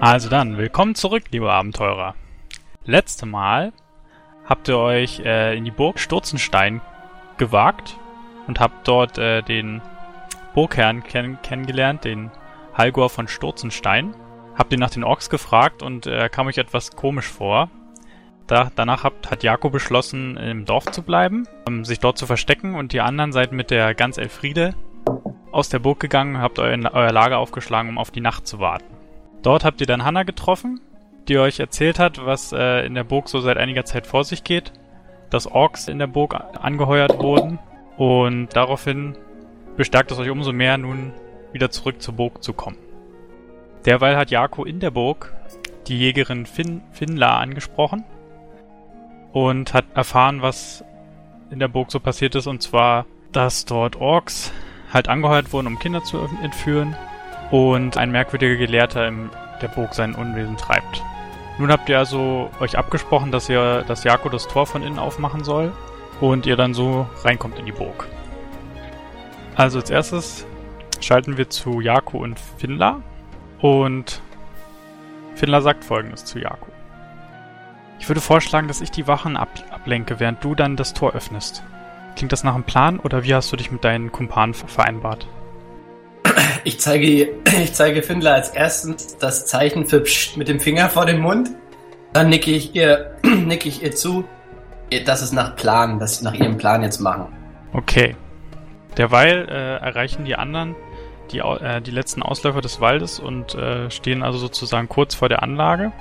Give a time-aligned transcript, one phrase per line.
[0.00, 2.16] Also dann, willkommen zurück, liebe Abenteurer.
[2.84, 3.72] Letzte Mal
[4.44, 6.80] habt ihr euch äh, in die Burg Sturzenstein
[7.36, 7.96] gewagt
[8.48, 9.80] und habt dort äh, den
[10.54, 12.32] Burgherrn kenn kennengelernt, den
[12.74, 14.14] Halgor von Sturzenstein.
[14.56, 17.70] Habt ihn nach den Orks gefragt und er äh, kam euch etwas komisch vor.
[18.48, 22.74] Da, danach habt, hat Jakob beschlossen, im Dorf zu bleiben, um sich dort zu verstecken
[22.74, 24.74] und die anderen seid mit der ganz Elfriede
[25.52, 28.96] aus der Burg gegangen, habt euer, euer Lager aufgeschlagen, um auf die Nacht zu warten.
[29.42, 30.80] Dort habt ihr dann Hanna getroffen,
[31.28, 34.44] die euch erzählt hat, was äh, in der Burg so seit einiger Zeit vor sich
[34.44, 34.72] geht,
[35.30, 37.58] dass Orks in der Burg angeheuert wurden
[37.98, 39.16] und daraufhin
[39.76, 41.12] bestärkt es euch umso mehr, nun
[41.52, 42.78] wieder zurück zur Burg zu kommen.
[43.84, 45.34] Derweil hat Jako in der Burg
[45.88, 48.04] die Jägerin fin Finla angesprochen
[49.32, 50.84] und hat erfahren, was
[51.50, 54.52] in der Burg so passiert ist, und zwar, dass dort Orks
[54.92, 56.96] halt angeheuert wurden, um Kinder zu entführen
[57.50, 61.02] und ein merkwürdiger Gelehrter in der Burg sein Unwesen treibt.
[61.58, 65.42] Nun habt ihr also euch abgesprochen, dass ihr, dass Jako das Tor von innen aufmachen
[65.42, 65.72] soll
[66.20, 68.08] und ihr dann so reinkommt in die Burg.
[69.54, 70.46] Also als erstes
[71.00, 73.02] schalten wir zu Jako und Finla
[73.60, 74.20] und
[75.34, 76.68] Finla sagt folgendes zu Jako.
[78.00, 81.62] Ich würde vorschlagen, dass ich die Wachen ab ablenke, während du dann das Tor öffnest.
[82.16, 85.26] Klingt das nach einem Plan oder wie hast du dich mit deinen Kumpanen vereinbart?
[86.64, 87.30] Ich zeige,
[87.62, 91.50] ich zeige Findler als erstes das Zeichen für Psst mit dem Finger vor dem Mund.
[92.12, 94.24] Dann nicke ich ihr, nicke ich ihr zu.
[95.04, 97.26] Das ist nach Plan, dass sie nach ihrem Plan jetzt machen.
[97.72, 98.16] Okay.
[98.96, 100.74] Derweil äh, erreichen die anderen
[101.32, 105.42] die, äh, die letzten Ausläufer des Waldes und äh, stehen also sozusagen kurz vor der
[105.42, 105.92] Anlage.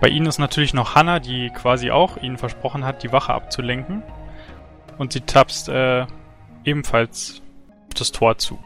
[0.00, 4.02] Bei ihnen ist natürlich noch Hanna, die quasi auch ihnen versprochen hat, die Wache abzulenken.
[4.98, 6.06] Und sie tapst äh,
[6.64, 7.42] ebenfalls
[7.96, 8.58] das Tor zu.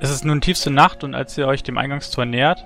[0.00, 2.64] Es ist nun tiefste Nacht und als ihr euch dem Eingangstor nähert,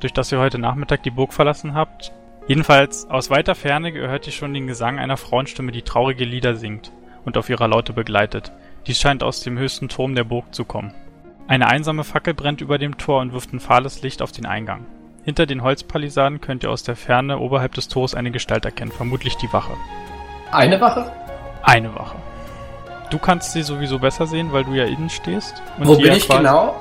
[0.00, 2.12] durch das ihr heute Nachmittag die Burg verlassen habt,
[2.46, 6.92] jedenfalls aus weiter Ferne gehört ihr schon den Gesang einer Frauenstimme, die traurige Lieder singt
[7.24, 8.52] und auf ihrer Laute begleitet.
[8.86, 10.92] Dies scheint aus dem höchsten Turm der Burg zu kommen.
[11.46, 14.86] Eine einsame Fackel brennt über dem Tor und wirft ein fahles Licht auf den Eingang.
[15.24, 19.36] Hinter den Holzpalisaden könnt ihr aus der Ferne oberhalb des Tores eine Gestalt erkennen, vermutlich
[19.36, 19.74] die Wache.
[20.50, 21.12] Eine Wache?
[21.62, 22.16] Eine Wache.
[23.10, 25.62] Du kannst sie sowieso besser sehen, weil du ja innen stehst.
[25.78, 26.80] Wo bin ich genau?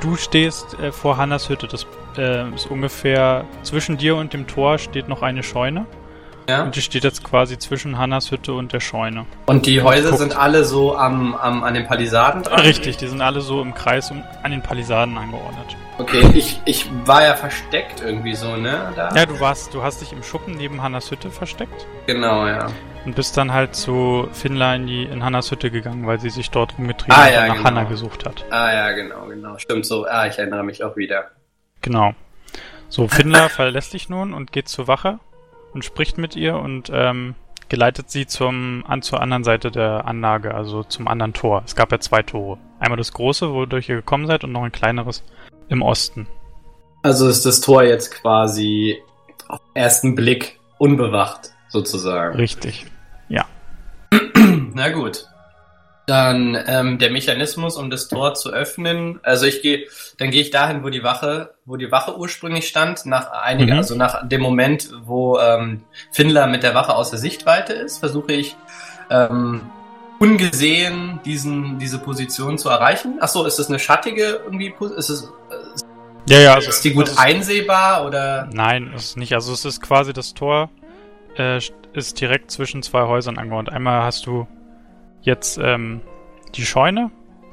[0.00, 1.68] Du stehst äh, vor Hannas Hütte.
[1.68, 1.86] Das
[2.18, 5.86] äh, ist ungefähr zwischen dir und dem Tor steht noch eine Scheune.
[6.48, 6.62] Ja.
[6.62, 9.26] Und die steht jetzt quasi zwischen Hannas Hütte und der Scheune.
[9.44, 10.20] Und die Häuser Guckt.
[10.20, 12.60] sind alle so am, am, an den Palisaden dran?
[12.60, 15.76] Richtig, die sind alle so im Kreis um, an den Palisaden angeordnet.
[15.98, 18.92] Okay, ich, ich war ja versteckt irgendwie so, ne?
[18.96, 19.14] Da.
[19.14, 21.86] Ja, du warst, du hast dich im Schuppen neben Hannas Hütte versteckt.
[22.06, 22.68] Genau, ja.
[23.04, 26.50] Und bist dann halt zu Finla in, die, in Hannas Hütte gegangen, weil sie sich
[26.50, 27.66] dort rumgetrieben ah, ja, und nach genau.
[27.66, 28.46] Hanna gesucht hat.
[28.48, 29.58] Ah ja, genau, genau.
[29.58, 30.06] Stimmt so.
[30.06, 31.30] Ah, ich erinnere mich auch wieder.
[31.80, 32.14] Genau.
[32.88, 35.18] So, Finla verlässt dich nun und geht zur Wache
[35.72, 37.34] und spricht mit ihr und ähm,
[37.68, 41.62] geleitet sie zum, an, zur anderen Seite der Anlage, also zum anderen Tor.
[41.66, 42.58] Es gab ja zwei Tore.
[42.80, 45.22] Einmal das große, wodurch ihr gekommen seid, und noch ein kleineres
[45.68, 46.26] im Osten.
[47.02, 49.02] Also ist das Tor jetzt quasi
[49.48, 52.36] auf den ersten Blick unbewacht, sozusagen.
[52.36, 52.86] Richtig,
[53.28, 53.44] ja.
[54.74, 55.26] Na gut
[56.08, 59.20] dann ähm, der Mechanismus, um das Tor zu öffnen.
[59.22, 59.86] Also ich gehe,
[60.16, 63.78] dann gehe ich dahin, wo die Wache, wo die Wache ursprünglich stand, nach einiger, mhm.
[63.78, 68.56] also nach dem Moment, wo ähm, Findler mit der Wache außer Sichtweite ist, versuche ich
[69.10, 69.62] ähm,
[70.18, 73.18] ungesehen diesen diese Position zu erreichen.
[73.20, 74.72] Ach so, ist das eine schattige irgendwie?
[74.96, 78.48] Ist es äh, ja ja, also, ist die gut ist, einsehbar oder?
[78.52, 79.34] Nein, ist nicht.
[79.34, 80.70] Also es ist quasi das Tor
[81.36, 81.60] äh,
[81.92, 83.74] ist direkt zwischen zwei Häusern angeordnet.
[83.74, 84.46] Einmal hast du
[85.22, 86.00] jetzt ähm,
[86.54, 87.10] die Scheune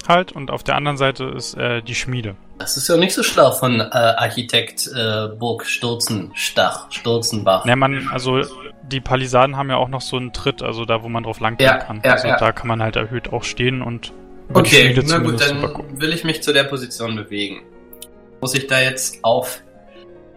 [0.07, 2.35] halt und auf der anderen Seite ist äh, die Schmiede.
[2.57, 7.65] Das ist ja nicht so schlau von äh, Architekt äh, Burg Stürzenstach, Stürzenbach.
[7.65, 8.41] Ne, man, also
[8.83, 11.59] die Palisaden haben ja auch noch so einen Tritt, also da, wo man drauf lang
[11.59, 12.01] ja, kann.
[12.03, 12.37] Ja, also ja.
[12.37, 14.13] da kann man halt erhöht auch stehen und
[14.53, 17.63] okay, na gut, dann will ich mich zu der Position bewegen.
[18.41, 19.61] Muss ich da jetzt auf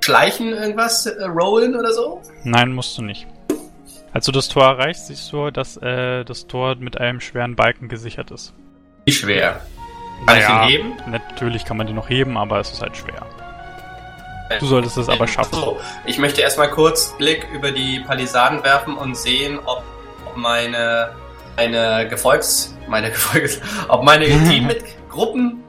[0.01, 2.23] Schleichen irgendwas äh, rollen oder so?
[2.43, 3.27] Nein, musst du nicht.
[4.13, 7.89] Als du das Tor erreichst, siehst du, dass äh, das Tor mit einem schweren Balken
[7.89, 8.55] gesichert ist.
[9.05, 9.61] Wie schwer?
[10.27, 10.93] Kann naja, ich ihn heben?
[11.11, 13.27] Natürlich kann man den noch heben, aber es ist halt schwer.
[14.61, 15.55] Du solltest es aber schaffen.
[15.55, 19.85] So, ich möchte erstmal kurz Blick über die Palisaden werfen und sehen, ob
[20.35, 21.11] meine
[21.57, 25.63] meine Gefolgs, meine Gefolgs, ob meine Teammitgruppen,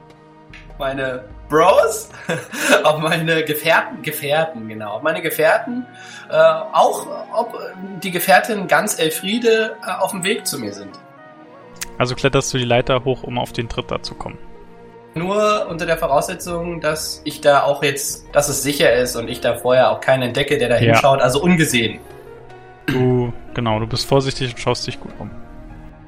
[0.78, 2.08] meine Bros,
[2.84, 5.84] ob meine Gefährten, Gefährten, genau, ob meine Gefährten,
[6.30, 7.58] äh, auch ob
[8.02, 10.98] die Gefährtin ganz Elfriede äh, auf dem Weg zu mir sind.
[11.98, 14.38] Also kletterst du die Leiter hoch, um auf den Tritt da zu kommen.
[15.14, 19.40] Nur unter der Voraussetzung, dass ich da auch jetzt, dass es sicher ist und ich
[19.40, 20.92] da vorher auch keinen entdecke, der da Ja.
[20.92, 21.98] hinschaut, also ungesehen.
[22.86, 25.30] Du, genau, du bist vorsichtig und schaust dich gut um.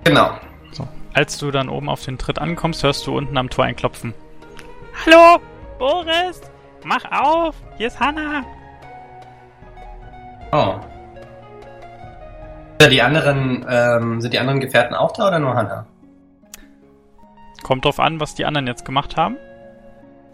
[0.05, 0.31] Genau.
[0.71, 0.87] So.
[1.15, 4.15] Als du dann oben auf den Tritt ankommst, hörst du unten am Tor ein Klopfen.
[4.95, 5.41] Hallo,
[5.79, 6.41] Boris!
[6.85, 7.57] Mach auf!
[7.77, 8.45] Hier ist Hanna!
[10.53, 10.75] Oh.
[12.81, 15.87] Sind die anderen, ähm, sind die anderen Gefährten auch da oder nur Hannah?
[17.63, 19.37] Kommt drauf an, was die anderen jetzt gemacht haben.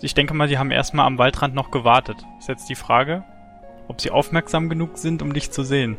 [0.01, 2.17] Ich denke mal, die haben erstmal am Waldrand noch gewartet.
[2.39, 3.25] Ist jetzt die Frage,
[3.87, 5.97] ob sie aufmerksam genug sind, um dich zu sehen.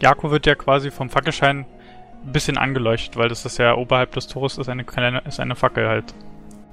[0.00, 1.66] Jako wird ja quasi vom Fackelschein
[2.24, 5.56] ein bisschen angeleuchtet, weil das ist ja oberhalb des Tores ist eine kleine, ist eine
[5.56, 6.14] Fackel halt.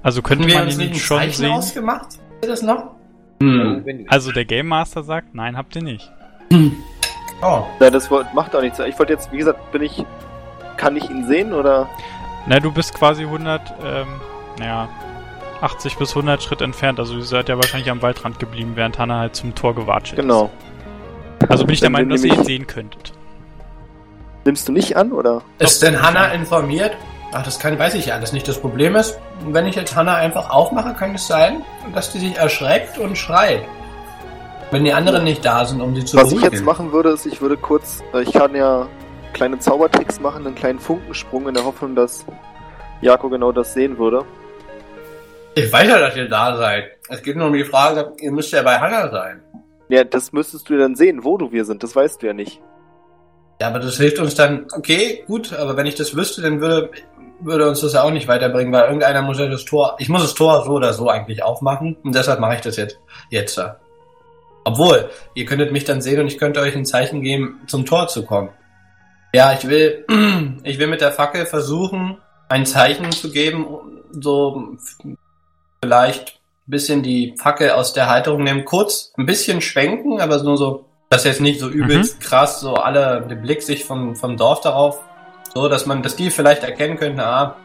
[0.02, 1.52] Also könnte man ihn nicht schon Zeichen sehen.
[1.52, 2.06] ausgemacht?
[2.40, 2.92] Ist das noch?
[3.42, 4.06] Hm.
[4.08, 6.10] Also der Game Master sagt, nein, habt ihr nicht.
[7.42, 7.64] Oh.
[7.80, 8.78] Ja, das macht auch nichts.
[8.80, 10.04] Ich wollte jetzt, wie gesagt, bin ich.
[10.76, 11.88] Kann ich ihn sehen oder?
[12.46, 14.06] Na, du bist quasi 100, ähm,
[14.58, 14.88] naja,
[15.60, 16.98] 80 bis 100 Schritt entfernt.
[16.98, 20.50] Also ihr seid ja wahrscheinlich am Waldrand geblieben, während Hannah halt zum Tor gewatscht Genau.
[21.40, 21.50] ist.
[21.50, 23.12] Also bin ich der Meinung, dass ihr ihn sehen könntet.
[24.46, 25.42] Nimmst du mich an oder?
[25.58, 26.92] Ist denn Hannah informiert?
[27.32, 28.48] Ach, das kann, weiß ich ja alles nicht.
[28.48, 31.62] Das Problem ist, wenn ich jetzt Hannah einfach aufmache, kann es sein,
[31.94, 33.62] dass die sich erschreckt und schreit.
[34.72, 36.52] Wenn die anderen nicht da sind, um sie zu Was ich beruhigen.
[36.54, 38.88] jetzt machen würde, ist, ich würde kurz, äh, ich kann ja
[39.32, 42.24] kleine Zaubertricks machen, einen kleinen Funkensprung in der Hoffnung, dass
[43.00, 44.24] Jako genau das sehen würde.
[45.54, 46.84] Ich weiß ja, dass ihr da seid.
[47.08, 49.42] Es geht nur um die Frage, ihr müsst ja bei Hannah sein.
[49.88, 51.82] Ja, das müsstest du dann sehen, wo du wir sind.
[51.82, 52.60] Das weißt du ja nicht.
[53.60, 56.90] Ja, aber das hilft uns dann, okay, gut, aber wenn ich das wüsste, dann würde,
[57.40, 60.22] würde uns das ja auch nicht weiterbringen, weil irgendeiner muss ja das Tor, ich muss
[60.22, 62.98] das Tor so oder so eigentlich aufmachen und deshalb mache ich das jetzt,
[63.28, 63.58] jetzt.
[63.58, 63.78] da.
[64.64, 68.08] Obwohl, ihr könntet mich dann sehen und ich könnte euch ein Zeichen geben, zum Tor
[68.08, 68.48] zu kommen.
[69.34, 70.06] Ja, ich will,
[70.64, 72.16] ich will mit der Fackel versuchen,
[72.48, 73.66] ein Zeichen zu geben,
[74.10, 74.76] so
[75.82, 80.56] vielleicht ein bisschen die Fackel aus der Halterung nehmen, kurz ein bisschen schwenken, aber nur
[80.56, 84.60] so, dass jetzt nicht so übelst krass so alle den Blick sich vom, vom Dorf
[84.60, 85.00] darauf,
[85.52, 87.56] so dass man, dass die vielleicht erkennen könnten, ah,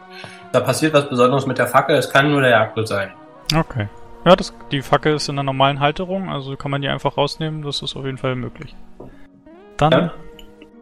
[0.50, 3.12] da passiert was Besonderes mit der Fackel, es kann nur der Jagdwirt sein.
[3.56, 3.88] Okay.
[4.24, 7.62] Ja, das, die Fackel ist in einer normalen Halterung, also kann man die einfach rausnehmen,
[7.62, 8.74] das ist auf jeden Fall möglich.
[9.76, 10.12] Dann Ja.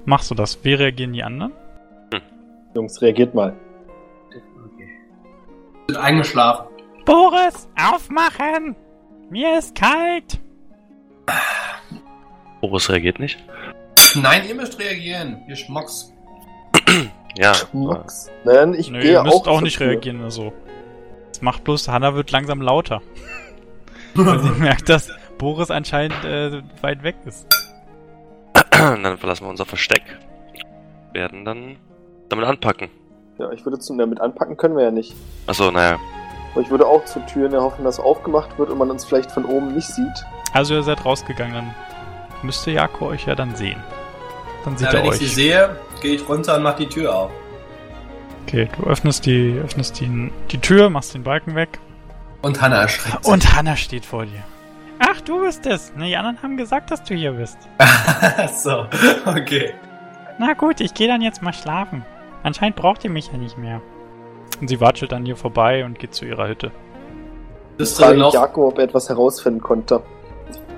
[0.07, 0.65] machst du das.
[0.65, 1.53] Wie reagieren die anderen?
[2.75, 3.55] Jungs, reagiert mal.
[5.87, 6.65] Sind eingeschlafen.
[7.05, 8.75] Boris, aufmachen!
[9.29, 10.41] Mir ist kalt!
[12.69, 13.39] Boris reagiert nicht.
[14.15, 16.13] Nein, ihr müsst reagieren, ihr Schmocks.
[17.37, 17.53] Ja.
[17.73, 18.31] Max.
[18.45, 19.89] Nein, ich Nö, gehe ihr müsst auch auch nicht Tür.
[19.89, 20.53] reagieren, also.
[21.31, 23.03] Das macht bloß, Hannah wird langsam lauter.
[24.15, 27.49] Weil sie merkt, dass Boris anscheinend äh, weit weg ist.
[28.71, 30.05] dann verlassen wir unser Versteck.
[31.13, 31.75] Werden dann
[32.29, 32.89] damit anpacken.
[33.41, 35.17] Ja, ich würde zu, damit anpacken können wir ja nicht.
[35.49, 35.99] Achso, naja.
[36.53, 39.45] Aber ich würde auch zur Tür Hoffnung, dass aufgemacht wird und man uns vielleicht von
[39.45, 40.25] oben nicht sieht.
[40.53, 41.75] Also ihr seid rausgegangen, dann
[42.45, 43.83] müsste Jako euch ja dann sehen.
[44.65, 45.35] Dann sieht Ja, er wenn ich sie euch.
[45.35, 47.31] sehe, gehe ich runter und mach die Tür auf.
[48.47, 51.79] Okay, du öffnest die, öffnest die, die Tür, machst den Balken weg.
[52.43, 53.25] Und Hannah erschreckt.
[53.25, 53.33] sich.
[53.33, 54.43] Und Hannah steht vor dir.
[54.99, 55.93] Ach, du bist es.
[55.97, 57.57] Na, die anderen haben gesagt, dass du hier bist.
[58.63, 58.87] so,
[59.27, 59.73] okay.
[60.39, 62.05] Na gut, ich gehe dann jetzt mal schlafen.
[62.43, 63.81] Anscheinend braucht ihr mich ja nicht mehr.
[64.61, 66.71] Und sie watschelt an ihr vorbei und geht zu ihrer Hütte.
[67.77, 68.33] Bist Frage noch?
[68.33, 70.03] Jako, ob er etwas herausfinden konnte.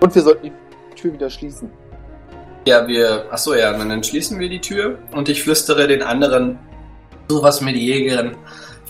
[0.01, 0.53] Und wir sollten die
[0.97, 1.71] Tür wieder schließen.
[2.67, 6.59] Ja, wir, ach so, ja, dann schließen wir die Tür und ich flüstere den anderen
[7.29, 8.37] so, was mir die Jägerin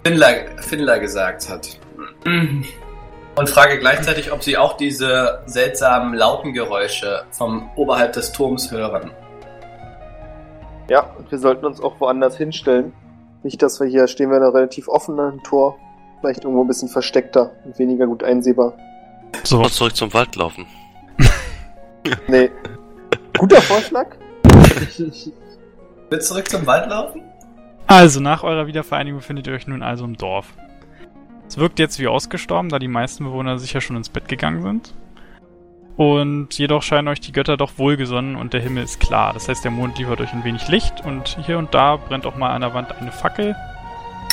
[0.03, 1.79] Findler, Findler gesagt hat.
[2.25, 9.11] Und frage gleichzeitig, ob sie auch diese seltsamen lauten Geräusche vom oberhalb des Turms hören.
[10.89, 12.93] Ja, und wir sollten uns auch woanders hinstellen.
[13.43, 15.77] Nicht, dass wir hier stehen wir in einem relativ offenen Tor.
[16.21, 18.75] Vielleicht irgendwo ein bisschen versteckter und weniger gut einsehbar.
[19.45, 20.67] So, zurück zum Wald laufen.
[22.29, 22.51] Nee.
[23.39, 24.17] Guter Vorschlag.
[24.43, 24.99] Willst
[26.11, 27.23] du zurück zum Wald laufen?
[27.87, 30.55] also nach eurer Wiedervereinigung befindet ihr euch nun also im Dorf.
[31.49, 34.95] Es wirkt jetzt wie ausgestorben, da die meisten Bewohner sicher schon ins Bett gegangen sind.
[35.97, 39.33] Und jedoch scheinen euch die Götter doch wohlgesonnen und der Himmel ist klar.
[39.33, 42.37] Das heißt, der Mond liefert euch ein wenig Licht und hier und da brennt auch
[42.37, 43.55] mal an der Wand eine Fackel.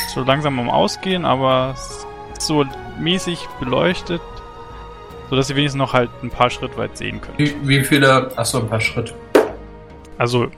[0.08, 1.74] So langsam am Ausgehen, aber
[2.38, 2.66] so
[2.98, 4.20] mäßig beleuchtet,
[5.30, 7.38] sodass ihr wenigstens noch halt ein paar Schritt weit sehen könnt.
[7.38, 8.30] Wie, wie viele?
[8.36, 9.14] Ach so, ein paar Schritt.
[10.18, 10.48] Also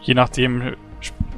[0.00, 0.76] je nachdem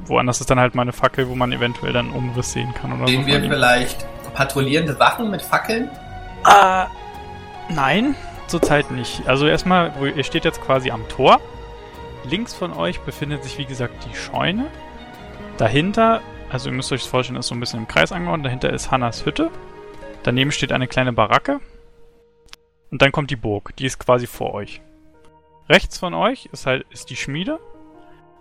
[0.09, 3.07] woanders ist dann halt mal eine Fackel, wo man eventuell dann Umriss sehen kann oder
[3.09, 3.27] Sehen so.
[3.29, 5.91] wir vielleicht patrouillierende Wachen mit Fackeln?
[6.45, 6.87] Ah,
[7.69, 8.15] nein,
[8.47, 9.27] zurzeit nicht.
[9.27, 11.41] Also erstmal, ihr steht jetzt quasi am Tor.
[12.25, 14.67] Links von euch befindet sich, wie gesagt, die Scheune.
[15.57, 18.47] Dahinter, also ihr müsst euch das vorstellen, ist so ein bisschen im Kreis angeordnet.
[18.47, 19.51] Dahinter ist Hannas Hütte.
[20.23, 21.61] Daneben steht eine kleine Baracke.
[22.91, 23.75] Und dann kommt die Burg.
[23.77, 24.81] Die ist quasi vor euch.
[25.69, 27.59] Rechts von euch ist halt ist die Schmiede.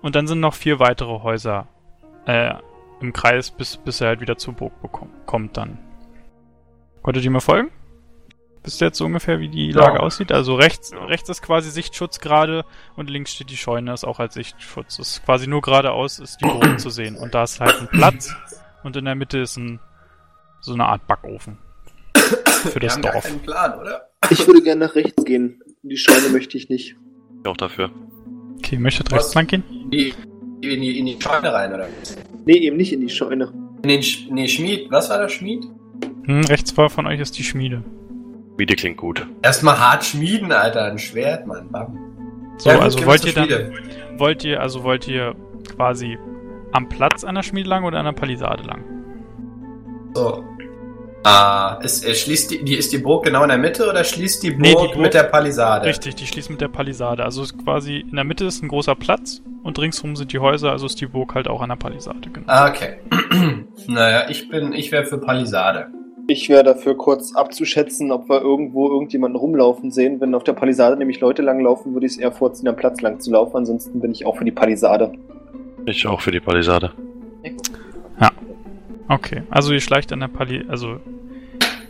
[0.01, 1.67] Und dann sind noch vier weitere Häuser
[2.25, 2.53] äh,
[3.01, 5.77] im Kreis, bis, bis er halt wieder zur Burg bekommt, kommt dann.
[7.01, 7.71] Konntet ihr mir folgen?
[8.63, 9.79] Wisst ihr jetzt so ungefähr, wie die Ja.
[9.81, 10.31] Lage aussieht?
[10.31, 14.33] Also rechts, rechts ist quasi Sichtschutz gerade und links steht die Scheune, ist auch als
[14.33, 14.99] Sichtschutz.
[14.99, 17.15] Es ist quasi nur geradeaus ist die Burg zu sehen.
[17.15, 18.35] Und da ist halt ein Platz
[18.83, 19.79] und in der Mitte ist ein
[20.59, 21.59] so eine Art Backofen.
[22.71, 23.23] Für das gar Dorf.
[23.25, 24.09] keinen Plan, oder?
[24.29, 25.61] Ich würde gerne nach rechts gehen.
[25.83, 26.95] In die Scheune möchte ich nicht.
[27.45, 27.89] Auch dafür.
[28.57, 29.63] Okay, möchtet rechts lang gehen?
[29.91, 30.13] Die,
[30.61, 31.87] in, die, in die Scheune rein, oder?
[32.45, 33.53] Nee, eben nicht in die Scheune.
[33.83, 34.91] In den Sch nee, Schmied.
[34.91, 35.63] Was war das Schmied?
[36.25, 37.83] Hm, rechts vor von euch ist die Schmiede.
[38.57, 39.25] Wieder klingt gut.
[39.43, 40.85] Erstmal hart schmieden, Alter.
[40.85, 41.69] Ein Schwert, Mann.
[41.71, 41.97] Bam.
[42.57, 43.71] So, Ja, also wollt ihr dann, Schmiede.
[44.17, 45.35] wollt ihr, also wollt ihr
[45.75, 46.17] quasi
[46.71, 48.83] am Platz an der Schmiede lang oder an der Palisade lang?
[50.15, 50.43] So.
[51.27, 54.43] Ah, ist, äh, schließt die, die, ist die Burg genau in der Mitte oder schließt
[54.43, 55.85] die Burg, Nee, die Burg- mit der Palisade?
[55.87, 57.23] Richtig, die schließt mit der Palisade.
[57.23, 60.71] Also ist quasi in der Mitte ist ein großer Platz und ringsrum sind die Häuser,
[60.71, 62.45] also ist die Burg halt auch an der Palisade, genau.
[62.47, 62.97] Ah, okay.
[63.87, 65.87] naja, ich bin, ich wäre für Palisade.
[66.29, 70.19] Ich wäre dafür kurz abzuschätzen, ob wir irgendwo irgendjemanden rumlaufen sehen.
[70.19, 73.21] Wenn auf der Palisade nämlich Leute langlaufen, würde ich es eher vorziehen, am Platz lang
[73.21, 73.55] zu laufen.
[73.55, 75.13] Ansonsten bin ich auch für die Palisade.
[75.85, 76.91] Ich auch für die Palisade.
[79.09, 80.99] Okay, also ihr schleicht an der Pali, also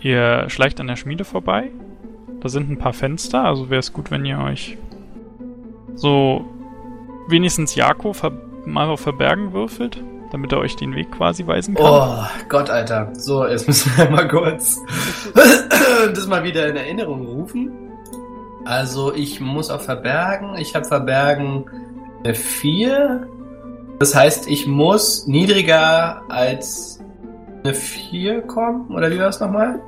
[0.01, 1.71] ihr schleicht an der Schmiede vorbei.
[2.39, 4.77] Da sind ein paar Fenster, also wäre es gut, wenn ihr euch
[5.95, 6.45] so
[7.27, 8.31] wenigstens Jako ver
[8.65, 11.85] mal auf Verbergen würfelt, damit er euch den Weg quasi weisen kann.
[11.85, 13.09] Oh Gott, Alter.
[13.13, 14.77] So, jetzt müssen wir mal kurz
[16.13, 17.71] das mal wieder in Erinnerung rufen.
[18.65, 20.57] Also ich muss auf Verbergen.
[20.57, 21.65] Ich habe Verbergen
[22.23, 23.27] eine 4.
[23.99, 26.96] Das heißt, ich muss niedriger als
[27.67, 28.89] eine 4 kommen.
[28.95, 29.79] Oder wie war das nochmal?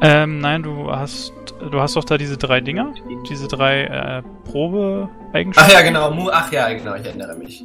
[0.00, 1.32] Ähm, nein, du hast
[1.70, 2.92] du hast doch da diese drei Dinger,
[3.28, 5.70] diese drei äh, Probe-Eigenschaften.
[5.70, 6.10] Ach ja, genau.
[6.10, 6.94] Mu Ach ja, genau.
[6.96, 7.64] Ich erinnere mich.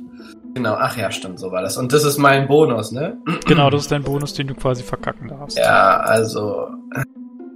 [0.54, 0.76] Genau.
[0.80, 1.40] Ach ja, stimmt.
[1.40, 1.78] So war das.
[1.78, 3.18] Und das ist mein Bonus, ne?
[3.46, 5.58] Genau, das ist dein Bonus, den du quasi verkacken darfst.
[5.58, 6.68] Ja, also.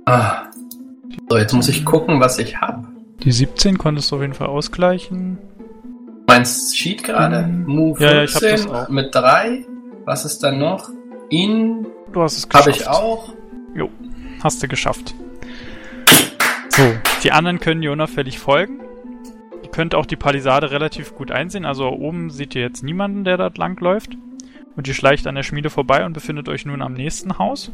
[0.05, 0.43] Ah.
[1.29, 2.86] So, jetzt muss ich gucken, was ich hab.
[3.24, 5.38] Die 17 konntest du auf jeden Fall ausgleichen.
[6.27, 7.43] Mein Sheet gerade.
[7.43, 7.65] Mhm.
[7.67, 8.89] Move Ja, ja, ich hab 14 das auch.
[8.89, 9.65] mit 3.
[10.05, 10.89] Was ist dann noch?
[11.29, 12.67] In Du hast es geschafft.
[12.67, 13.33] habe ich auch.
[13.75, 13.89] Jo,
[14.43, 15.15] hast du geschafft.
[16.69, 16.83] So,
[17.24, 18.79] die anderen können dir unauffällig folgen.
[19.63, 21.65] Ihr könnt auch die Palisade relativ gut einsehen.
[21.65, 24.17] Also oben seht ihr jetzt niemanden, der dort langläuft.
[24.75, 27.72] Und ihr schleicht an der Schmiede vorbei und befindet euch nun am nächsten Haus.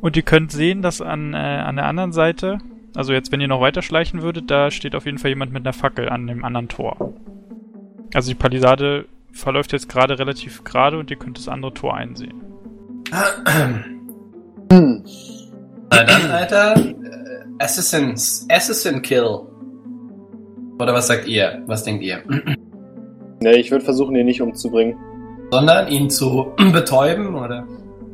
[0.00, 2.58] Und ihr könnt sehen, dass an, äh, an der anderen Seite,
[2.94, 5.64] also jetzt, wenn ihr noch weiter schleichen würdet, da steht auf jeden Fall jemand mit
[5.66, 7.14] einer Fackel an dem anderen Tor.
[8.14, 12.42] Also die Palisade verläuft jetzt gerade relativ gerade und ihr könnt das andere Tor einsehen.
[14.72, 15.04] Hm.
[15.90, 16.74] Na dann, Alter.
[16.76, 18.46] äh, Assassin's.
[18.50, 19.40] Assassin Kill.
[20.78, 21.62] Oder was sagt ihr?
[21.66, 22.22] Was denkt ihr?
[23.42, 24.96] Nee, ich würde versuchen, ihn nicht umzubringen.
[25.50, 27.66] Sondern ihn zu betäuben, oder?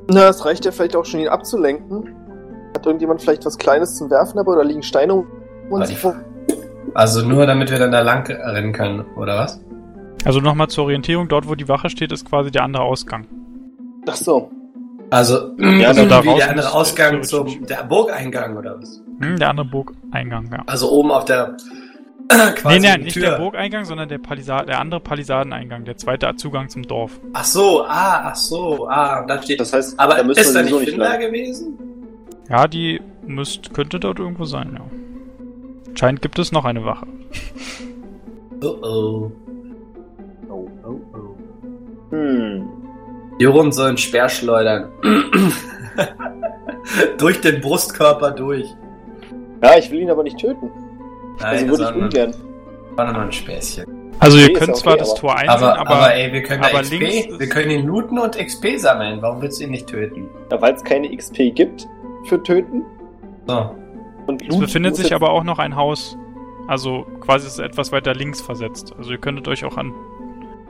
[0.08, 2.14] Na, es reicht ja vielleicht auch schon, ihn abzulenken.
[2.74, 5.26] Hat irgendjemand vielleicht was Kleines zum Werfen aber oder liegen Steine um
[5.70, 5.92] uns?
[6.94, 9.60] Also nur damit wir dann da lang rennen können, oder was?
[10.24, 13.26] Also nochmal zur Orientierung, dort wo die Wache steht, ist quasi der andere Ausgang.
[14.08, 14.50] Ach so.
[15.10, 19.02] Also, Ja, so also da wie der andere Ausgang zum der Burgeingang, oder was?
[19.20, 20.62] Hm, der andere Burgeingang, ja.
[20.66, 21.56] Also oben auf der
[22.28, 23.30] quasi nee, nein, die nicht Tür.
[23.30, 27.20] der Burgeingang, sondern der, Palisa der andere Palisadeneingang, der zweite Zugang zum Dorf.
[27.32, 29.60] Ach so, ah, ach so, ah, da steht.
[29.60, 31.78] Das heißt, aber da ist da nicht Finder gewesen?
[32.48, 34.84] Ja, die müsst, könnte dort irgendwo sein, ja.
[35.96, 37.06] Scheint gibt es noch eine Wache.
[38.62, 39.32] Oh oh.
[40.48, 42.10] Oh, oh, oh.
[42.10, 42.85] Hm.
[43.38, 44.90] Jorun soll einen Speer schleudern.
[47.18, 48.66] durch den Brustkörper durch.
[49.62, 50.70] Ja, ich will ihn aber nicht töten.
[51.40, 52.34] Also Nein, würde das ich ungern.
[52.94, 53.86] war nur ein Späßchen.
[54.18, 56.80] Also ihr könnt zwar okay, das Tor einsehen, Aber, aber, aber, ey, wir können aber
[56.80, 59.20] XP, wir können ihn looten und XP sammeln.
[59.20, 60.28] Warum willst du ihn nicht töten?
[60.50, 61.86] Ja, weil es keine XP gibt
[62.24, 62.82] für Töten.
[63.46, 63.74] So.
[64.26, 66.16] Und es befindet sich aber auch noch ein Haus.
[66.66, 68.94] Also quasi ist es etwas weiter links versetzt.
[68.98, 69.92] Also ihr könntet euch auch an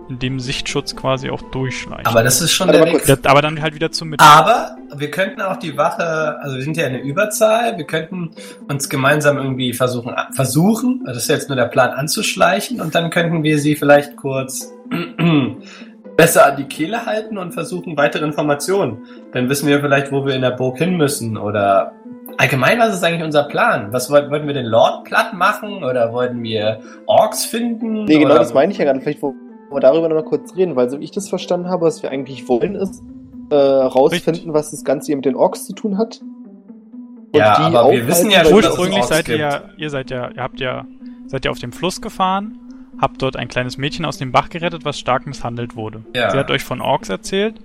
[0.08, 2.06] in dem Sichtschutz quasi auch durchschleichen.
[2.06, 3.26] Aber das ist schon Warte der Weg.
[3.26, 4.25] aber dann halt wieder zum Mitte.
[4.25, 8.30] Aber wir könnten auch die Wache, also wir sind ja eine Überzahl, wir könnten
[8.68, 13.42] uns gemeinsam irgendwie versuchen, versuchen, das ist jetzt nur der Plan, anzuschleichen und dann könnten
[13.42, 14.72] wir sie vielleicht kurz
[16.16, 18.98] besser an die Kehle halten und versuchen weitere Informationen.
[19.32, 21.92] Dann wissen wir vielleicht, wo wir in der Burg hin müssen oder
[22.38, 23.92] allgemein, was ist eigentlich unser Plan?
[23.92, 28.04] Was wollten, wollten wir den Lord platt machen oder wollten wir Orks finden?
[28.04, 29.00] Nee, genau oder das meine ich ja gerade.
[29.00, 31.87] Vielleicht wollen wir darüber noch mal kurz reden, weil so wie ich das verstanden habe,
[31.87, 33.02] was wir eigentlich wollen, ist
[33.50, 36.20] äh, rausfinden, was das Ganze hier mit den Orks zu tun hat.
[36.20, 39.52] Und Ja, die aber wir wissen ja schon, weil- dass es Ursprünglich seid ihr gibt.
[39.52, 40.87] ja, ihr seid ja, ihr habt ja,
[41.26, 42.58] seid ja auf dem Fluss gefahren,
[43.00, 46.04] habt dort ein kleines Mädchen aus dem Bach gerettet, was stark misshandelt wurde.
[46.14, 46.30] Ja.
[46.30, 47.56] Sie hat euch von Orks erzählt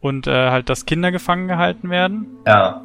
[0.00, 2.26] und äh, halt, dass Kinder gefangen gehalten werden.
[2.46, 2.82] Ja.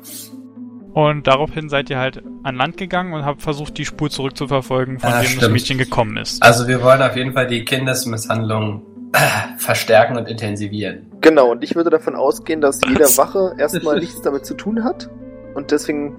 [0.96, 5.10] Und daraufhin seid ihr halt an Land gegangen und habt versucht, die Spur zurückzuverfolgen, von
[5.10, 5.50] Ja, dem das.
[5.50, 6.42] Mädchen gekommen ist.
[6.42, 9.18] Also wir wollen auf jeden Fall die Kindesmisshandlung äh,
[9.58, 11.12] verstärken und intensivieren.
[11.20, 15.10] Genau, und ich würde davon ausgehen, dass jede Wache erstmal nichts damit zu tun hat
[15.54, 16.16] und deswegen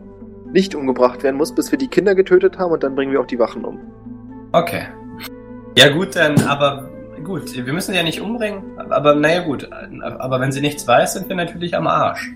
[0.52, 3.26] nicht umgebracht werden muss, bis wir die Kinder getötet haben und dann bringen wir auch
[3.26, 3.78] die Wachen um.
[4.52, 4.82] Okay.
[5.78, 6.90] Ja gut, dann, aber
[7.24, 9.70] gut, wir müssen sie ja nicht umbringen, aber naja gut,
[10.02, 12.30] aber wenn sie nichts weiß, sind wir natürlich am Arsch.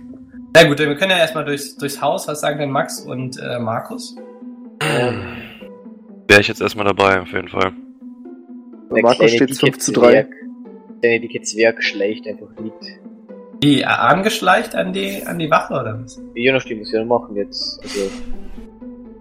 [0.53, 3.39] Na gut, dann wir können ja erstmal durchs, durchs Haus, was sagen denn Max und
[3.39, 4.17] äh, Markus?
[4.81, 7.73] Wäre ich jetzt erstmal dabei, auf jeden Fall.
[8.89, 10.01] Bei Markus steht 5 zu 3.
[10.01, 10.29] Zwerg,
[11.03, 12.73] der dicke Zwerg schleicht einfach mit.
[13.63, 16.21] Die äh, angeschleicht an die, an die Wache oder was?
[16.35, 17.81] Je nachdem, was wir machen jetzt.
[17.83, 18.11] Also,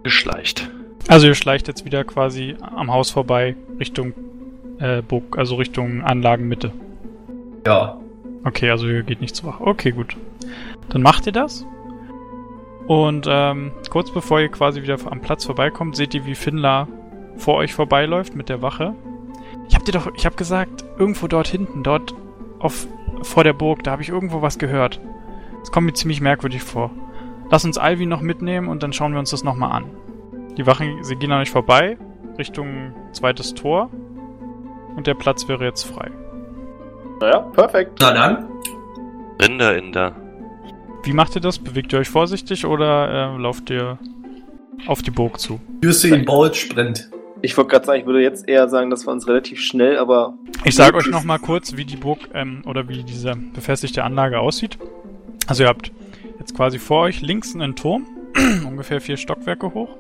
[0.04, 0.72] Geschleicht.
[1.08, 4.14] Also ihr schleicht jetzt wieder quasi am Haus vorbei, Richtung
[4.80, 6.72] äh, Burg, also Richtung Anlagenmitte.
[7.66, 8.00] Ja.
[8.44, 9.64] Okay, also ihr geht nicht zur Wache.
[9.64, 10.16] Okay, gut.
[10.90, 11.66] Dann macht ihr das.
[12.88, 16.88] Und ähm, kurz bevor ihr quasi wieder am Platz vorbeikommt, seht ihr, wie Finla
[17.38, 18.96] vor euch vorbeiläuft mit der Wache.
[19.68, 22.16] Ich hab dir doch, ich hab gesagt, irgendwo dort hinten, dort
[22.60, 22.88] auf
[23.22, 25.00] vor der Burg, da habe ich irgendwo was gehört.
[25.60, 26.92] Das kommt mir ziemlich merkwürdig vor.
[27.52, 29.86] Lass uns Alvi noch mitnehmen und dann schauen wir uns das nochmal an.
[30.58, 31.98] Die Wachen, sie gehen an euch vorbei,
[32.38, 33.90] Richtung zweites Tor.
[34.96, 36.12] Und der Platz wäre jetzt frei.
[37.20, 38.00] Naja, perfekt.
[38.02, 38.48] Na dann.
[39.42, 40.16] Rinder in der.
[41.10, 41.58] Wie macht ihr das?
[41.58, 43.98] Bewegt ihr euch vorsichtig oder äh, lauft ihr
[44.86, 45.60] auf die Burg zu?
[45.84, 47.10] Usain Bolt Sprint.
[47.42, 50.38] Ich wollte gerade sagen, ich würde jetzt eher sagen, das war uns relativ schnell, aber
[50.66, 54.40] Ich sage euch noch mal kurz, wie die Burg ähm, oder wie diese befestigte Anlage
[54.40, 54.78] aussieht.
[55.48, 55.92] Also ihr habt
[56.38, 58.06] jetzt quasi vor euch links einen Turm,
[58.68, 59.98] ungefähr vier Stockwerke hoch.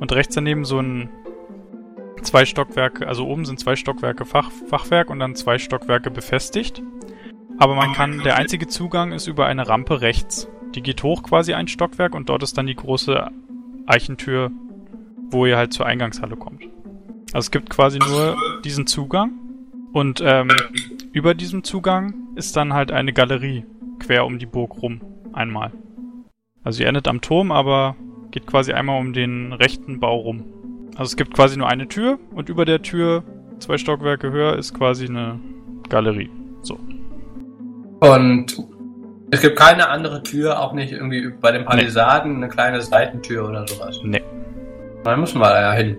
[0.00, 1.10] Und rechts daneben so ein
[2.22, 6.82] zwei Stockwerke, also oben sind zwei Stockwerke Fach, Fachwerk und dann zwei Stockwerke befestigt.
[7.58, 10.48] Aber man kann, der einzige Zugang ist über eine Rampe rechts.
[10.74, 13.30] Die geht hoch quasi ein Stockwerk und dort ist dann die große
[13.86, 14.50] Eichentür,
[15.30, 16.64] wo ihr halt zur Eingangshalle kommt.
[17.32, 19.32] Also es gibt quasi nur diesen Zugang
[19.92, 20.48] und ähm,
[21.12, 23.64] über diesem Zugang ist dann halt eine Galerie
[23.98, 25.00] quer um die Burg rum
[25.32, 25.72] einmal.
[26.62, 27.96] Also ihr endet am Turm, aber
[28.30, 30.44] geht quasi einmal um den rechten Bau rum.
[30.90, 33.24] Also es gibt quasi nur eine Tür und über der Tür
[33.58, 35.40] zwei Stockwerke höher ist quasi eine
[35.88, 36.30] Galerie.
[38.00, 38.56] Und
[39.30, 43.66] es gibt keine andere Tür, auch nicht irgendwie bei den Palisaden eine kleine Seitentür oder
[43.66, 44.00] sowas.
[44.04, 44.22] Nee.
[45.02, 45.96] Da müssen wir ja hin.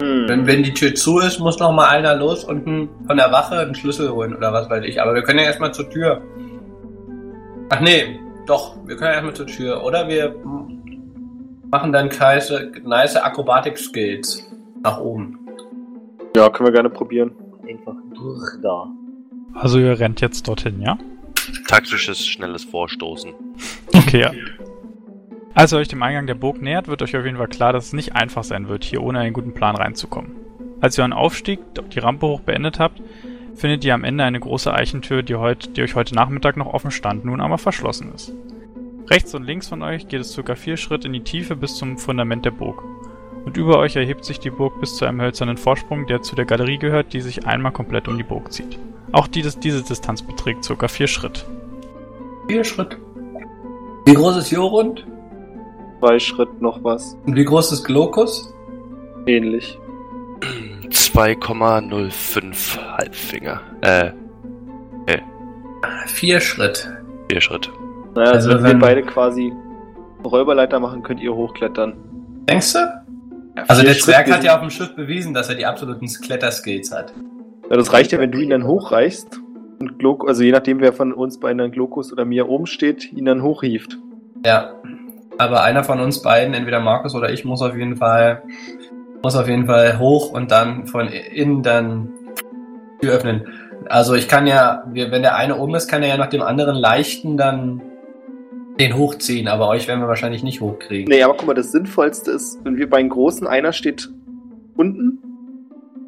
[0.00, 0.28] hm.
[0.28, 3.30] Wenn, wenn die Tür zu ist, muss noch mal einer los und ein, von der
[3.32, 5.00] Wache einen Schlüssel holen oder was weiß ich.
[5.00, 6.20] Aber wir können ja erstmal zur Tür.
[7.70, 9.84] Ach nee, doch, wir können erstmal zur Tür.
[9.84, 10.34] Oder wir
[11.70, 12.52] machen dann nice,
[12.84, 14.48] nice Akrobatik-Skills
[14.82, 15.38] nach oben.
[16.36, 17.32] ja, können wir gerne probieren.
[17.68, 18.86] einfach durch da.
[19.54, 20.96] Also ihr rennt jetzt dorthin, ja?
[21.68, 23.32] Taktisches, schnelles Vorstoßen.
[23.92, 24.32] Okay, ja.
[25.54, 27.86] Als ihr euch dem Eingang der Burg nähert, wird euch auf jeden Fall klar, dass
[27.86, 30.32] es nicht einfach sein wird, hier ohne einen guten Plan reinzukommen.
[30.80, 31.60] Als ihr euren Aufstieg,
[31.94, 33.00] die Rampe hoch beendet habt,
[33.54, 36.90] findet ihr am Ende eine große Eichentür, die, heut, die euch heute Nachmittag noch offen
[36.90, 38.34] stand, nun aber verschlossen ist.
[39.08, 41.96] Rechts und links von euch geht es circa vier Schritte in die Tiefe bis zum
[41.96, 42.82] Fundament der Burg.
[43.44, 46.44] Und über euch erhebt sich die Burg bis zu einem hölzernen Vorsprung, der zu der
[46.44, 48.78] Galerie gehört, die sich einmal komplett um die Burg zieht.
[49.12, 51.44] Auch die, diese Distanz beträgt circa vier Schritt.
[52.48, 52.96] Vier Schritt.
[54.04, 55.06] Wie groß ist Jorund?
[56.00, 57.16] Zwei Schritt noch was.
[57.26, 58.52] Und wie groß ist Glokus?
[59.26, 59.78] Ähnlich.
[60.90, 63.60] 2,05 Halbfinger.
[63.80, 64.10] Äh,
[66.06, 66.88] Vier Schritt.
[67.30, 67.70] vier Schritt.
[68.14, 69.52] Naja, also, Also wenn, wenn- wir beide quasi
[70.24, 71.94] Räuberleiter machen, könnt ihr hochklettern.
[72.48, 72.78] Denkst du?
[73.68, 76.06] Also vier der Zwerg Schritt hat ja auf dem Schiff bewiesen, dass er die absoluten
[76.06, 77.12] Kletterskills hat.
[77.70, 79.40] Ja, das reicht ja, wenn du ihn dann hochreichst
[79.80, 83.12] und Glok, also je nachdem, wer von uns beiden dann Glokus oder mir oben steht,
[83.12, 83.98] ihn dann hochhieft.
[84.44, 84.72] Ja.
[85.38, 88.42] Aber einer von uns beiden, entweder Markus oder ich, muss auf jeden Fall,
[89.22, 92.08] muss auf jeden Fall hoch und dann von innen dann
[93.02, 93.46] die Tür öffnen.
[93.88, 96.76] Also ich kann ja, wenn der eine oben ist, kann er ja nach dem anderen
[96.76, 97.82] leichten dann
[98.80, 101.08] den hochziehen, aber euch werden wir wahrscheinlich nicht hochkriegen.
[101.08, 104.08] Nee, aber guck mal, das Sinnvollste ist, wenn wir bei den Großen, einer steht
[104.76, 105.25] unten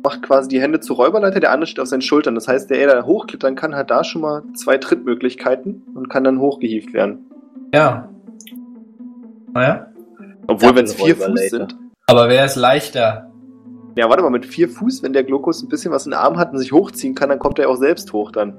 [0.03, 2.35] macht quasi die Hände zur Räuberleiter, der andere steht auf seinen Schultern.
[2.35, 6.25] Das heißt, der, der da hochklettern kann, hat da schon mal zwei Trittmöglichkeiten und kann
[6.25, 7.27] dann hochgehievt werden.
[7.75, 8.09] Ja.
[9.53, 9.89] Naja.
[10.47, 11.77] Obwohl, wenn es vier Fuß sind.
[12.07, 13.31] Aber wer ist leichter?
[13.97, 16.39] Ja, warte mal, mit vier Fuß, wenn der Glokus ein bisschen was in den Arm
[16.39, 18.55] hat und sich hochziehen kann, dann kommt er auch selbst hoch dann.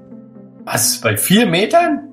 [0.64, 1.00] Was?
[1.00, 2.08] Bei vier Metern?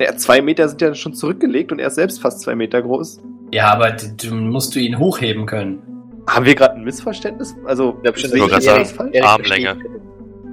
[0.00, 3.20] Ja, zwei Meter sind ja schon zurückgelegt und er ist selbst fast zwei Meter groß.
[3.52, 5.95] Ja, aber du musst du ihn hochheben können.
[6.28, 7.54] Haben wir gerade ein Missverständnis?
[7.64, 9.12] Also, Ich glaube schon?
[9.12, 9.76] Erik Armlänge.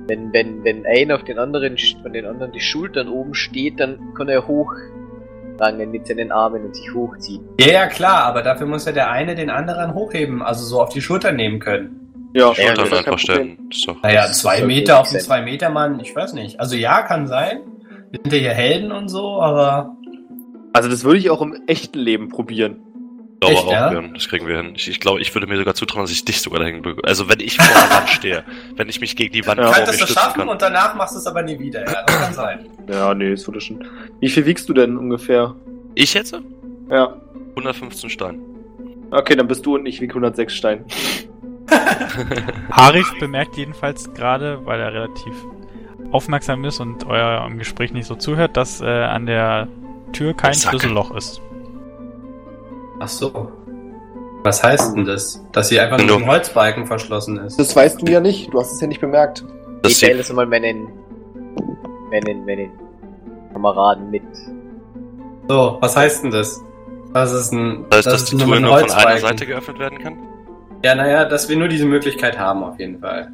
[0.08, 4.14] Wenn, wenn, wenn einer auf den anderen, von den anderen die Schultern oben steht, dann
[4.16, 7.42] kann er hochrangen mit seinen Armen und sich hochziehen.
[7.60, 10.90] Ja, ja, klar, aber dafür muss ja der eine den anderen hochheben, also so auf
[10.90, 12.32] die Schulter nehmen können.
[12.34, 13.70] Ja, Ja, Schultern kein einfach stellen.
[13.86, 14.02] Doch.
[14.04, 16.60] Naja, zwei sollte Meter auf den zwei Meter Mann, ich weiß nicht.
[16.60, 17.62] Also ja, kann sein.
[18.12, 19.96] Wir sind ja hier Helden und so, aber
[20.74, 22.82] Also, das würde ich auch im echten Leben probieren.
[23.50, 23.90] Ich glaube Echt, auch, ja?
[23.90, 24.74] Björn, das kriegen wir hin.
[24.76, 27.08] Ich, ich glaube, ich würde mir sogar zutrauen, dass ich dich sogar dahin bekomme.
[27.08, 28.44] Also wenn ich vor der Wand stehe,
[28.76, 29.66] wenn ich mich gegen die Wand Ja.
[29.66, 30.50] vor mir könntest du stützen schaffen kann.
[30.50, 31.86] und danach machst du es aber nie wieder.
[31.86, 32.68] Ja, das kann sein.
[32.88, 33.84] Ja, nee, das würde schon.
[34.20, 35.56] Wie viel wiegst du denn ungefähr?
[35.96, 36.36] Ich jetzt?
[36.90, 37.16] Ja.
[37.56, 38.40] 115 Stein.
[39.12, 40.86] Okay, dann bist du und ich wieg 106 Stein.
[42.70, 45.34] Arif bemerkt jedenfalls gerade, weil er relativ
[46.12, 49.68] aufmerksam ist und eurem Gespräch nicht so zuhört, dass äh, an der
[50.12, 50.54] Tür kein.
[50.54, 51.42] Schlüsselloch ist.
[53.04, 53.52] Ach so.
[54.44, 55.46] Was heißt denn das?
[55.52, 57.60] Dass sie einfach nur ein Holzbalken verschlossen ist.
[57.60, 59.44] Das weißt du ja nicht, du hast es ja nicht bemerkt.
[59.82, 60.88] Das ich sieht, das mal meinen,
[62.10, 62.72] meinen, meinen
[63.52, 64.24] Kameraden mit.
[65.50, 66.62] So, was heißt denn das?
[67.14, 67.86] Das ist ein.
[67.90, 69.22] das heißt, dass ist die nur Tür ein nur von einer Holzbalken.
[69.22, 70.18] Seite geöffnet werden kann?
[70.86, 73.34] Ja, naja, dass wir nur diese Möglichkeit haben auf jeden Fall.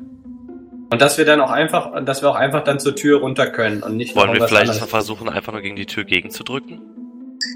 [0.91, 3.84] Und dass wir dann auch einfach, dass wir auch einfach dann zur Tür runter können
[3.84, 6.82] und nicht Wollen wir vielleicht versuchen, einfach nur gegen die Tür gegenzudrücken?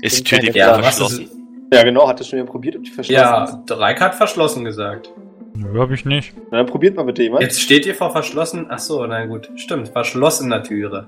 [0.03, 1.42] Ist die Tür die Ja, verschlossen?
[1.73, 3.63] Ja, genau, hat das schon jemand probiert, ob die verschlossen ja?
[3.65, 5.11] Dreik hat verschlossen gesagt.
[5.55, 6.33] Nö, hab ich nicht.
[6.51, 7.43] Na, dann probiert mal bitte jemand.
[7.43, 8.67] Jetzt steht ihr vor verschlossen.
[8.69, 11.07] Ach so, na gut, stimmt, verschlossener Türe.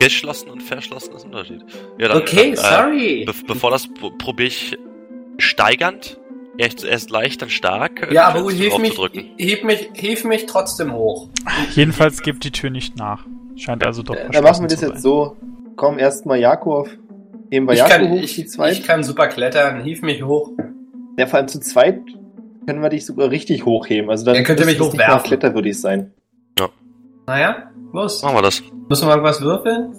[0.00, 1.64] Geschlossen und verschlossen ist ein Unterschied.
[1.98, 3.22] Ja, dann, Okay, dann, sorry.
[3.22, 4.76] Äh, be bevor das probiere ich
[5.38, 6.18] steigernd.
[6.56, 8.12] Erst, erst leicht, dann stark.
[8.12, 8.96] ja, äh, aber gut, hilf mich,
[9.36, 11.28] hilf mich, hilf mich trotzdem hoch.
[11.74, 13.26] Jedenfalls gibt die Tür nicht nach.
[13.56, 15.36] Scheint also doch Äh, Dann machen wir das jetzt so.
[15.76, 16.88] Komm, erstmal Jakov.
[17.50, 18.72] Heben wir Ich kann, hoch, ich, zu zweit.
[18.72, 20.50] ich kann super klettern, hilf mich hoch.
[21.18, 22.00] Ja, vor allem zu zweit
[22.66, 24.10] können wir dich sogar richtig hochheben.
[24.10, 25.22] Also dann Ihr könnt ihr mich hochwerfen.
[25.26, 26.12] kletterwürdig sein.
[27.26, 28.22] Naja, los.
[28.22, 28.62] Machen wir das.
[28.88, 29.94] Müssen wir irgendwas würfeln?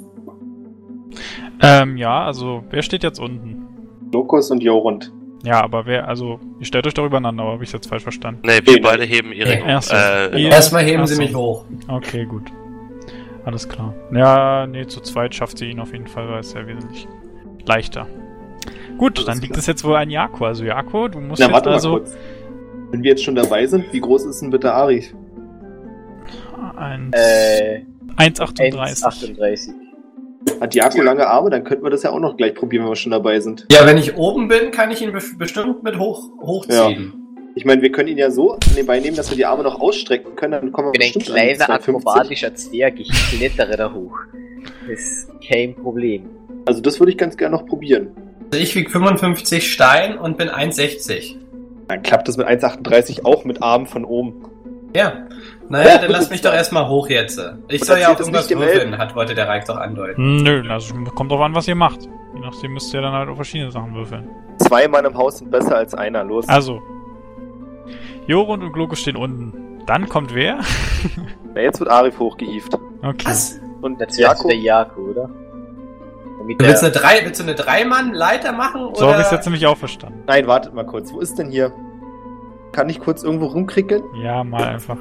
[1.62, 3.66] Ähm, ja, also, wer steht jetzt unten?
[4.12, 5.12] Lokus und Jorund.
[5.44, 8.42] Ja, aber wer, also, ihr stellt euch doch übereinander, aber habe ich jetzt falsch verstanden?
[8.44, 9.32] Nee, wir Nee, beide heben
[9.66, 9.82] Ach hoch.
[9.82, 9.96] so.
[9.96, 11.22] Äh, Ihr- Erstmal heben Ach sie so.
[11.22, 11.66] mich hoch.
[11.88, 12.44] Okay, gut.
[13.46, 13.94] Alles klar.
[14.12, 17.08] Ja, nee, zu zweit schafft sie ihn auf jeden Fall, weil es ja wesentlich
[17.68, 18.08] leichter.
[18.98, 20.46] Gut, dann liegt es jetzt wohl an Jako.
[20.46, 22.16] Also Jako, du musst Na, jetzt warte mal also kurz.
[22.92, 25.14] Wenn wir jetzt schon dabei sind, wie groß ist denn bitte Arif?
[26.78, 27.82] ein Äh,
[28.18, 29.04] 1,38.
[29.04, 29.74] 1,38.
[30.62, 31.50] Hat Jako lange Arme?
[31.50, 33.66] Dann könnten wir das ja auch noch gleich probieren, wenn wir schon dabei sind.
[33.72, 37.25] Ja, wenn ich oben bin, kann ich ihn be bestimmt mit hoch hochziehen.
[37.58, 39.64] Ich meine, wir können ihn ja so an den Beinen nehmen, dass wir die Arme
[39.64, 40.52] noch ausstrecken können.
[40.52, 41.96] Dann kommen wir Ich bin ein bestimmt an die kleiner 250.
[41.96, 44.18] akrobatischer Zwerg, ich klettere da hoch.
[44.90, 46.30] Das ist kein Problem.
[46.66, 48.10] Also das würde ich ganz gerne noch probieren.
[48.52, 51.36] Also ich wiege 55 Stein und bin 1,60.
[51.88, 54.34] Dann klappt das mit 1,38 auch mit Armen von oben.
[54.94, 55.26] Ja.
[55.70, 57.42] Naja, Oh, dann lass mich doch erstmal hoch jetzt.
[57.70, 60.44] Ich soll ja auch irgendwas würfeln, hat wollte der Reich doch andeuten.
[60.44, 62.02] Nö, also kommt drauf an, was ihr macht.
[62.34, 64.30] Je nachdem müsst ihr dann halt auch verschiedene Sachen würfeln.
[64.60, 66.24] Zwei Mann im Haus sind besser als einer.
[66.24, 66.48] Los.
[66.48, 66.82] Also,
[68.28, 69.82] Jorund und Gloko stehen unten.
[69.86, 70.60] Dann kommt wer?
[71.54, 72.74] Na, jetzt wird Arif hochgehievt.
[73.04, 73.26] Okay.
[73.26, 73.60] Was?
[73.82, 75.30] Und Der Zwerg ist Jako, der Jako, oder?
[76.40, 78.82] Damit Du willst der, eine drei, willst du eine Dreimann-Leiter machen?
[78.96, 79.12] So oder?
[79.14, 80.24] habe ich es jetzt nämlich auch verstanden.
[80.28, 81.14] Nein, wartet mal kurz.
[81.14, 81.72] Wo ist denn hier?
[82.72, 84.04] Kann ich kurz irgendwo rumkrickeln?
[84.22, 84.98] Ja, mal einfach.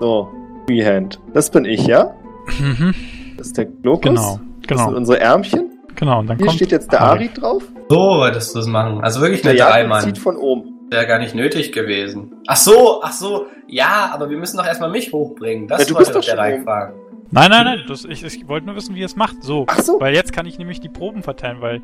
[0.00, 0.28] So,
[0.66, 1.20] Freehand.
[1.34, 2.14] Das bin ich, ja?
[2.58, 2.94] Mhm.
[3.36, 4.02] Das ist der Glokus.
[4.08, 5.70] Genau, Das genau, sind unsere Ärmchen.
[5.94, 6.20] genau.
[6.20, 7.28] Und dann Hier kommt steht jetzt der Ari.
[7.34, 7.62] Drauf.
[7.88, 9.02] So wolltest du es machen.
[9.02, 10.00] Also wirklich Der eine Dreimann.
[10.02, 10.71] zieht von oben.
[10.92, 12.34] Wäre gar nicht nötig gewesen.
[12.46, 13.46] Ach so, ach so.
[13.66, 15.66] Ja, aber wir müssen doch erstmal mich hochbringen.
[15.66, 16.64] Das Ja, du bist doch der schon Reich oben.
[16.64, 16.94] fragen.
[17.30, 17.80] Nein, nein, nein.
[17.88, 19.42] Das, ich, ich wollte nur wissen, wie ihr es macht.
[19.42, 19.64] So.
[19.68, 19.98] Ach so.
[20.00, 21.80] Weil jetzt kann ich nämlich die Proben verteilen, weil.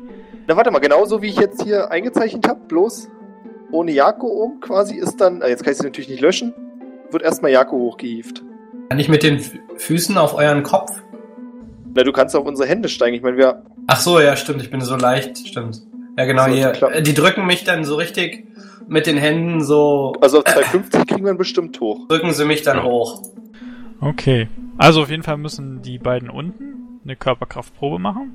[0.47, 3.09] Na, warte mal, genauso wie ich jetzt hier eingezeichnet habe, bloß
[3.71, 6.53] ohne Jako oben quasi ist dann, äh, jetzt kann ich sie natürlich nicht löschen,
[7.11, 8.43] wird erstmal Jako hochgehievt.
[8.89, 9.39] Kann ich mit den
[9.77, 10.91] Füßen auf euren Kopf?
[11.95, 13.15] Na, du kannst auf unsere Hände steigen.
[13.15, 14.61] Ich meine, wir, Ach so, ja, stimmt.
[14.61, 15.35] Ich bin so leicht.
[15.47, 15.81] Stimmt.
[16.17, 16.73] Ja, genau hier.
[16.91, 18.45] Äh, Die drücken mich dann so richtig
[18.89, 20.13] mit den Händen so.
[20.21, 22.07] also auf 250 kriegen wir bestimmt hoch.
[22.07, 22.83] Drücken sie mich dann Ja.
[22.83, 23.21] hoch.
[24.01, 24.47] Okay.
[24.77, 28.31] Also auf jeden Fall müssen die beiden unten eine Körperkraftprobe machen.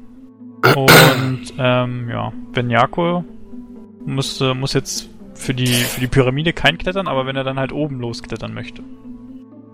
[0.75, 3.25] Und ähm, ja, wenn Jako
[4.07, 7.73] muss, muss jetzt für die, für die Pyramide kein klettern, aber wenn er dann halt
[7.73, 8.83] oben losklettern möchte.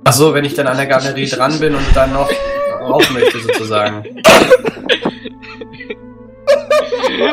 [0.04, 2.30] Ach so, wenn ich dann an der Galerie dran bin und dann noch
[2.80, 4.04] rauf möchte sozusagen.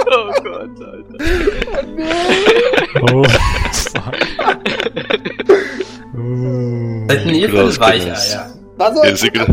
[0.08, 1.18] oh Gott, Alter.
[3.12, 3.24] Oh.
[6.16, 7.08] oh.
[7.10, 8.48] Seid ein ihr für Weicheier.
[8.78, 9.20] Was soll Ja, ich?
[9.20, 9.48] Sigrid.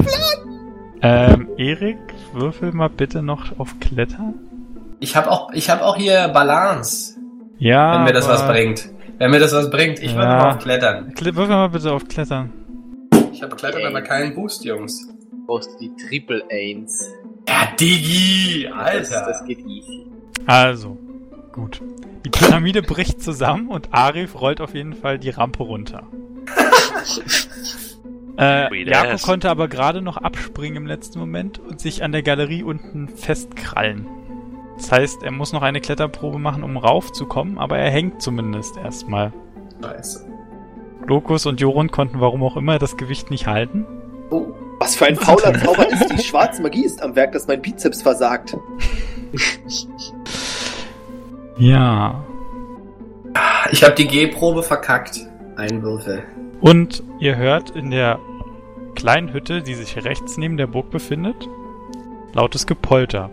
[1.03, 1.99] Ähm, Erik,
[2.33, 4.35] würfel mal bitte noch auf Klettern.
[5.01, 7.17] Ich habe auch, ich hab auch hier Balance,
[7.59, 7.97] Ja.
[7.97, 8.89] wenn mir das was bringt.
[9.19, 10.19] Wenn mir das was bringt, ich Ja.
[10.19, 11.13] mal auf Klettern.
[11.15, 12.53] Kle- Würfel mal bitte auf Klettern.
[13.33, 15.09] Ich habe Klettern, aber keinen Boost, Jungs.
[15.47, 17.07] Brauchst du die Triple Ains.
[17.81, 19.27] Digi, Das, Alter.
[19.27, 20.07] das geht easy.
[20.47, 20.99] Also,
[21.53, 21.81] gut.
[22.25, 26.07] Die Pyramide bricht zusammen und Arif rollt auf jeden Fall die Rampe runter.
[28.39, 32.63] äh, Jakob konnte aber gerade noch abspringen im letzten Moment und sich an der Galerie
[32.63, 34.07] unten festkrallen.
[34.77, 39.33] Das heißt, er muss noch eine Kletterprobe machen, um raufzukommen, aber er hängt zumindest erstmal.
[39.83, 40.27] Scheiße.
[41.07, 43.87] Lokus und Jorun konnten warum auch immer das Gewicht nicht halten.
[44.31, 44.47] Oh.
[44.81, 48.03] Was für ein fauler Zauber ist die schwarze Magie ist am Werk, dass mein Bizeps
[48.03, 48.57] versagt.
[51.59, 52.25] Ja.
[53.71, 55.21] Ich habe die G-Probe verkackt.
[55.57, 56.25] Ein Würfel.
[56.61, 58.19] Und ihr hört in der
[58.97, 61.49] kleinen Hütte, die sich rechts neben der Burg befindet,
[62.33, 63.31] lautes Gepolter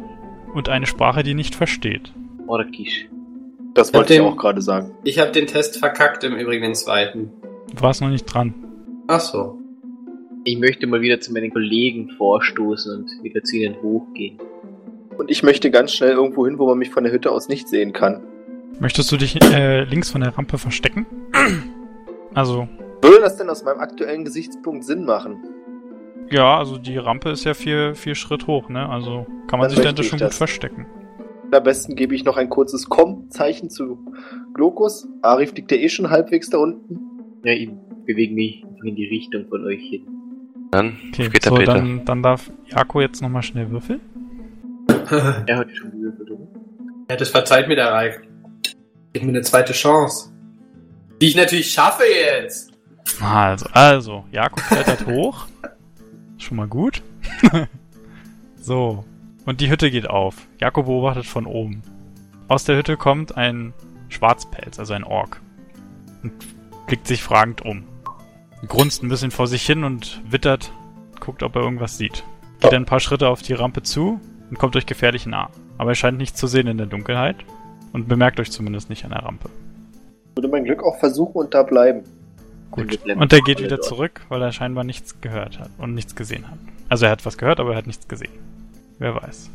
[0.54, 2.14] und eine Sprache, die nicht versteht.
[2.48, 3.08] Orkisch.
[3.74, 4.92] Das wollte ich Mit dem- auch gerade sagen.
[5.04, 7.32] Ich habe den Test verkackt, im Übrigen den zweiten.
[7.74, 8.54] Du warst noch nicht dran.
[9.08, 9.58] Ach so.
[10.44, 14.40] Ich möchte mal wieder zu meinen Kollegen vorstoßen und wieder zu ihnen hochgehen.
[15.18, 17.68] Und ich möchte ganz schnell irgendwo hin, wo man mich von der Hütte aus nicht
[17.68, 18.24] sehen kann.
[18.80, 21.06] Möchtest du dich äh, links von der Rampe verstecken?
[22.34, 22.66] Also,
[23.02, 25.44] Würde das denn aus meinem aktuellen Gesichtspunkt Sinn machen?
[26.30, 28.88] ja, also die Rampe ist ja vier, vier Schritt hoch, ne?
[28.88, 30.38] Also kann man Dann sich ich schon gut das.
[30.38, 30.86] verstecken.
[31.52, 34.00] Am besten gebe ich noch ein kurzes Komm-Zeichen zu
[34.54, 35.10] Glokus.
[35.22, 37.02] Arif liegt ja eh schon halbwegs da unten.
[37.44, 37.70] Ja, ich
[38.06, 40.06] bewege mich einfach in die Richtung von euch hin.
[40.72, 41.74] Dann Okay, der so, Peter.
[41.74, 44.00] dann, dann darf Jako jetzt nochmal schnell würfeln.
[45.46, 46.48] Er hat schon gewürfelt, oder?
[47.10, 48.28] Ja, das verzeiht mir der Reik.
[49.12, 50.32] Gib mir eine zweite Chance.
[51.20, 52.72] Die ich natürlich schaffe jetzt.
[53.20, 55.48] Also, also, Jakob klettert hoch.
[56.38, 57.04] Schon mal gut.
[58.56, 59.04] so.
[59.46, 60.36] Und die Hütte geht auf.
[60.60, 61.82] Jakob beobachtet von oben.
[62.48, 63.74] Aus der Hütte kommt ein
[64.10, 65.42] Schwarzpelz, also ein Ork.
[66.24, 66.32] Und
[66.88, 67.84] blickt sich fragend um.
[68.68, 70.72] Grunzt ein bisschen vor sich hin und wittert,
[71.20, 72.24] guckt, ob er irgendwas sieht.
[72.60, 74.20] Geht ein paar Schritte auf die Rampe zu
[74.50, 75.50] und kommt euch gefährlich nah.
[75.78, 77.38] Aber er scheint nichts zu sehen in der Dunkelheit
[77.92, 79.50] und bemerkt euch zumindest nicht an der Rampe.
[80.36, 82.04] Würde mein Glück auch versuchen und da bleiben.
[82.70, 83.00] Gut.
[83.06, 83.86] Und er geht wieder dort.
[83.86, 86.58] zurück, weil er scheinbar nichts gehört hat und nichts gesehen hat.
[86.88, 88.32] Also er hat was gehört, aber er hat nichts gesehen.
[89.00, 89.50] Wer weiß.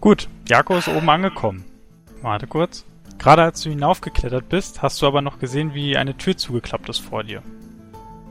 [0.00, 1.64] Gut, Jako ist oben angekommen.
[2.20, 2.84] Warte kurz.
[3.18, 6.98] Gerade als du hinaufgeklettert bist, hast du aber noch gesehen, wie eine Tür zugeklappt ist
[6.98, 7.42] vor dir.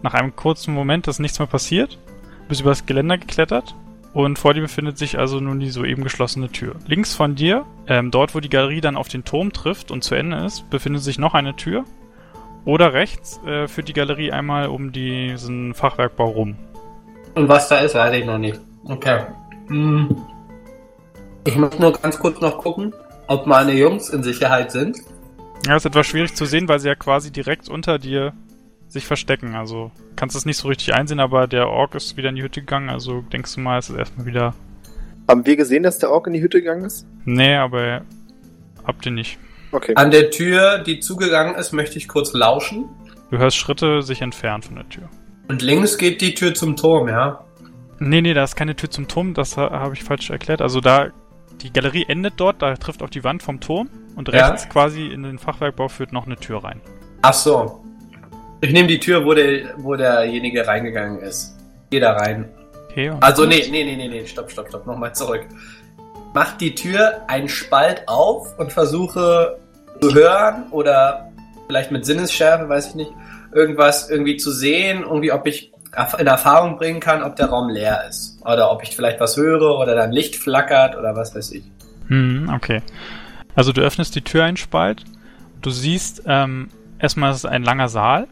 [0.04, 2.00] Nach einem kurzen Moment ist nichts mehr passiert,
[2.48, 3.76] bist übers Geländer geklettert
[4.14, 6.76] und vor dir befindet sich also nun die soeben geschlossene Tür.
[6.88, 10.16] Links von dir, ähm, dort wo die Galerie dann auf den Turm trifft und zu
[10.16, 11.86] Ende ist, befindet sich noch eine Tür
[12.66, 16.56] oder rechts äh, führt die Galerie einmal um diesen Fachwerkbau rum.
[17.36, 18.60] Und was da ist, weiß ich noch nicht.
[18.86, 19.22] Okay.
[19.68, 20.16] Hm.
[21.46, 22.94] Ich muss nur ganz kurz noch gucken,
[23.28, 24.98] ob meine Jungs in Sicherheit sind.
[25.66, 28.34] Ja, ist etwas schwierig zu sehen, weil sie ja quasi direkt unter dir
[28.92, 29.56] sich verstecken.
[29.56, 32.60] Also kannst es nicht so richtig einsehen, aber der Ork ist wieder in die Hütte
[32.62, 32.90] gegangen.
[32.90, 34.54] Also denkst du mal, es ist erstmal wieder.
[35.28, 37.06] Haben wir gesehen, dass der Ork in die Hütte gegangen ist?
[37.26, 38.02] Nee, aber
[38.86, 39.38] habt ihr nicht.
[39.72, 39.94] Okay.
[39.96, 42.86] An der Tür, die zugegangen ist, möchte ich kurz lauschen.
[43.30, 45.04] Du hörst Schritte sich entfernen von der Tür.
[45.48, 47.46] Und links geht die Tür zum Turm, ja?
[48.00, 50.62] Nee, nee, da ist keine Tür zum Turm, das ha- habe ich falsch erklärt.
[50.62, 51.10] Also da,
[51.62, 54.48] die Galerie endet dort, da trifft auf die Wand vom Turm und Ja.
[54.48, 56.82] rechts quasi in den Fachwerkbau führt noch eine Tür rein.
[57.22, 57.81] Ach so.
[58.64, 61.58] Ich nehme die Tür, wo, der, wo derjenige reingegangen ist.
[61.90, 62.48] Geh da rein.
[62.90, 65.48] Okay, Also nee, nee, nee, nee, nee, stopp, stopp, stopp, nochmal zurück.
[66.34, 69.58] Mach die Tür einen Spalt auf und versuche
[70.00, 71.32] zu hören oder
[71.68, 73.12] vielleicht mit Sinnesschärfe, weiß ich nicht,
[73.52, 75.72] irgendwas irgendwie zu sehen, irgendwie ob ich
[76.20, 78.40] in Erfahrung bringen kann, ob der Raum leer ist.
[78.46, 81.64] Oder ob ich vielleicht was höre oder dann Licht flackert oder was weiß ich.
[82.08, 82.82] Hm, okay.
[83.56, 85.04] Also du öffnest die Tür einen Spalt.
[85.62, 86.70] Du siehst, ähm,
[87.00, 88.28] erstmal ist es ein langer Saal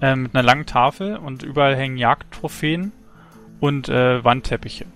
[0.00, 2.92] ähm, mit einer langen Tafel und überall hängen Jagdtrophäen
[3.60, 4.86] und äh, Wandteppiche.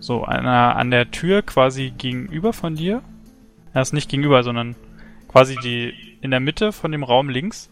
[0.00, 3.02] So, an der, an der Tür quasi gegenüber von dir.
[3.72, 4.74] Er ist nicht gegenüber, sondern
[5.28, 7.70] quasi die in der Mitte von dem Raum links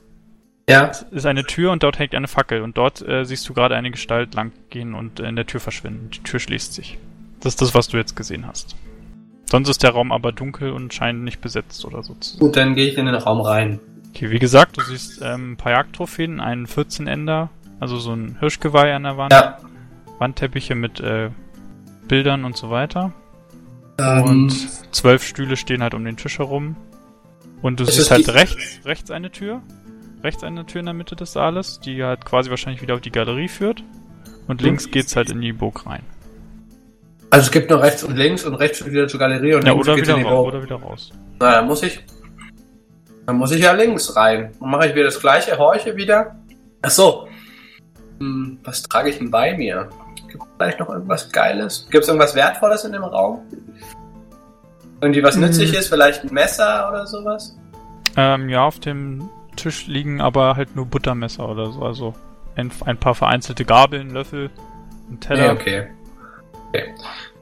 [0.68, 0.90] Ja.
[1.10, 3.90] ist eine Tür und dort hängt eine Fackel und dort äh, siehst du gerade eine
[3.90, 6.10] Gestalt langgehen und äh, in der Tür verschwinden.
[6.10, 6.98] Die Tür schließt sich.
[7.40, 8.76] Das ist das, was du jetzt gesehen hast.
[9.50, 12.38] Sonst ist der Raum aber dunkel und scheint nicht besetzt oder so zu sein.
[12.40, 13.80] Gut, dann gehe ich in den Raum rein.
[14.14, 18.94] Okay, wie gesagt, du siehst ähm, ein paar Jagdtrophäen, einen 14-Ender Also so ein Hirschgeweih
[18.94, 19.32] an der Wand.
[19.32, 19.58] Ja.
[20.18, 21.30] Wandteppiche mit äh,
[22.08, 23.12] Bildern und so weiter.
[23.98, 26.76] Ähm, Und zwölf Stühle stehen halt um den Tisch herum.
[27.62, 29.62] Und du siehst halt rechts, rechts eine Tür.
[30.22, 33.10] Rechts eine Tür in der Mitte des Saales, die halt quasi wahrscheinlich wieder auf die
[33.12, 33.82] Galerie führt.
[34.48, 36.02] Und links geht's halt in die Burg rein.
[37.30, 39.86] also es gibt noch rechts und links und rechts wieder zur Galerie und Ja, links
[39.86, 40.54] oder geht's wieder, in die raus, Burg.
[40.54, 41.10] oder wieder raus.
[41.38, 42.00] Na, dann muss ich.
[43.30, 44.50] Dann muss ich ja links rein.
[44.58, 46.34] Dann mache ich wieder das gleiche, horche wieder.
[46.82, 47.28] Ach so.
[48.18, 49.88] Hm, was trage ich denn bei mir?
[50.28, 51.86] Gibt es vielleicht noch irgendwas Geiles?
[51.92, 53.42] Gibt es irgendwas Wertvolles in dem Raum?
[55.00, 55.42] Irgendwie was Hm.
[55.42, 55.86] Nützliches?
[55.86, 57.56] Vielleicht ein Messer oder sowas?
[58.16, 61.82] Ähm, ja, auf dem Tisch liegen aber halt nur Buttermesser oder so.
[61.82, 62.14] Also
[62.56, 64.50] ein, ein paar vereinzelte Gabeln, Löffel,
[65.08, 65.54] ein Teller.
[65.54, 65.88] Nee, okay.
[66.70, 66.94] okay.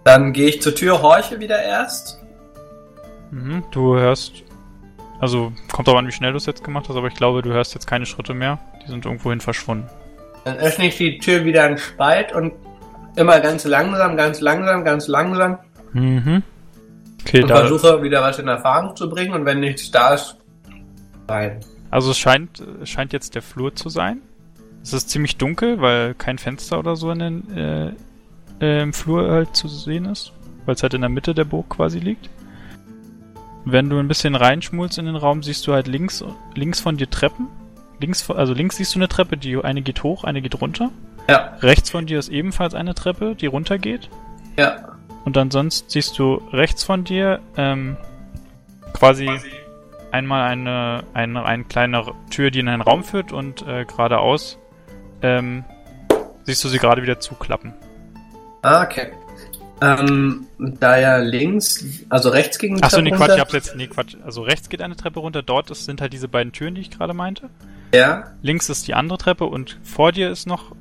[0.04, 2.22] Dann gehe ich zur Tür, horche wieder erst.
[3.30, 4.42] Mhm, du hörst.
[5.20, 7.50] Also, kommt auch an, wie schnell du es jetzt gemacht hast, aber ich glaube, du
[7.50, 8.58] hörst jetzt keine Schritte mehr.
[8.84, 9.88] Die sind irgendwohin verschwunden.
[10.44, 12.52] Dann öffne ich die Tür wieder einen Spalt und
[13.16, 15.58] immer ganz langsam, ganz langsam, ganz langsam
[15.92, 16.42] Mhm.
[17.22, 17.56] Okay, und da.
[17.58, 20.36] versuche wieder was in Erfahrung zu bringen und wenn nichts da ist,
[21.28, 21.60] rein.
[21.90, 24.20] Also es scheint, scheint jetzt der Flur zu sein.
[24.82, 27.92] Es ist ziemlich dunkel, weil kein Fenster oder so in den, äh,
[28.60, 30.32] äh, im Flur halt zu sehen ist.
[30.64, 32.28] Weil es halt in der Mitte der Burg quasi liegt.
[33.64, 37.10] Wenn du ein bisschen reinschmulst in den Raum, siehst du halt links, links von dir
[37.10, 37.48] Treppen.
[38.00, 40.90] Links, also links siehst du eine Treppe, die eine geht hoch, eine geht runter.
[41.28, 44.08] Ja, Rechts von dir ist ebenfalls eine Treppe, die runtergeht.
[44.56, 44.76] ja.
[45.24, 47.98] Und dann sonst siehst du rechts von dir ähm,
[48.94, 49.28] quasi
[50.10, 54.56] einmal eine, eine, eine kleine Tür, die in einen Raum führt und äh, geradeaus
[55.20, 55.64] ähm,
[56.44, 57.74] siehst du sie gerade wieder zuklappen.
[58.62, 59.12] Ah, okay.
[59.80, 63.86] Ähm, da ja links, also rechts gegen die Achso, nee, Quatsch, ich hab's jetzt, nee,
[63.86, 64.16] Quatsch.
[64.24, 66.90] Also rechts geht eine Treppe runter, dort ist, sind halt diese beiden Türen, die ich
[66.90, 67.48] gerade meinte.
[67.94, 70.72] Ja, Links ist die andere Treppe und vor dir ist noch,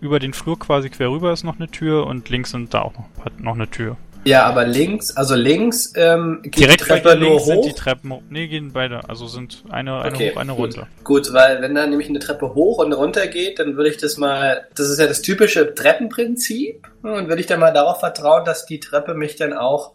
[0.00, 2.94] über den Flur quasi quer rüber ist noch eine Tür und links sind da auch
[2.94, 3.06] noch,
[3.38, 3.96] noch eine Tür.
[4.24, 7.66] Ja, aber links, also links ähm, geht Direkt die Treppe nur links sind hoch.
[7.66, 8.22] die Treppen, hoch.
[8.28, 10.60] nee, gehen beide, also sind eine, eine Okay, hoch, eine gut.
[10.60, 10.88] runter.
[11.04, 14.16] Gut, weil wenn da nämlich eine Treppe hoch und runter geht, dann würde ich das
[14.16, 18.66] mal, das ist ja das typische Treppenprinzip, und würde ich dann mal darauf vertrauen, dass
[18.66, 19.94] die Treppe mich dann auch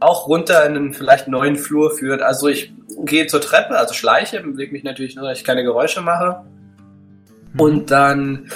[0.00, 2.22] auch runter in einen vielleicht neuen Flur führt.
[2.22, 2.72] Also ich
[3.04, 6.44] gehe zur Treppe, also schleiche, bewege mich natürlich nur, dass ich keine Geräusche mache.
[7.52, 7.60] Mhm.
[7.60, 8.50] Und dann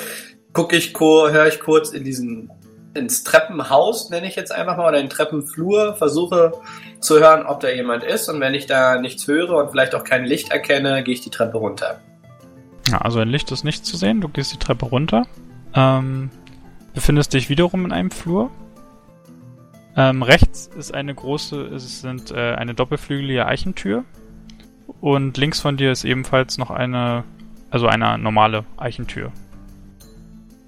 [0.52, 2.50] gucke ich, höre ich kurz in diesen
[2.94, 6.52] ins Treppenhaus, nenne ich jetzt einfach mal, oder in den Treppenflur, versuche
[7.00, 8.28] zu hören, ob da jemand ist.
[8.28, 11.30] Und wenn ich da nichts höre und vielleicht auch kein Licht erkenne, gehe ich die
[11.30, 12.00] Treppe runter.
[12.90, 14.20] Ja, also ein Licht ist nicht zu sehen.
[14.20, 15.26] Du gehst die Treppe runter.
[15.74, 16.30] Ähm,
[16.94, 18.50] befindest dich wiederum in einem Flur.
[19.96, 24.04] Ähm, rechts ist eine große, es sind äh, eine doppelflügelige Eichentür.
[25.00, 27.24] Und links von dir ist ebenfalls noch eine,
[27.70, 29.32] also eine normale Eichentür.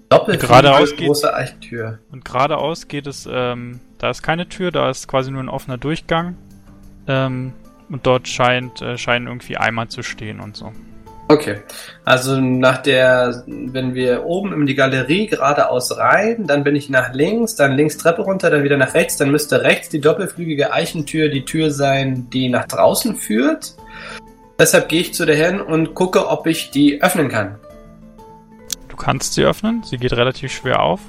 [0.08, 1.98] Doppelflügel, Geradeaus geht- große Eichtür.
[2.12, 5.78] Und geradeaus geht es, ähm, da ist keine Tür, da ist quasi nur ein offener
[5.78, 6.36] Durchgang.
[7.06, 7.52] Ähm,
[7.90, 10.72] und dort scheint, äh, scheinen irgendwie Eimer zu stehen und so.
[11.28, 11.56] Okay.
[12.04, 17.14] Also nach der, wenn wir oben in die Galerie geradeaus rein, dann bin ich nach
[17.14, 21.28] links, dann links Treppe runter, dann wieder nach rechts, dann müsste rechts die doppelflügige Eichentür
[21.30, 23.74] die Tür sein, die nach draußen führt.
[24.58, 27.58] Deshalb gehe ich zu der hin und gucke, ob ich die öffnen kann.
[28.94, 31.00] Du kannst sie öffnen, sie geht relativ schwer auf,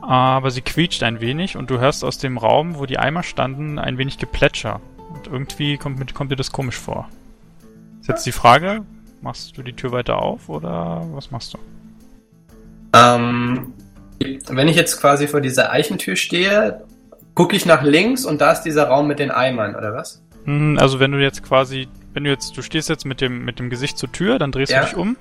[0.00, 3.80] aber sie quietscht ein wenig und du hörst aus dem Raum, wo die Eimer standen,
[3.80, 4.80] ein wenig Geplätscher.
[5.12, 7.08] Und irgendwie kommt, kommt dir das komisch vor.
[8.00, 8.82] Ist jetzt die Frage,
[9.22, 11.58] machst du die Tür weiter auf oder was machst du?
[12.94, 13.72] Ähm,
[14.48, 16.84] wenn ich jetzt quasi vor dieser Eichentür stehe,
[17.34, 20.22] gucke ich nach links und da ist dieser Raum mit den Eimern, oder was?
[20.44, 23.58] Hm, Also wenn du jetzt quasi, wenn du jetzt, du stehst jetzt mit dem, mit
[23.58, 24.82] dem Gesicht zur Tür, dann drehst Ja.
[24.82, 25.16] du dich um.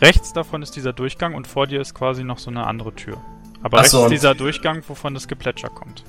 [0.00, 3.18] Rechts davon ist dieser Durchgang und vor dir ist quasi noch so eine andere Tür.
[3.62, 6.04] Aber Ach rechts so, ist dieser Durchgang, wovon das Geplätscher kommt.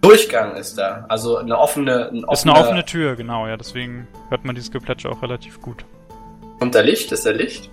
[0.00, 1.04] Durchgang ist da.
[1.08, 5.10] Also eine offene, ein Ist eine offene Tür, genau, ja, deswegen hört man dieses Geplätscher
[5.10, 5.84] auch relativ gut.
[6.60, 7.12] Und da Licht?
[7.12, 7.70] Ist da Licht?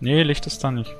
[0.00, 0.94] Nee, Licht ist da nicht.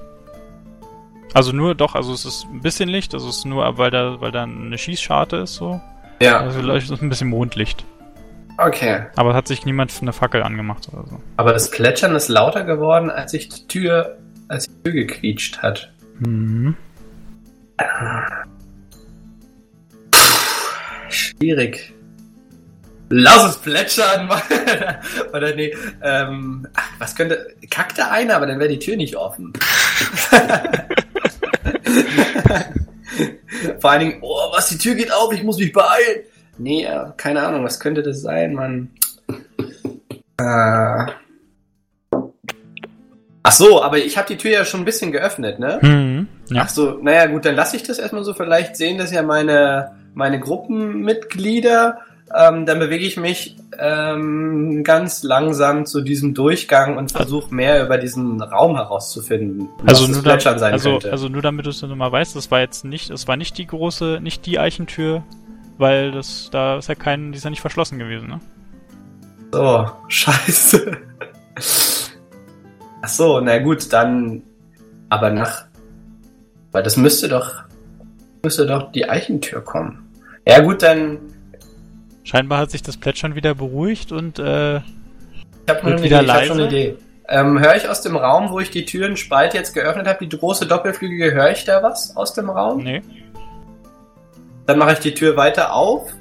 [1.35, 4.21] Also nur, doch, also es ist ein bisschen Licht, also es ist nur, weil da,
[4.21, 5.81] weil da eine Schießscharte ist, so.
[6.21, 6.41] Ja.
[6.41, 7.85] Also vielleicht ist es ein bisschen Mondlicht.
[8.59, 9.07] Okay.
[9.17, 11.21] Aber es hat sich niemand eine Fackel angemacht oder so.
[11.37, 15.93] Aber das Plätschern ist lauter geworden, als sich die Tür, als die Tür gequietscht hat.
[16.19, 16.77] Mhm.
[21.09, 21.93] Schwierig.
[23.09, 24.31] Lass es plätschern.
[25.35, 29.17] Oder nee, ähm, ach, was könnte, kackt da einer, aber dann wäre die Tür nicht
[29.17, 29.53] offen.
[33.81, 36.23] Vor allen Dingen, oh, was, die Tür geht auf, ich muss mich beeilen.
[36.63, 38.91] Nee, äh, keine Ahnung, was könnte das sein, Mann?
[40.39, 41.13] Äh,
[43.45, 45.81] Ach so, aber ich habe die Tür ja schon ein bisschen geöffnet, ne?
[45.81, 46.63] Hm, ja.
[46.63, 48.33] Ach so, naja gut, dann lasse ich das erstmal so.
[48.33, 51.99] Vielleicht sehen das ja meine, meine Gruppenmitglieder.
[52.35, 57.99] Ähm, dann bewege ich mich ähm, ganz langsam zu diesem Durchgang und versuche mehr über
[57.99, 59.69] diesen Raum herauszufinden.
[59.85, 61.11] Also was das nur, da, Plätschern sein also, könnte.
[61.11, 63.67] also nur damit du es nochmal weißt, das war jetzt nicht, es war nicht die
[63.67, 65.25] große, nicht die Eichentür,
[65.79, 68.41] weil das, da ist ja kein, die ist ja nicht verschlossen gewesen, ne?
[69.53, 70.97] So, scheiße.
[73.03, 74.43] Ach so, na gut, dann.
[75.09, 75.67] Aber nach.
[76.71, 77.65] Weil das müsste doch.
[78.43, 80.09] Müsste doch die Eichentür kommen.
[80.47, 81.19] Ja gut, dann.
[82.25, 84.83] Scheinbar hat sich das Plätschern wieder beruhigt und, äh, Ich
[85.69, 86.27] habe eine wieder Idee.
[86.27, 86.67] Ich hab schon eine?
[86.69, 86.97] Idee.
[87.29, 90.67] Ähm, höre ich aus dem Raum, wo ich die Türenspalt jetzt geöffnet habe, die große
[90.67, 92.83] doppelflügige, höre ich da was aus dem Raum?
[92.83, 93.03] nee.
[94.67, 96.13] Dann mache ich die Tür weiter auf,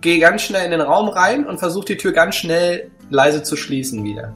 [0.00, 3.56] gehe ganz schnell in den Raum rein und versuche die Tür ganz schnell leise zu
[3.56, 4.34] schließen wieder.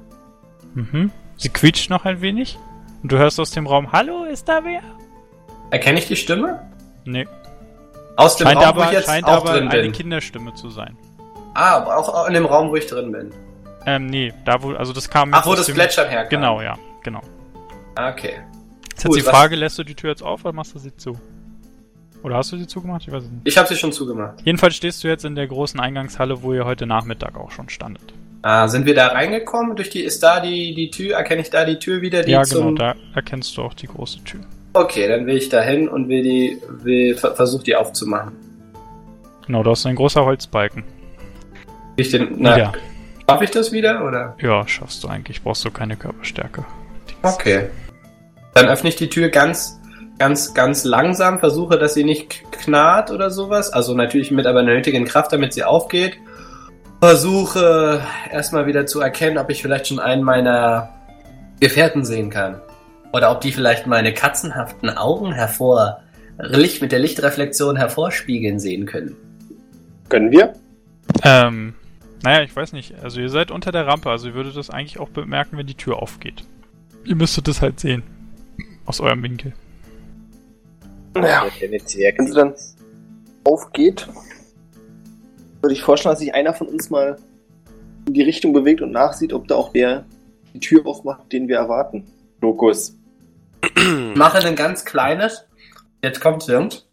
[0.74, 1.10] Mhm.
[1.36, 2.58] Sie quietscht noch ein wenig.
[3.02, 4.80] Und du hörst aus dem Raum, hallo, ist da wer?
[5.70, 6.60] Erkenne ich die Stimme?
[7.04, 7.26] Nee.
[8.16, 9.92] Aus dem Scheint Raum, aber, wo ich jetzt scheint auch aber drin eine bin.
[9.92, 10.96] Kinderstimme zu sein.
[11.54, 13.32] Ah, aber auch in dem Raum, wo ich drin bin.
[13.86, 16.30] Ähm, nee, da wo, also das kam Ach, wo das dem- Plätschern herkam.
[16.30, 17.20] Genau, ja, genau.
[17.94, 18.40] Okay.
[18.90, 21.18] Jetzt Gut, die Frage, lässt du die Tür jetzt auf oder machst du sie zu?
[22.26, 23.02] Oder hast du sie zugemacht?
[23.06, 23.42] Ich weiß es nicht.
[23.44, 24.34] Ich habe sie schon zugemacht.
[24.44, 28.14] Jedenfalls stehst du jetzt in der großen Eingangshalle, wo ihr heute Nachmittag auch schon standet.
[28.42, 29.76] Ah, sind wir da reingekommen?
[29.76, 31.14] Durch die ist da die die Tür?
[31.14, 32.24] Erkenne ich da die Tür wieder?
[32.24, 34.40] Die ja, genau, da erkennst du auch die große Tür.
[34.72, 38.32] Okay, dann will ich da hin und will die will ver versuch die aufzumachen.
[39.46, 40.82] Genau, da ist ein großer Holzbalken.
[41.94, 42.72] Ich den na, Wieder.
[43.30, 44.34] Schaff ich das wieder oder?
[44.42, 45.44] Ja, schaffst du eigentlich.
[45.44, 46.64] Brauchst du keine Körperstärke.
[47.22, 47.68] Okay.
[48.54, 49.78] Dann öffne ich die Tür ganz,
[50.18, 53.72] ganz, ganz langsam, versuche, dass sie nicht knarrt oder sowas.
[53.72, 56.16] Also natürlich mit aber nötigen Kraft, damit sie aufgeht.
[57.00, 58.00] Versuche
[58.30, 60.90] erstmal wieder zu erkennen, ob ich vielleicht schon einen meiner
[61.60, 62.60] Gefährten sehen kann.
[63.12, 66.00] Oder ob die vielleicht meine katzenhaften Augen hervor,
[66.38, 69.16] Licht mit der Lichtreflexion hervorspiegeln sehen können.
[70.08, 70.54] Können wir?
[71.22, 71.74] Ähm,
[72.22, 72.94] naja, ich weiß nicht.
[73.02, 75.74] Also ihr seid unter der Rampe, also ihr würdet das eigentlich auch bemerken, wenn die
[75.74, 76.44] Tür aufgeht.
[77.04, 78.02] Ihr müsstet das halt sehen.
[78.84, 79.54] Aus eurem Winkel.
[81.22, 82.54] Ja, wenn sie dann
[83.44, 84.08] aufgeht,
[85.60, 87.16] würde ich vorschlagen, dass sich einer von uns mal
[88.06, 90.04] in die Richtung bewegt und nachsieht, ob da auch der
[90.54, 92.06] die Tür aufmacht, den wir erwarten.
[92.40, 92.96] Lokus.
[93.62, 95.46] Ich mache ein ganz kleines,
[96.02, 96.86] jetzt kommt's irgend.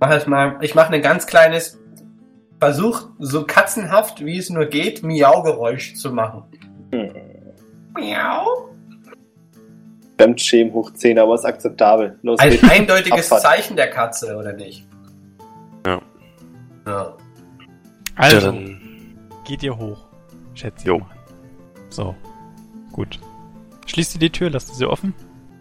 [0.00, 1.78] Mach es mal, ich mache ein ganz kleines
[2.60, 6.44] Versuch, so katzenhaft wie es nur geht, Miau-Geräusch zu machen.
[6.92, 7.12] Hm.
[7.94, 8.67] Miau.
[10.18, 12.18] Fremdschämen hoch 10, aber ist akzeptabel.
[12.22, 12.68] Los Ein geht's.
[12.70, 13.42] eindeutiges Abfahrt.
[13.42, 14.86] Zeichen der Katze, oder nicht?
[15.86, 16.00] Ja.
[16.86, 17.16] Ja.
[18.16, 18.52] Also,
[19.46, 20.06] geht ihr hoch.
[20.54, 20.98] Schätze ich Jo.
[20.98, 21.06] mal.
[21.90, 22.14] So.
[22.92, 23.20] Gut.
[23.86, 25.14] Schließt ihr die Tür, lasst ihr sie offen.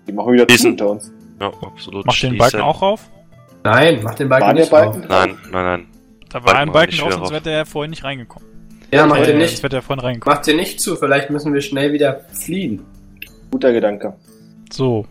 [0.07, 1.11] Die machen wieder zu Diesen- unter uns.
[1.39, 2.05] Ja, absolut.
[2.05, 2.37] Macht den.
[2.37, 3.09] Balken auch auf.
[3.63, 5.03] Nein, mach den Balken der nicht Balken?
[5.03, 5.07] auf.
[5.09, 5.87] Nein, nein, nein.
[6.29, 8.47] Da war Balken ein war Balken nicht drauf, sonst wäre der vorhin nicht reingekommen.
[8.91, 9.63] Ja, mach Äh, den Sonst nicht.
[9.63, 10.35] wäre der vorhin reingekommen.
[10.37, 12.83] Mach den nicht zu, vielleicht müssen wir schnell wieder fliehen.
[13.51, 14.13] Guter Gedanke.
[14.71, 15.05] So.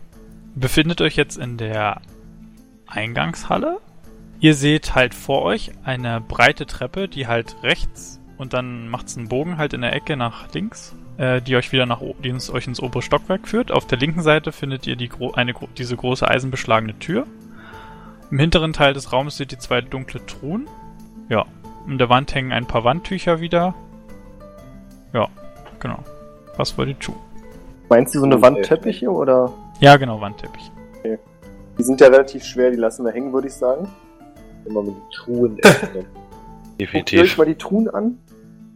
[0.55, 2.01] Befindet euch jetzt in der
[2.87, 3.79] Eingangshalle.
[4.39, 9.27] Ihr seht halt vor euch eine breite Treppe, die halt rechts und dann macht's einen
[9.29, 12.49] Bogen halt in der Ecke nach links, äh, die euch wieder nach o- die ins,
[12.51, 13.71] euch ins obere Stockwerk führt.
[13.71, 17.25] Auf der linken Seite findet ihr die gro eine diese große eisenbeschlagene Tür.
[18.29, 20.67] Im hinteren Teil des Raumes seht ihr zwei dunkle Truhen.
[21.29, 21.45] Ja.
[21.87, 23.73] An der Wand hängen ein paar Wandtücher wieder.
[25.13, 25.29] Ja,
[25.79, 26.03] genau.
[26.57, 27.15] Was wollt ihr tun?
[27.89, 29.51] Meinst du so eine Wandteppiche oder?
[29.79, 30.71] Ja, genau, Wandteppich.
[31.77, 33.87] Die sind ja relativ schwer, die lassen wir hängen, würde ich sagen.
[34.65, 36.05] Immer mit den Truhen öffnen.
[36.79, 37.37] Euch Definitiv.
[37.37, 38.17] mal die Truhen an.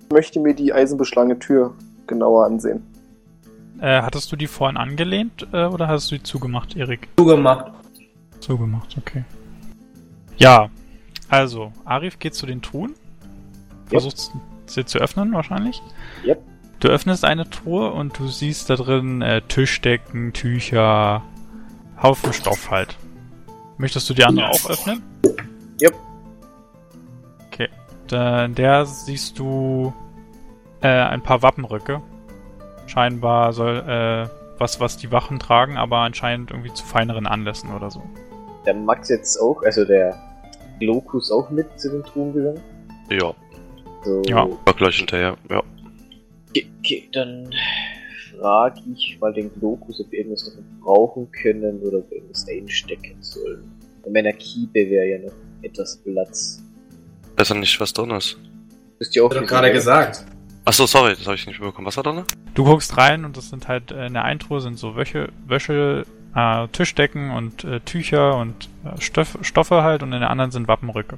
[0.08, 1.74] Ich möchte mir die eisenbeschlagene Tür
[2.08, 2.84] genauer ansehen.
[3.80, 7.10] Äh, hattest du die vorhin angelehnt äh, oder hast du die zugemacht, Erik?
[7.18, 7.72] Zugemacht.
[8.40, 9.24] Zugemacht, okay.
[10.38, 10.70] Ja,
[11.32, 12.94] also, Arif geht zu den Truhen.
[13.86, 14.32] Versucht
[14.66, 15.82] sie zu öffnen, wahrscheinlich.
[16.26, 16.42] Yep.
[16.82, 21.22] Du öffnest eine Truhe und du siehst da drin äh, Tischdecken, Tücher,
[22.02, 22.98] Haufen Stoff halt.
[23.78, 25.04] Möchtest du die andere auch öffnen?
[25.80, 25.94] Yep.
[27.48, 27.70] Okay.
[28.08, 29.94] Da, in der siehst du
[30.82, 32.02] äh, ein paar Wappenröcke.
[32.88, 37.92] Scheinbar soll äh, was, was die Wachen tragen, aber anscheinend irgendwie zu feineren Anlässen oder
[37.92, 38.02] so.
[38.66, 40.16] Der Max jetzt auch, also der
[40.80, 42.60] Lokus auch mit zu den Truhen gegangen.
[43.12, 43.34] Ja,
[44.04, 44.48] So, Ja.
[44.66, 45.38] war gleich hinterher.
[45.48, 45.62] Ja.
[46.52, 47.50] Okay, okay, dann
[48.38, 52.46] frage ich mal den Lokus, ob wir irgendwas davon brauchen können oder ob wir irgendwas
[52.48, 53.72] einstecken sollen.
[54.06, 56.62] In meiner Kiepe wäre ja noch etwas Platz.
[57.38, 58.38] Weiß ja nicht, was drin ist.
[59.00, 60.26] Bist ja auch doch gerade gesagt.
[60.66, 61.88] Achso, sorry, das habe ich nicht mitbekommen.
[61.88, 62.26] Was war da noch?
[62.54, 65.30] Du guckst rein und das sind halt äh, in der einen Truhe sind so Wäsche,
[65.48, 70.52] Wäsche äh, Tischdecken und äh, Tücher und äh, Stoff, Stoffe halt und in der anderen
[70.52, 71.18] sind Wappenrücke.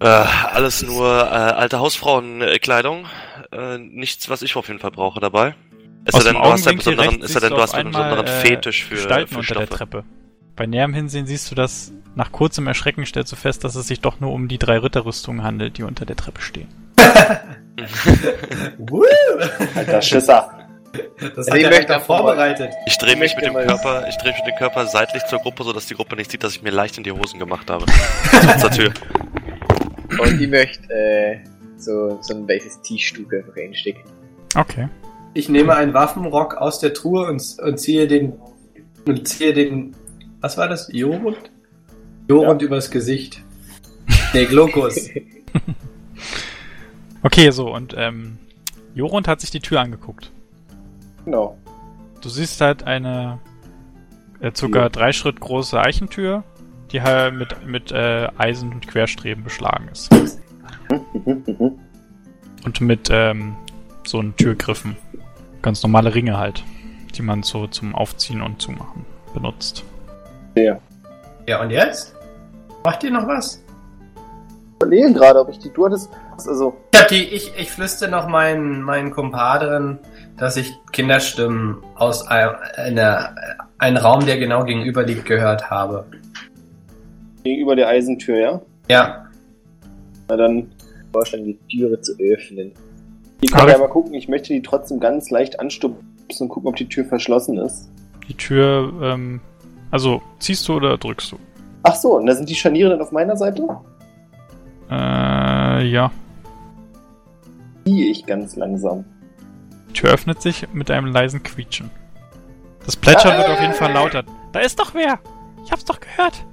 [0.00, 3.06] Äh, alles nur äh, alte Hausfrauenkleidung.
[3.54, 5.54] Äh, nichts, was ich auf jeden Fall brauche dabei.
[6.12, 8.40] Aus sei denn, du hast einen besonderen, es sei denn, du hast einen besonderen äh,
[8.40, 9.68] Fetisch für, Gestalten für unter der.
[9.68, 10.04] Treppe.
[10.56, 14.00] Bei näherem Hinsehen siehst du, dass nach kurzem Erschrecken stellst du fest, dass es sich
[14.00, 16.68] doch nur um die drei Ritterrüstungen handelt, die unter der Treppe stehen.
[19.74, 20.50] Alter Schisser.
[21.34, 22.70] Das hat ich er möchte da vorbereitet.
[22.86, 25.40] Ich drehe mich Ich mit dem Körper, ich drehe mich mit dem Körper seitlich zur
[25.40, 27.84] Gruppe, sodass die Gruppe nicht sieht, dass ich mir leicht in die Hosen gemacht habe.
[28.30, 28.92] Zur- zur Tür.
[30.20, 31.38] Und ich möchte äh,
[31.76, 34.02] so, so ein weißes T-Stück einfach einstecken.
[34.54, 34.88] Okay.
[35.34, 38.34] Ich nehme einen Waffenrock aus der Truhe und, und ziehe den
[39.06, 39.94] und ziehe den
[40.44, 40.90] was war das?
[40.92, 41.38] Jorund?
[42.28, 43.42] Jorund übers Gesicht.
[44.34, 45.08] Nee, Glokus.
[47.22, 48.36] Okay, so, und ähm,
[48.94, 50.30] Jorund hat sich die Tür angeguckt.
[51.24, 51.56] Genau.
[52.20, 53.38] Du siehst halt eine
[54.40, 56.44] äh, circa drei Schritt große Eichentür,
[56.92, 60.10] die halt mit, mit äh, Eisen und Querstreben beschlagen ist.
[61.26, 63.56] Und mit ähm,
[64.06, 64.96] so einen Türgriffen.
[65.62, 66.62] Ganz normale Ringe halt,
[67.14, 69.84] die man so zum Aufziehen und Zumachen benutzt.
[70.56, 70.78] Ja.
[71.46, 72.14] Ja, und jetzt?
[72.84, 73.62] Macht ihr noch was?
[74.16, 75.70] Ich überlege gerade, ob ich die.
[75.70, 76.10] Du hattest.
[76.32, 79.98] Also, Ich, hab die, ich, ich flüste noch meinen, meinen Kumpaderen,
[80.36, 83.34] dass ich Kinderstimmen aus einem, einer,
[83.78, 86.06] einem Raum, der genau gegenüber liegt, gehört habe.
[87.44, 88.60] Gegenüber der Eisentür, ja?
[88.88, 89.26] Ja,
[90.28, 90.70] Na dann,
[91.14, 92.72] Vorschlagen, die Türe zu öffnen.
[93.42, 94.14] die können Aber- ja mal gucken.
[94.14, 96.02] Ich möchte die trotzdem ganz leicht anstupsen
[96.40, 97.88] und gucken, ob die Tür verschlossen ist.
[98.28, 99.40] Die Tür, ähm,
[99.90, 101.36] also ziehst du oder drückst du?
[101.82, 103.66] Ach so, und da sind die Scharniere dann auf meiner Seite?
[104.90, 106.10] Äh, ja.
[107.84, 109.04] Ziehe ich ganz langsam.
[109.90, 111.90] Die Tür öffnet sich mit einem leisen Quietschen.
[112.86, 114.24] Das Plätschern wird auf jeden Fall lauter.
[114.52, 115.18] Da ist doch wer!
[115.64, 116.44] Ich hab's doch gehört!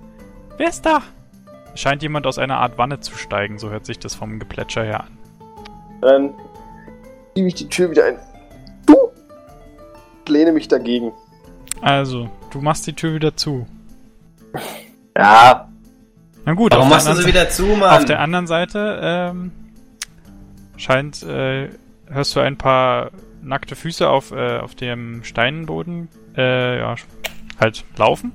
[0.57, 1.01] Wer ist da?
[1.75, 5.01] Scheint jemand aus einer Art Wanne zu steigen, so hört sich das vom Geplätscher her
[5.01, 5.17] an.
[6.01, 6.33] dann
[7.35, 8.17] schiebe ich die Tür wieder ein.
[8.85, 8.95] Du!
[10.27, 11.11] Lehne mich dagegen.
[11.81, 13.65] Also, du machst die Tür wieder zu.
[15.17, 15.67] Ja,
[16.45, 17.89] Na gut, warum auf, machst der du sie anderen, wieder zu, Mann?
[17.97, 19.51] auf der anderen Seite ähm,
[20.77, 21.69] scheint, äh,
[22.07, 23.11] hörst du ein paar
[23.41, 26.95] nackte Füße auf, äh, auf dem Steinboden, äh, ja,
[27.59, 28.31] halt laufen.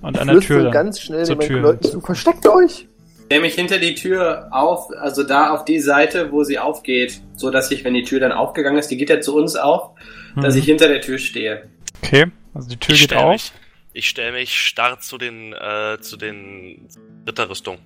[0.00, 1.60] Und ich an der Tür ganz schnell zur den Tür.
[1.60, 2.00] Leuten zu.
[2.00, 2.86] Versteckt euch!
[3.30, 7.50] Nehme ich hinter die Tür auf, also da auf die Seite, wo sie aufgeht, so
[7.50, 9.90] dass ich, wenn die Tür dann aufgegangen ist, die geht ja zu uns auf,
[10.36, 10.60] dass Mhm.
[10.60, 11.68] ich hinter der Tür stehe.
[12.02, 13.32] Okay, also die Tür ich geht stell auf.
[13.32, 13.52] Mich,
[13.92, 16.88] ich stelle mich starr zu den, äh, zu den
[17.26, 17.80] Ritterrüstungen.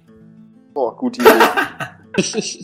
[0.74, 1.30] Oh, gute Idee.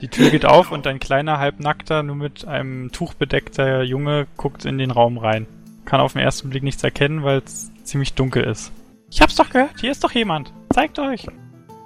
[0.00, 4.64] Die Tür geht auf und ein kleiner, halbnackter, nur mit einem Tuch bedeckter Junge guckt
[4.64, 5.46] in den Raum rein.
[5.84, 8.72] Kann auf den ersten Blick nichts erkennen, weil es ziemlich dunkel ist.
[9.10, 10.52] Ich hab's doch gehört, hier ist doch jemand.
[10.72, 11.26] Zeigt euch.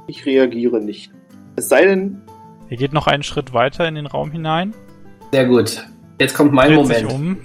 [0.06, 1.10] Ich reagiere nicht.
[1.56, 2.20] Es sei denn,
[2.68, 4.74] Er geht noch einen Schritt weiter in den Raum hinein,
[5.32, 5.84] Sehr gut.
[6.20, 6.98] Jetzt kommt mein dreht Moment.
[7.08, 7.38] sich um.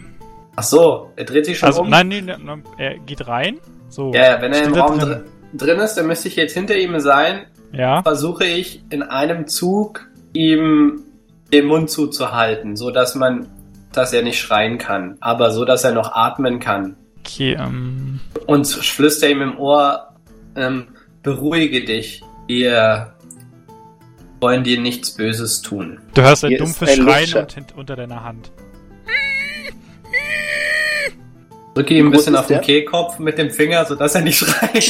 [0.55, 1.89] Ach so, er dreht sich schon Also, um.
[1.89, 2.33] nein, nee, nee,
[2.77, 3.57] er geht rein.
[3.87, 4.11] So.
[4.13, 5.09] Ja, ja, wenn er im Raum drin.
[5.09, 5.23] drin.
[5.53, 7.45] drin ist, dann müsste ich jetzt hinter ihm sein.
[7.71, 11.03] Ja, Versuche ich in einem Zug ihm
[11.53, 13.47] den Mund zuzuhalten, so dass man,
[13.93, 16.97] dass er nicht schreien kann, aber so dass er noch atmen kann.
[17.33, 20.13] Okay, ähm, Und flüster ihm im Ohr,
[20.55, 20.87] ähm,
[21.23, 23.13] beruhige dich, wir
[24.41, 25.99] wollen dir nichts Böses tun.
[26.13, 28.51] du hörst ein Hier dumpfes ein Schreien und hint unter deiner Hand.
[31.75, 32.63] Drücke ihm ein bisschen auf den der?
[32.63, 34.83] Kehlkopf mit dem Finger, so dass er nicht schreit.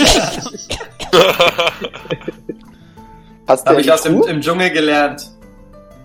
[3.48, 5.28] Habe ich aus dem im Dschungel gelernt.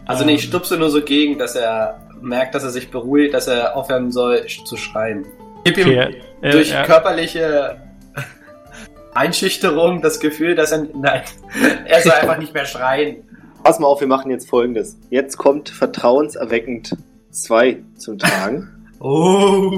[0.06, 0.48] Also nee, ich Ähm.
[0.48, 4.36] stupse nur so gegen, dass er merkt, dass er sich beruhigt, dass er aufhören soll
[4.46, 5.26] sch- zu schreien.
[5.64, 7.80] Gib ihm Okay, äh, durch er, körperliche
[9.14, 11.22] Einschüchterung das Gefühl, dass er nein,
[11.86, 13.16] er soll einfach nicht mehr schreien.
[13.62, 14.98] Pass mal auf, wir machen jetzt folgendes.
[15.08, 16.96] Jetzt kommt vertrauenserweckend
[17.30, 18.70] 2 zum Tragen.
[19.06, 19.70] Oh.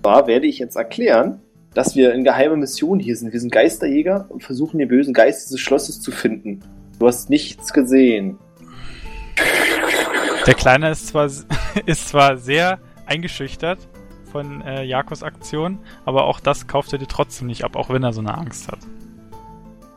[0.00, 1.42] zwar werde ich jetzt erklären,
[1.74, 3.34] dass wir in geheimer Mission hier sind.
[3.34, 6.60] Wir sind Geisterjäger und versuchen den bösen Geist dieses Schlosses zu finden.
[6.98, 8.38] Du hast nichts gesehen.
[10.46, 11.26] Der Kleine ist zwar,
[11.84, 13.89] ist zwar sehr eingeschüchtert
[14.30, 18.02] von äh, Jakos Aktion, aber auch das kauft er dir trotzdem nicht ab, auch wenn
[18.02, 18.78] er so eine Angst hat.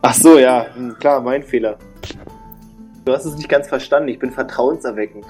[0.02, 1.78] Ach so, ja, hm, klar, mein Fehler.
[3.06, 4.10] Du hast es nicht ganz verstanden.
[4.10, 5.26] Ich bin vertrauenserweckend.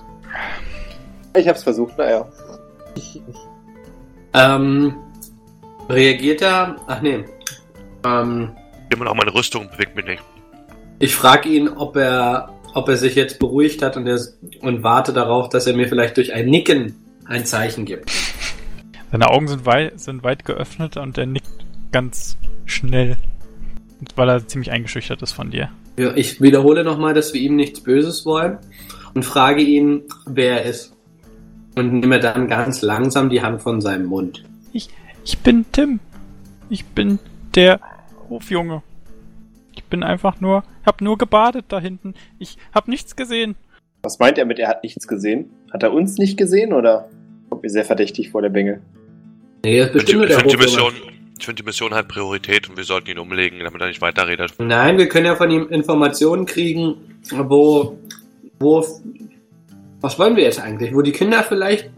[1.36, 2.28] Ich hab's versucht, naja.
[4.34, 4.95] Ähm,
[5.89, 6.76] reagiert er?
[6.88, 7.24] Ach nee.
[8.06, 8.51] Ähm,
[8.89, 10.24] Immer noch meine Rüstung bewegt mich nicht.
[10.99, 14.20] ich frage ihn, ob er, ob er sich jetzt beruhigt hat und, er,
[14.62, 16.95] und warte darauf, dass er mir vielleicht durch ein Nicken
[17.26, 18.12] ein Zeichen gibt.
[19.14, 22.36] Seine Augen sind weit, sind weit geöffnet und er nickt ganz
[22.66, 23.16] schnell.
[24.16, 25.70] Weil er ziemlich eingeschüchtert ist von dir.
[25.99, 28.57] Ja, ich wiederhole nochmal, dass wir ihm nichts Böses wollen
[29.14, 30.95] und frage ihn, wer er ist.
[31.76, 34.45] Und nehme dann ganz langsam die Hand von seinem Mund.
[34.72, 34.89] Ich,
[35.24, 35.99] ich bin Tim.
[36.72, 37.20] Ich bin
[37.53, 37.82] der
[38.32, 38.82] Hofjunge.
[39.76, 42.16] Ich bin einfach nur, hab nur gebadet da hinten.
[42.39, 43.53] Ich hab nichts gesehen.
[44.01, 45.51] Was meint er mit, er hat nichts gesehen?
[45.72, 47.09] Hat er uns nicht gesehen oder
[47.51, 48.82] kommt mir sehr verdächtig vor der Bänge?
[49.66, 50.64] Nee, das ist Ich bestimmt nur finde der die.
[50.66, 50.93] Mission,
[51.39, 54.53] ich find die Mission hat Priorität und wir sollten ihn umlegen, damit er nicht weiterredet.
[54.59, 56.95] Nein, wir können ja von ihm Informationen kriegen,
[57.32, 57.97] wo,
[58.59, 58.86] wo,
[60.01, 60.93] was wollen wir jetzt eigentlich?
[60.93, 61.89] Wo die Kinder vielleicht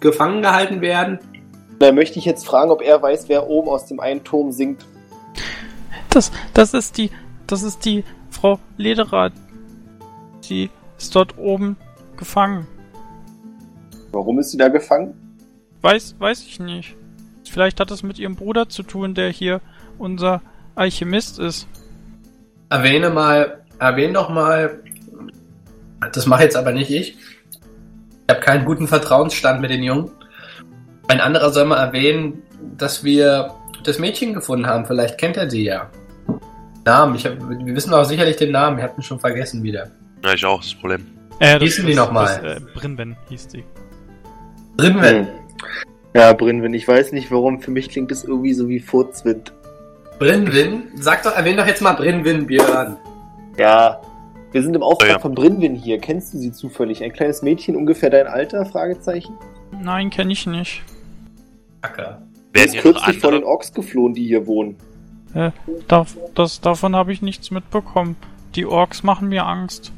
[0.00, 1.18] gefangen gehalten werden?
[1.78, 4.84] Da möchte ich jetzt fragen, ob er weiß, wer oben aus dem einen Turm singt.
[6.10, 7.10] Das, das ist die,
[7.46, 9.32] das ist die Frau Lederer.
[10.48, 10.68] Die
[10.98, 11.76] ist dort oben
[12.16, 12.66] gefangen.
[14.12, 15.14] Warum ist sie da gefangen?
[15.80, 16.96] Weiß, weiß ich nicht.
[17.54, 19.60] Vielleicht hat es mit ihrem Bruder zu tun, der hier
[19.96, 20.42] unser
[20.74, 21.68] Alchemist ist.
[22.68, 24.80] Erwähne mal, erwähne doch mal,
[26.12, 27.16] das mache jetzt aber nicht ich.
[27.16, 30.10] Ich habe keinen guten Vertrauensstand mit den Jungen.
[31.06, 32.42] Ein anderer soll mal erwähnen,
[32.76, 34.84] dass wir das Mädchen gefunden haben.
[34.84, 35.88] Vielleicht kennt er sie ja.
[36.84, 38.78] Namen, ich hab, wir wissen auch sicherlich den Namen.
[38.78, 39.92] Wir hatten schon vergessen wieder.
[40.24, 41.06] Ja, ich auch, das Problem.
[41.38, 42.40] Äh, Hießen die noch mal?
[42.42, 43.64] Das, äh, Brinwen hieß die.
[44.76, 45.28] Brinwen.
[46.14, 49.52] Ja, Brinwin, ich weiß nicht warum, für mich klingt das irgendwie so wie Furzwind.
[50.18, 50.84] Brinwin?
[50.94, 52.96] Sag doch, erwähne doch jetzt mal Brinwin, Björn.
[53.58, 54.00] Ja,
[54.52, 55.18] wir sind im Auftrag Ja.
[55.18, 55.98] von Brinwin hier.
[55.98, 57.02] Kennst du sie zufällig?
[57.02, 58.64] Ein kleines Mädchen, ungefähr dein Alter?
[58.64, 59.34] Fragezeichen.
[59.82, 60.82] Nein, kenne ich nicht.
[61.82, 62.22] Acker.
[62.54, 63.42] Sie Werden ist kürzlich vor den?
[63.42, 64.76] Orks geflohen, die hier wohnen.
[65.34, 65.50] Äh,
[65.88, 66.06] da,
[66.36, 68.14] das, davon habe ich nichts mitbekommen.
[68.54, 69.90] Die Orks machen mir Angst.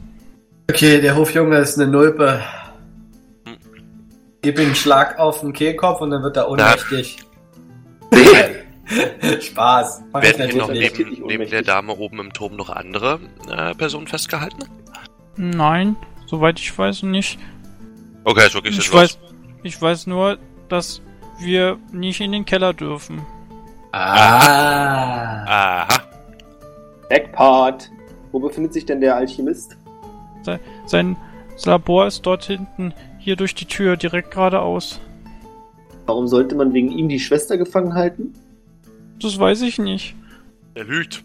[0.70, 2.40] Okay, der Hofjunge ist eine Nulpe.
[4.46, 7.16] Gib ihm einen Schlag auf den Kehlkopf und dann wird er ohnmächtig.
[9.40, 10.04] Spaß.
[10.12, 13.18] Mach Werden hier noch neben, neben der Dame oben im Turm noch andere
[13.50, 14.66] äh, Personen festgehalten?
[15.34, 17.40] Nein, soweit ich weiß nicht.
[18.22, 19.18] Okay, ist wirklich Ich weiß,
[19.64, 20.38] ich weiß nur,
[20.68, 21.02] dass
[21.40, 23.26] wir nicht in den Keller dürfen.
[23.90, 25.42] Ah.
[25.44, 25.88] Aha.
[27.10, 27.90] Backpart.
[28.30, 29.76] Wo befindet sich denn der Alchemist?
[30.86, 31.16] Sein
[31.64, 35.00] Labor ist dort hinten, hier durch die Tür, direkt geradeaus.
[36.06, 38.34] Warum sollte man wegen ihm die Schwester gefangen halten?
[39.20, 40.14] Das weiß ich nicht.
[40.74, 41.24] Er lügt.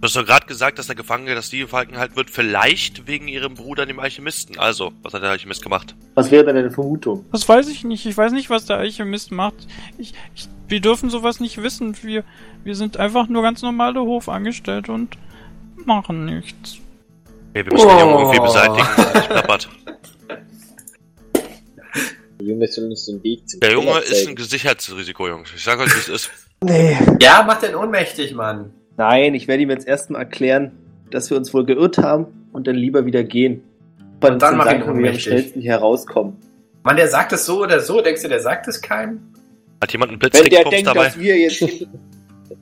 [0.00, 3.26] Du hast doch gerade gesagt, dass der Gefangene, dass die gefangen halten wird, vielleicht wegen
[3.26, 4.58] ihrem Bruder, dem Alchemisten.
[4.58, 5.94] Also, was hat der Alchemist gemacht?
[6.14, 7.24] Was wäre denn deine Vermutung?
[7.32, 8.04] Das weiß ich nicht.
[8.04, 9.66] Ich weiß nicht, was der Alchemist macht.
[9.96, 11.96] Ich, ich, wir dürfen sowas nicht wissen.
[12.02, 12.24] Wir,
[12.64, 15.16] wir sind einfach nur ganz normale Hofangestellte und
[15.86, 16.80] machen nichts.
[17.54, 18.18] Okay, wir müssen den Jungen Oh.
[18.20, 18.86] irgendwie beseitigen.
[19.14, 19.68] Ich plappert.
[22.40, 25.52] Der Junge soll uns den Weg zum Der Junge ist ein Sicherheitsrisiko, Jungs.
[25.54, 26.30] Ich sag euch, wie es ist.
[26.64, 26.96] Nee.
[27.20, 28.72] Ja, mach den ohnmächtig, Mann.
[28.96, 30.72] Nein, ich werde ihm jetzt erstmal erklären,
[31.10, 33.62] dass wir uns wohl geirrt haben und dann lieber wieder gehen.
[34.20, 35.22] Und dann mach ihn wie wir am ohnmächtig.
[35.22, 36.36] schnellsten hier rauskommen.
[36.82, 38.00] Mann, der sagt es so oder so.
[38.00, 39.20] Denkst du, der sagt es keinem?
[39.80, 41.04] Hat jemand einen Wenn der denkt, dabei?
[41.04, 41.60] dass wir jetzt...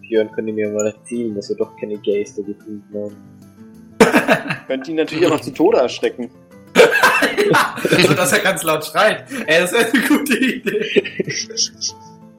[0.01, 3.17] Björn könnte mir mal erzählen, dass wir doch keine Geister gefunden haben.
[4.67, 6.31] Könnt ihn natürlich auch noch zu Tode erschrecken.
[6.77, 7.75] ja,
[8.07, 9.25] so dass er ganz laut schreit.
[9.47, 11.03] Ey, das wäre eine gute Idee.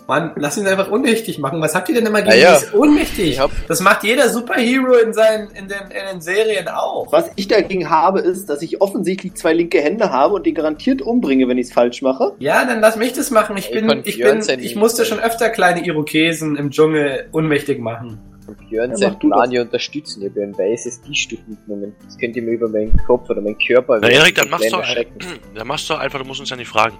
[0.08, 1.62] Mann, lass ihn einfach ohnmächtig machen.
[1.62, 2.56] Was habt ihr denn immer gegen ja.
[2.56, 3.40] dieses ohnmächtig?
[3.40, 7.12] Hab- Das macht jeder Superhero in seinen, in den, in den Serien auch.
[7.12, 11.02] Was ich dagegen habe, ist, dass ich offensichtlich zwei linke Hände habe und den garantiert
[11.02, 12.34] umbringe, wenn ich es falsch mache.
[12.40, 13.56] Ja, dann lass mich das machen.
[13.58, 18.20] Ich Ich bin, ich bin, ich musste schon öfter kleine Irokesen im Dschungel ohnmächtig machen.
[18.60, 20.22] Und Björn Ja, du Plan ja unterstützen.
[20.24, 21.96] Ich habe ein weißes T-Stück mitgenommen.
[22.04, 24.68] Das könnt ihr mir über meinen Kopf oder meinen Körper Na, Erik, dann so mach's
[24.68, 25.20] kleine doch, Schrecken.
[25.56, 26.98] dann mach's doch einfach, du musst uns ja nicht fragen.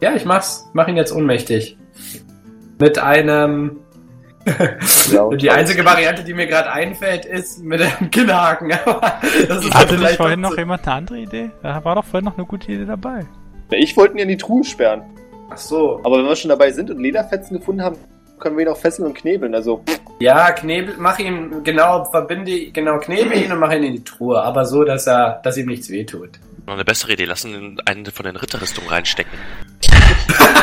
[0.00, 0.68] Ja, ich mach's.
[0.74, 1.76] Mach ihn jetzt ohnmächtig.
[2.78, 3.78] Mit einem.
[5.10, 8.72] Ja, und die einzige Variante, die mir gerade einfällt, ist mit einem Kinnhaken.
[8.84, 11.50] Aber das ist Hatte nicht vielleicht vorhin noch jemand eine andere Idee?
[11.62, 13.26] Da war doch vorhin noch eine gute Idee dabei.
[13.70, 15.02] Ich wollte ihn in die Truhe sperren.
[15.50, 16.00] Ach so.
[16.04, 17.96] Aber wenn wir schon dabei sind und Lederfetzen gefunden haben,
[18.38, 19.54] können wir ihn auch fesseln und knebeln.
[19.54, 19.82] Also,
[20.18, 24.40] Ja, knebel, mach ihn genau, verbinde, genau, knebel ihn und mach ihn in die Truhe.
[24.42, 26.30] Aber so, dass er, dass ihm nichts wehtut.
[26.66, 29.38] Noch eine bessere Idee, lass ihn in eine von den Ritterrüstungen reinstecken.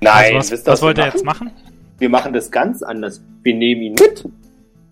[0.00, 1.50] nein, also wisst was, ihr, was wollt ihr jetzt machen?
[1.98, 3.22] Wir machen das ganz anders.
[3.42, 4.24] Wir nehmen ihn mit.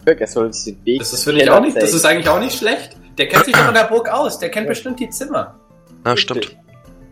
[0.05, 2.41] Er soll uns den Weg Das ist, finde ich auch nicht, das ist eigentlich auch
[2.41, 2.97] nicht schlecht.
[3.19, 4.39] Der kennt sich doch in der Burg aus.
[4.39, 5.59] Der kennt bestimmt die Zimmer.
[6.07, 6.57] Ja, stimmt.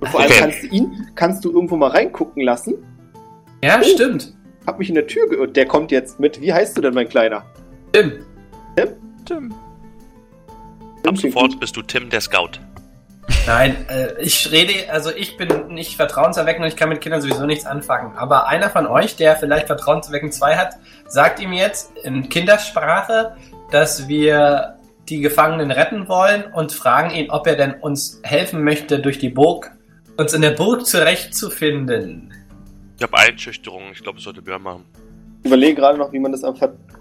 [0.00, 0.40] Und vor allem Okay.
[0.40, 2.74] kannst du ihn, kannst du irgendwo mal reingucken lassen.
[3.62, 3.84] Ja, Oh.
[3.84, 4.32] stimmt.
[4.66, 5.56] Hab mich in der Tür geirrt.
[5.56, 6.40] Der kommt jetzt mit.
[6.40, 7.44] Wie heißt du denn, mein Kleiner?
[7.90, 8.24] Stimmt.
[9.24, 9.52] Tim.
[11.04, 12.60] Ab sofort bist du Tim, der Scout.
[13.46, 17.44] Nein, äh, ich rede, also ich bin nicht vertrauenserweckend und ich kann mit Kindern sowieso
[17.46, 18.16] nichts anfangen.
[18.16, 20.76] Aber einer von euch, der vielleicht vertrauenserweckend 2 hat,
[21.08, 23.36] sagt ihm jetzt in Kindersprache,
[23.72, 24.76] dass wir
[25.08, 29.28] die Gefangenen retten wollen und fragen ihn, ob er denn uns helfen möchte, durch die
[29.30, 29.72] Burg,
[30.16, 32.32] uns in der Burg zurechtzufinden.
[32.96, 33.82] Ich habe Einschüchterung.
[33.92, 34.84] Ich glaube, das sollte Björn machen.
[35.42, 36.54] Ich überlege gerade noch, wie man das am,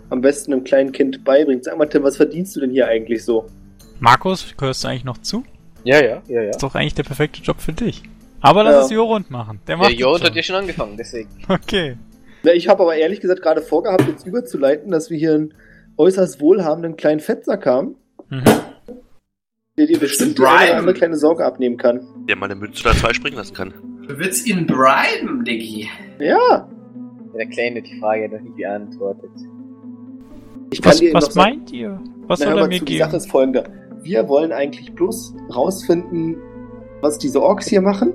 [0.09, 1.63] am besten einem kleinen Kind beibringt.
[1.63, 3.47] Sag mal, Tim, was verdienst du denn hier eigentlich so?
[3.99, 5.43] Markus, gehörst du eigentlich noch zu?
[5.83, 6.49] Ja, ja, ja, ja.
[6.49, 8.03] Ist doch eigentlich der perfekte Job für dich.
[8.41, 8.81] Aber lass Ja.
[8.85, 9.59] es Jorund machen.
[9.67, 11.29] Der macht Jod das hat ja schon angefangen, deswegen.
[11.47, 11.97] Okay.
[12.43, 15.53] Na, ich habe aber ehrlich gesagt gerade vorgehabt, jetzt überzuleiten, dass wir hier einen
[15.97, 17.95] äußerst wohlhabenden kleinen Fettsack haben,
[18.29, 18.43] Mhm.
[19.77, 22.05] der dir bestimmt eine kleine Sorge abnehmen kann.
[22.27, 23.73] Der mal eine Münze oder zwei springen lassen kann.
[24.07, 25.87] Du willst ihn briben, Diggi.
[26.19, 26.67] Ja, Ja,
[27.35, 29.31] Der Kleine hat die Frage noch nie beantwortet.
[30.71, 31.99] ich kann Was, was noch sagen, meint ihr?
[32.27, 33.17] Was Na, soll er mir zu, die Sache geben?
[33.17, 33.63] ist folgende.
[34.01, 36.37] Wir wollen eigentlich bloß rausfinden,
[37.01, 38.13] was diese Orks hier machen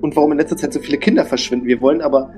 [0.00, 1.66] und warum in letzter Zeit so viele Kinder verschwinden.
[1.66, 2.30] Wir wollen aber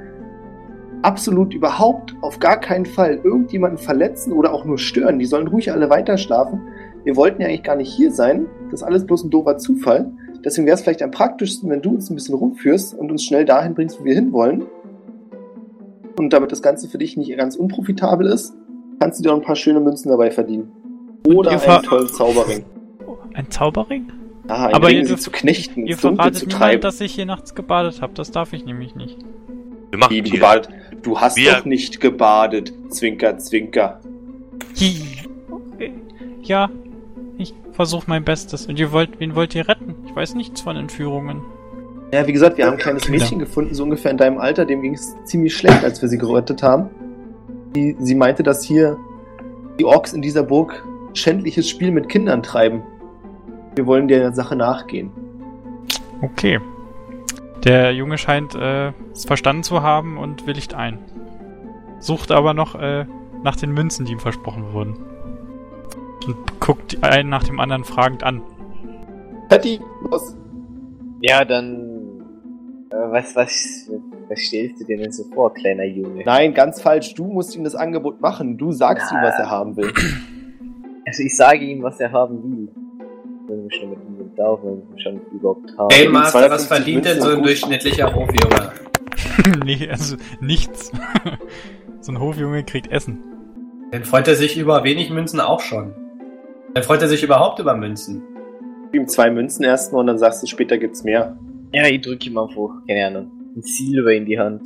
[1.02, 5.18] absolut überhaupt auf gar keinen Fall irgendjemanden verletzen oder auch nur stören.
[5.18, 6.60] Die sollen ruhig alle weiter schlafen.
[7.04, 8.46] Wir wollten ja eigentlich gar nicht hier sein.
[8.70, 10.10] Das ist alles bloß ein doofer Zufall.
[10.46, 13.44] Deswegen wäre es vielleicht am praktischsten, wenn du uns ein bisschen rumführst und uns schnell
[13.44, 14.64] dahin bringst, wo wir hinwollen.
[16.18, 18.54] Und damit das Ganze für dich nicht ganz unprofitabel ist,
[19.00, 20.70] kannst du dir auch ein paar schöne Münzen dabei verdienen.
[21.26, 22.64] Oder einen tollen Zauberring.
[23.34, 24.06] Ein Zauberring?
[24.48, 26.80] Ah, ein Aber Ring, ihr zu knechten, Ihr verratet zu niemand, treiben.
[26.80, 28.12] dass ich hier nachts gebadet habe.
[28.14, 29.18] Das darf ich nämlich nicht.
[29.90, 30.30] Wir machen Tiere.
[30.30, 30.68] gebadet?
[31.02, 32.72] Du hast Wir- doch nicht gebadet.
[32.88, 34.00] Zwinker, zwinker.
[35.50, 35.92] Okay.
[36.42, 36.70] Ja,
[37.36, 38.66] ich versuche mein Bestes.
[38.66, 39.96] Und ihr wollt, wen wollt ihr retten?
[40.16, 41.42] Ich weiß nichts von Entführungen.
[42.10, 44.64] Ja, wie gesagt, wir haben ein kleines Mädchen gefunden, so ungefähr in deinem Alter.
[44.64, 46.88] Dem ging es ziemlich schlecht, als wir sie gerettet haben.
[47.74, 48.96] Die, sie meinte, dass hier
[49.78, 52.82] die Orks in dieser Burg schändliches Spiel mit Kindern treiben.
[53.74, 55.10] Wir wollen der Sache nachgehen.
[56.22, 56.60] Okay.
[57.64, 60.98] Der Junge scheint äh, es verstanden zu haben und willigt ein.
[61.98, 63.04] Sucht aber noch äh,
[63.42, 64.96] nach den Münzen, die ihm versprochen wurden.
[66.26, 68.40] Und guckt einen nach dem anderen fragend an.
[69.48, 69.80] Patty,
[70.10, 70.36] los.
[71.20, 72.20] Ja, dann.
[72.90, 73.90] Äh, was, was,
[74.28, 76.24] was stellst du dir denn so vor, kleiner Junge?
[76.24, 77.14] Nein, ganz falsch.
[77.14, 78.58] Du musst ihm das Angebot machen.
[78.58, 79.92] Du sagst ihm, was er haben will.
[81.06, 82.68] Also, ich sage ihm, was er haben will.
[83.48, 85.88] Wenn wir schon mit ihm sind, darf, wenn wir schon überhaupt haben.
[85.88, 88.72] Game die Master, was 52 verdient denn so ein durchschnittlicher Hofjunge?
[89.64, 90.90] nee, also nichts.
[92.00, 93.18] so ein Hofjunge kriegt Essen.
[93.92, 95.94] Dann freut er sich über wenig Münzen auch schon.
[96.74, 98.22] Dann freut er sich überhaupt über Münzen.
[98.92, 101.36] Ihm zwei Münzen erstmal und dann sagst du, später gibt's mehr.
[101.72, 104.62] Ja, ich drücke ihm einfach, keine Ahnung, ein Silber in die Hand.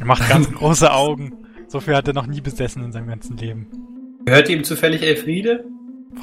[0.00, 1.32] Er macht ganz große Augen.
[1.68, 3.66] So viel hat er noch nie besessen in seinem ganzen Leben.
[4.24, 5.64] Gehört ihm zufällig Elfriede?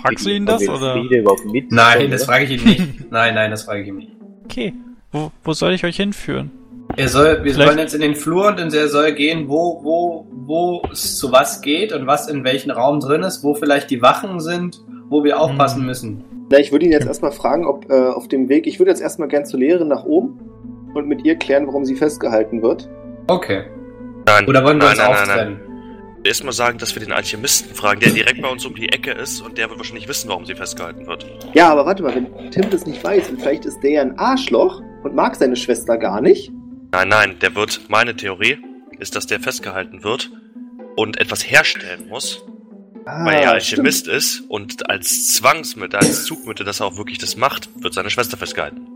[0.01, 0.95] Fragst du ihn das oder?
[0.95, 1.71] Elfriede überhaupt mit?
[1.71, 2.31] Nein, das Oder?
[2.33, 3.11] frage ich ihn nicht.
[3.11, 4.11] Nein, nein, das frage ich ihn nicht.
[4.45, 4.73] Okay.
[5.11, 6.49] Wo, wo soll ich euch hinführen?
[6.95, 10.27] Er soll, wir Vielleicht- wollen jetzt in den Flur und er soll gehen, wo, wo,
[10.31, 14.01] wo es zu was geht und was in welchem Raum drin ist, wo vielleicht die
[14.01, 15.85] Wachen sind, wo wir aufpassen Hm.
[15.85, 16.23] müssen.
[16.53, 19.01] Na, ich würde ihn jetzt erstmal fragen, ob äh, auf dem Weg, ich würde jetzt
[19.01, 20.39] erstmal gern zur Lehrerin nach oben
[20.93, 22.87] und mit ihr klären, warum sie festgehalten wird.
[23.25, 23.63] Okay.
[24.27, 25.59] Nein, Oder wollen wir nein, uns nein, nein, auftrennen?
[25.65, 26.23] nein.
[26.23, 29.41] Erstmal sagen, dass wir den Alchemisten fragen, der direkt bei uns um die Ecke ist
[29.41, 31.25] und der wird wahrscheinlich wissen, warum sie festgehalten wird.
[31.55, 34.19] Ja, aber warte mal, wenn Tim das nicht weiß, und vielleicht ist der ja ein
[34.19, 36.51] Arschloch und mag seine Schwester gar nicht.
[36.91, 38.59] Nein, nein, der wird, meine Theorie
[38.99, 40.29] ist, dass der festgehalten wird
[40.97, 42.45] und etwas herstellen muss,
[43.05, 43.79] Ah, weil er stimmt.
[43.79, 48.09] Alchemist ist und als Zwangsmittel, als Zugmittel, dass er auch wirklich das macht, wird seine
[48.09, 48.87] Schwester festgehalten.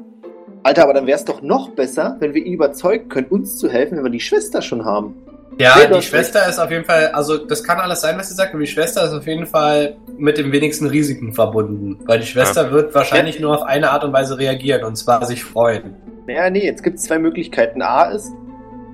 [0.64, 3.70] Alter, aber dann wäre es doch noch besser, wenn wir ihn überzeugen können, uns zu
[3.70, 5.16] helfen, wenn wir die Schwester schon haben.
[5.60, 8.36] Ja, Nee, die Schwester ist auf jeden Fall, also das kann alles sein, was sie
[8.36, 11.98] sagt, aber die Schwester ist auf jeden Fall mit dem wenigsten Risiken verbunden.
[12.06, 15.44] Weil die Schwester wird wahrscheinlich nur auf eine Art und Weise reagieren, und zwar sich
[15.44, 15.96] freuen.
[16.28, 17.82] Naja, nee, jetzt gibt es zwei Möglichkeiten.
[17.82, 18.32] A ist,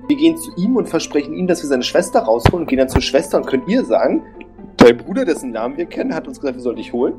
[0.08, 2.88] wir gehen zu ihm und versprechen ihm, dass wir seine Schwester rausholen und gehen dann
[2.88, 4.22] zur Schwester und können ihr sagen,
[4.84, 7.14] dein Bruder, dessen Namen wir kennen, hat uns gesagt, wir sollen dich holen.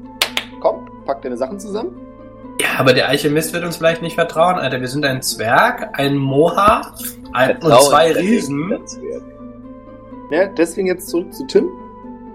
[0.59, 1.91] Komm, pack deine Sachen zusammen.
[2.61, 4.79] Ja, aber der Alchemist wird uns vielleicht nicht vertrauen, Alter.
[4.79, 6.93] Wir sind ein Zwerg, ein Moha
[7.33, 8.79] ein, und zwei Riesen.
[10.31, 11.67] Ja, deswegen jetzt zurück zu Tim.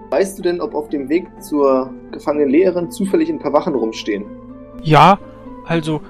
[0.09, 4.25] Weißt du denn, ob auf dem Weg zur gefangenen Lehrerin zufällig ein paar Wachen rumstehen?
[4.83, 5.19] Ja,
[5.65, 6.01] also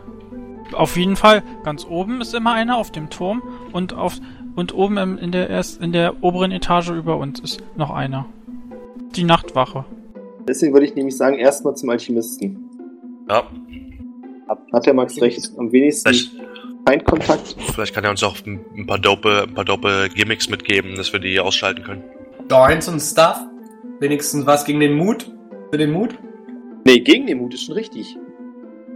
[0.73, 1.43] auf jeden Fall.
[1.63, 3.41] Ganz oben ist immer einer auf dem Turm
[3.71, 4.15] und auf
[4.55, 8.25] und oben in der erst in der oberen Etage über uns ist noch einer.
[9.15, 9.85] Die Nachtwache.
[10.47, 12.69] Deswegen würde ich nämlich sagen, erstmal zum Alchemisten.
[13.29, 13.43] Ja,
[14.73, 15.51] Hat der Max recht.
[15.57, 16.31] Am wenigsten vielleicht,
[16.87, 17.55] Feindkontakt.
[17.73, 21.19] vielleicht kann er uns auch ein, paar dope, ein paar dope Gimmicks mitgeben, dass wir
[21.19, 22.03] die ausschalten können.
[22.49, 23.39] Joints und Stuff.
[23.99, 25.31] Wenigstens was gegen den Mut.
[25.71, 26.17] Für den Mut.
[26.85, 28.17] Nee, gegen den Mut ist schon richtig.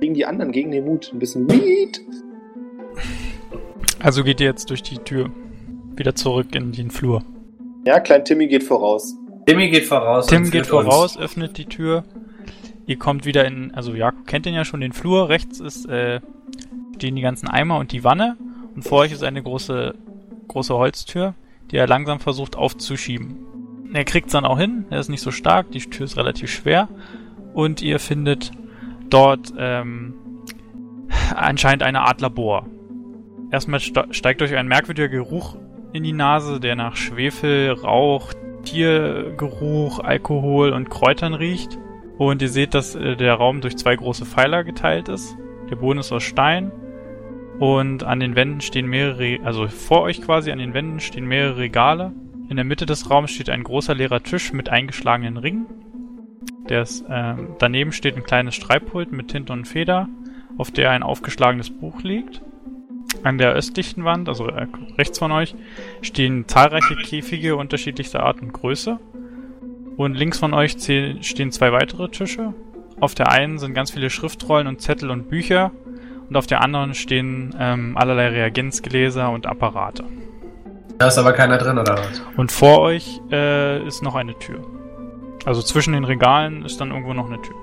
[0.01, 1.11] Gegen die anderen, gegen den Mut.
[1.13, 2.01] Ein bisschen Weed.
[4.01, 5.29] Also geht ihr jetzt durch die Tür
[5.95, 7.23] wieder zurück in den Flur.
[7.85, 9.15] Ja, Klein Timmy geht voraus.
[9.45, 10.27] Timmy geht voraus.
[10.27, 10.85] Tim geht führt uns.
[10.93, 12.03] voraus, öffnet die Tür.
[12.87, 15.29] Ihr kommt wieder in, also Jakob kennt den ja schon, den Flur.
[15.29, 16.21] Rechts ist, äh,
[16.95, 18.37] stehen die ganzen Eimer und die Wanne.
[18.75, 19.95] Und vor euch ist eine große,
[20.47, 21.33] große Holztür,
[21.71, 23.37] die er langsam versucht aufzuschieben.
[23.93, 26.89] Er kriegt's dann auch hin, er ist nicht so stark, die Tür ist relativ schwer.
[27.53, 28.51] Und ihr findet
[29.09, 30.13] dort, ähm,
[31.33, 32.65] anscheinend eine Art Labor.
[33.51, 35.55] Erstmal ste- steigt euch ein merkwürdiger Geruch
[35.93, 38.33] in die Nase, der nach Schwefel, Rauch,
[38.65, 41.79] Tiergeruch, Alkohol und Kräutern riecht.
[42.17, 45.37] Und ihr seht, dass äh, der Raum durch zwei große Pfeiler geteilt ist.
[45.69, 46.71] Der Boden ist aus Stein.
[47.59, 51.57] Und an den Wänden stehen mehrere, also vor euch quasi an den Wänden stehen mehrere
[51.57, 52.11] Regale.
[52.49, 55.65] In der Mitte des Raums steht ein großer leerer Tisch mit eingeschlagenen Ringen.
[56.67, 60.09] Ist, ähm, daneben steht ein kleines Schreibpult mit Tinte und Feder,
[60.57, 62.41] auf der ein aufgeschlagenes Buch liegt.
[63.25, 64.67] An der östlichen Wand, also äh,
[64.99, 65.55] rechts von euch,
[66.03, 68.99] stehen zahlreiche Käfige unterschiedlichster Art und Größe.
[69.97, 72.53] Und links von euch stehen zwei weitere Tische.
[72.99, 75.71] Auf der einen sind ganz viele Schriftrollen und Zettel und Bücher.
[76.29, 80.03] Und auf der anderen stehen ähm, allerlei Reagenzgläser und Apparate.
[80.99, 82.21] Da ist aber keiner drin, oder was?
[82.37, 84.59] Und vor euch äh, ist noch eine Tür.
[85.45, 87.55] Also zwischen den Regalen ist dann irgendwo noch eine Tür.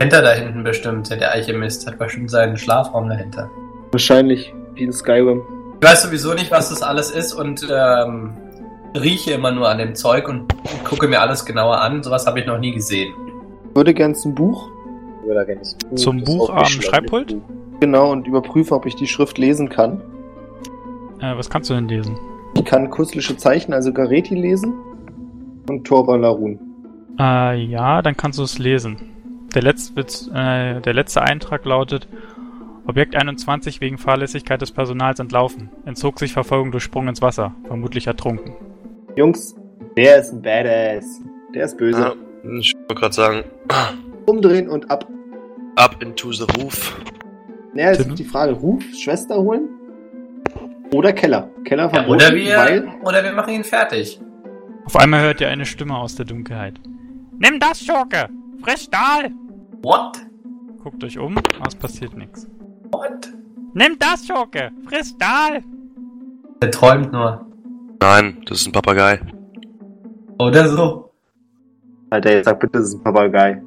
[0.00, 1.10] Hinter da hinten bestimmt.
[1.10, 3.50] Der Alchemist hat bestimmt seinen Schlafraum dahinter.
[3.90, 5.42] Wahrscheinlich wie in Skyrim.
[5.80, 8.34] Ich weiß sowieso nicht, was das alles ist und ähm,
[8.94, 10.52] rieche immer nur an dem Zeug und
[10.84, 12.02] gucke mir alles genauer an.
[12.02, 13.12] Sowas habe ich noch nie gesehen.
[13.74, 14.68] Würde gern zum Buch.
[15.20, 17.36] Ich würde da gerne das Buch, Zum das Buch am Schreibpult?
[17.80, 20.00] Genau, und überprüfe, ob ich die Schrift lesen kann.
[21.20, 22.16] Äh, was kannst du denn lesen?
[22.54, 24.74] Ich kann kuslische Zeichen, also Gareti lesen.
[25.68, 26.58] Und Torvalarun.
[27.18, 28.96] Äh, ja, dann kannst du es lesen.
[29.54, 30.00] Der letzte,
[30.34, 32.08] äh, der letzte Eintrag lautet:
[32.86, 35.70] Objekt 21 wegen Fahrlässigkeit des Personals entlaufen.
[35.86, 37.54] Entzog sich Verfolgung durch Sprung ins Wasser.
[37.66, 38.54] Vermutlich ertrunken.
[39.16, 39.54] Jungs,
[39.96, 41.20] der ist ein Badass.
[41.54, 42.00] Der ist böse.
[42.00, 42.14] Ja,
[42.58, 43.44] ich wollte gerade sagen,
[44.26, 45.06] Umdrehen und ab.
[45.76, 46.96] up into the roof.
[47.74, 48.10] Naja, jetzt Tim?
[48.12, 49.68] ist die Frage, Ruf, Schwester holen?
[50.92, 51.48] Oder Keller.
[51.64, 52.88] Keller Ja, verboten, oder, wir, weil...
[53.02, 54.20] oder wir machen ihn fertig.
[54.84, 56.78] Auf einmal hört ihr eine Stimme aus der Dunkelheit.
[57.38, 58.28] Nimm das, Schurke!
[58.62, 59.30] Frisch Stahl!
[59.82, 60.18] What?
[60.82, 62.46] Guckt euch um, aber es passiert nichts.
[62.92, 63.28] What?
[63.74, 64.70] Nimm das, Schurke!
[64.86, 65.62] Frisch Stahl!
[66.62, 67.44] Der träumt nur.
[68.00, 69.20] Nein, das ist ein Papagei.
[70.38, 71.10] Oder so.
[72.10, 73.62] Alter, jetzt sag bitte, das ist ein Papagei.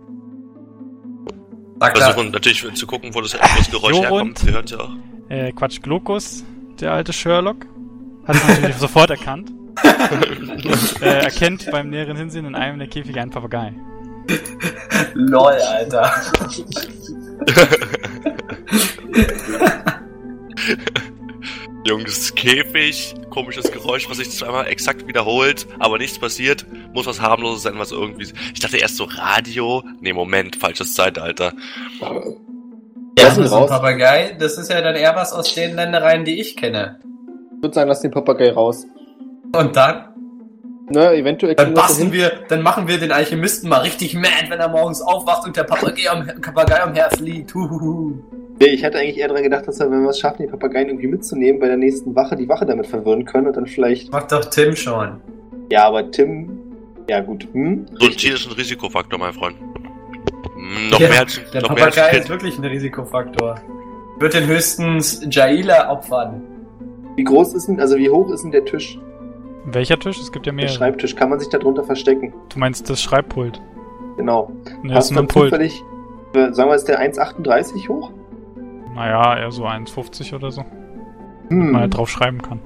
[1.80, 2.03] Sagt er.
[2.05, 4.21] Versuchen natürlich zu gucken, wo das, wo das Geräusch herkommt.
[4.21, 4.45] und?
[4.45, 4.91] Wir hören es ja auch.
[5.30, 6.43] Äh, Quatsch, Glokus,
[6.80, 7.65] der alte Sherlock,
[8.28, 9.51] hat es natürlich sofort erkannt.
[9.51, 13.73] Und äh, erkennt beim näheren Hinsehen in einem der Käfige einen Papagei.
[15.13, 16.11] LOL, Alter.
[21.86, 26.66] Jungs, Käfig, komisches Geräusch, was sich zweimal exakt wiederholt, aber nichts passiert.
[26.93, 28.28] Muss was harmloses sein, was irgendwie.
[28.53, 29.84] Ich dachte erst so Radio.
[30.01, 31.53] Nee, Moment, falsches Zeitalter.
[32.01, 32.11] Ja,
[33.18, 33.70] Lass das ist ein raus.
[33.70, 34.36] Papagei.
[34.39, 36.99] Das ist ja dann eher was aus den Ländereien, die ich kenne.
[37.57, 38.86] Ich würde sagen, lass den Papagei raus.
[39.53, 40.14] Und dann?
[40.88, 44.69] Na, eventuell Dann basteln wir, dann machen wir den Alchemisten mal richtig mad, wenn er
[44.69, 47.53] morgens aufwacht und der Papagei am, Papagei am Herz liegt.
[47.55, 48.13] Huhuhu.
[48.59, 50.88] Nee, Ich hatte eigentlich eher daran gedacht, dass wir, wenn wir es schaffen, die Papageien
[50.88, 54.11] irgendwie mitzunehmen, bei der nächsten Wache die Wache damit verwirren können und dann vielleicht.
[54.11, 55.19] Macht doch Tim schon.
[55.71, 56.51] Ja, aber Tim.
[57.09, 57.47] Ja, gut.
[57.51, 57.88] Hm?
[57.99, 59.57] So ein Tier ist ein Risikofaktor, mein Freund.
[60.55, 63.55] Hm, noch Ja, mehr als, Der noch mehr als Papagei ist wirklich ein Risikofaktor.
[64.19, 66.41] Wird den höchstens Jaila opfern.
[67.15, 68.99] Wie groß ist denn, also wie hoch ist denn der Tisch?
[69.66, 70.20] Welcher Tisch?
[70.20, 70.74] Es gibt ja Der mehrere.
[70.74, 71.16] Schreibtisch.
[71.16, 72.34] Kann man sich da drunter verstecken?
[72.49, 73.61] Du meinst das Schreibpult.
[74.18, 74.51] Genau.
[74.84, 75.49] Ne, das Hast ist ein Pult.
[75.51, 75.84] zufällig,
[76.34, 78.11] äh, sagen wir, ist der 1,38 hoch?
[78.93, 80.63] Naja, eher so 1,50 oder so.
[81.49, 81.72] Hm.
[81.72, 82.59] Man halt drauf schreiben kann.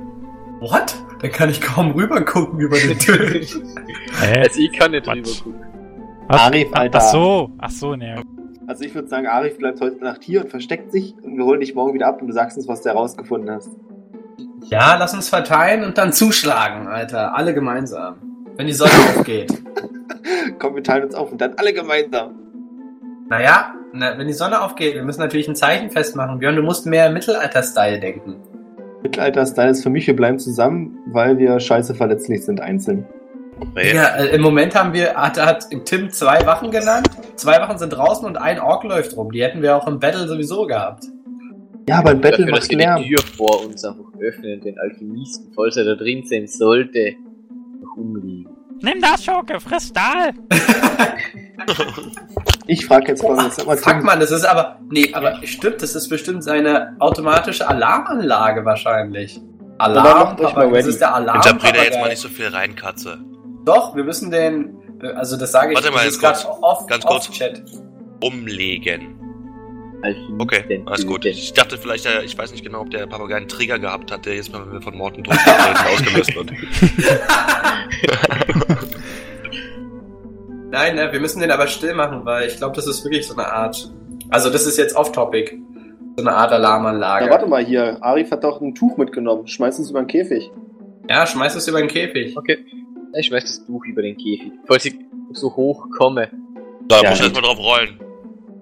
[0.59, 0.95] What?
[1.21, 3.57] Da kann ich kaum rüber gucken über den Tisch.
[4.21, 4.39] Hä?
[4.41, 5.41] Also ich kann nicht Quatsch.
[5.43, 5.69] drüber gucken.
[6.27, 6.41] Was?
[6.41, 6.99] Arif, Alter.
[7.01, 8.21] Ach so, ach so, ne.
[8.67, 11.59] Also ich würde sagen, Arif bleibt heute Nacht hier und versteckt sich und wir holen
[11.61, 13.71] dich morgen wieder ab und du sagst uns, was du herausgefunden hast.
[14.63, 17.35] Ja, lass uns verteilen und dann zuschlagen, Alter.
[17.35, 18.15] Alle gemeinsam.
[18.55, 19.53] Wenn die Sonne aufgeht.
[20.59, 22.35] Komm, wir teilen uns auf und dann alle gemeinsam.
[23.29, 26.39] Naja, na, wenn die Sonne aufgeht, wir müssen natürlich ein Zeichen festmachen.
[26.39, 28.35] Björn, du musst mehr Mittelalter-Style denken.
[29.03, 33.07] Mittelalter-Style ist für mich, wir bleiben zusammen, weil wir scheiße verletzlich sind einzeln.
[33.75, 33.93] Nee.
[33.93, 37.09] Ja, äh, im Moment haben wir, hat, hat Tim zwei Wachen genannt.
[37.35, 39.31] Zwei Wachen sind draußen und ein Ork läuft rum.
[39.31, 41.05] Die hätten wir auch im Battle sowieso gehabt.
[41.89, 43.03] Ja, aber ein Battle Dafür, dass macht wir die Lärm.
[43.03, 47.15] Tür vor uns einfach öffnen, den Alchemisten, falls er da drin sein sollte,
[47.81, 48.51] noch umliegen.
[48.81, 49.59] Nimm das, Schurke!
[49.59, 50.33] Friss Stahl!
[52.67, 53.55] Ich frage jetzt folgendes.
[53.55, 54.79] Sag mal, Fuck man, das ist aber.
[54.89, 59.41] Nee, aber stimmt, das ist bestimmt seine automatische Alarmanlage wahrscheinlich.
[59.79, 61.37] Alarm, Papa, mal das ist der Alarm.
[61.37, 63.17] Interprete jetzt mal nicht so viel rein, Katze.
[63.65, 64.77] Doch, wir müssen den.
[65.15, 66.63] Also das sage ich Warte mal, ist ganz grad kurz.
[66.63, 67.31] Off, Ganz off kurz.
[67.31, 67.63] Chat.
[68.21, 69.19] Umlegen.
[70.01, 71.25] Alchemisten Okay, alles gut.
[71.25, 74.25] Ich dachte vielleicht, äh, ich weiß nicht genau, ob der Papagei einen Trigger gehabt hat,
[74.25, 75.35] der jetzt mal von Morten tot
[75.93, 76.51] ausgelöst wird.
[80.71, 83.33] Nein, ne, wir müssen den aber still machen, weil ich glaube, das ist wirklich so
[83.33, 83.91] eine Art.
[84.29, 85.57] Also das ist jetzt off-topic.
[86.17, 87.25] So eine Art Alarmanlage.
[87.25, 87.97] na, warte mal hier.
[88.01, 89.47] Arif hat doch ein Tuch mitgenommen.
[89.47, 90.51] Schmeiß es über den Käfig.
[91.09, 92.37] Ja, schmeiß es über den Käfig.
[92.37, 92.59] Okay.
[93.17, 94.51] Ich schmeiß das Buch über den Käfig.
[94.67, 94.95] Falls ich
[95.31, 96.29] so hoch komme.
[96.87, 97.99] Da Ja, muss ich erstmal drauf rollen.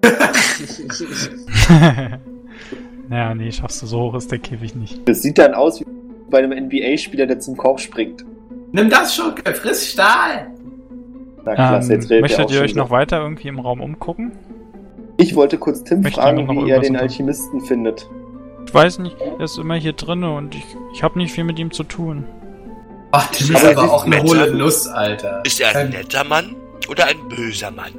[3.10, 5.08] naja, nee, schaffst du so hoch ist der Käfig nicht.
[5.08, 5.86] Das sieht dann aus wie
[6.30, 8.26] bei einem NBA-Spieler, der zum Korb springt.
[8.72, 10.48] Nimm das schon, friss Stahl!
[11.46, 12.84] Na klasse, Ähm, jetzt redet möchtet auch ihr euch wieder.
[12.84, 14.34] noch weiter irgendwie im Raum umgucken?
[15.18, 18.08] Ich wollte kurz Tim Möchte fragen, wie er den Alchemisten findet.
[18.68, 21.58] Ich weiß nicht, er ist immer hier drinne und ich, ich habe nicht viel mit
[21.58, 22.26] ihm zu tun.
[23.14, 24.30] Ach, das ist Aber aber, auch eine Mensch.
[24.30, 25.42] hohle Nuss, Alter.
[25.46, 26.56] Ist er ein Ähm, netter Mann
[26.90, 27.94] oder ein böser Mann?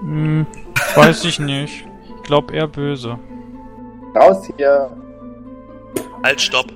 [0.00, 0.46] Hm,
[0.94, 1.86] weiß ich nicht.
[2.16, 3.18] Ich glaube eher böse.
[4.14, 4.90] Raus hier.
[6.22, 6.72] Halt, stopp.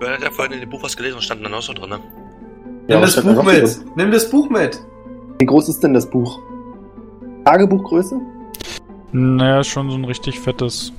[0.00, 1.90] Wer hat ja vorhin in dem Buch was gelesen und stand dann auch so drin,
[1.90, 2.00] ne?
[2.86, 3.62] Nimm was das Buch mit!
[3.62, 3.90] drin?
[3.96, 4.80] Nimm das Buch mit!
[5.40, 6.40] Wie groß ist denn das Buch?
[7.44, 8.18] Tagebuchgröße?
[9.12, 10.92] Naja, schon so ein richtig fettes,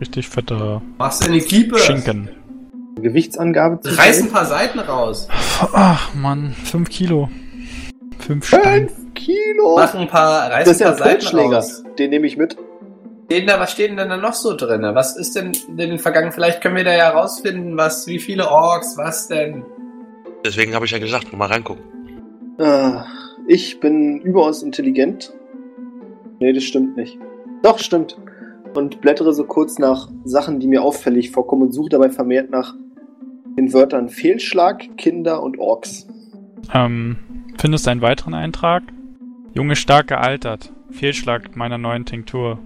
[0.00, 1.78] richtig fetter Machst du in die Kiepe!
[1.78, 2.30] Schinken.
[3.00, 5.28] Gewichtsangabe zu Reiß ein paar Seiten raus!
[5.72, 7.28] Ach man, 5 Kilo.
[8.20, 8.88] 5 Stein.
[8.88, 9.76] Fünf Kilo!
[9.76, 11.94] Mach ein paar, reiß Das ist ja ein.
[11.98, 12.56] Den nehme ich mit.
[13.26, 14.82] Steht da, was steht denn da noch so drin?
[14.82, 16.32] Was ist denn in den vergangenen?
[16.32, 19.64] Vielleicht können wir da ja rausfinden, was, wie viele Orks, was denn?
[20.44, 21.82] Deswegen habe ich ja gesagt, mal reingucken.
[22.58, 23.06] Ah,
[23.46, 25.32] ich bin überaus intelligent.
[26.38, 27.18] Nee, das stimmt nicht.
[27.62, 28.18] Doch, stimmt.
[28.74, 32.74] Und blättere so kurz nach Sachen, die mir auffällig vorkommen und suche dabei vermehrt nach
[33.56, 36.06] den Wörtern Fehlschlag, Kinder und Orks.
[36.74, 37.16] Ähm,
[37.58, 38.82] findest einen weiteren Eintrag?
[39.54, 40.72] Junge stark gealtert.
[40.90, 42.58] Fehlschlag meiner neuen Tinktur.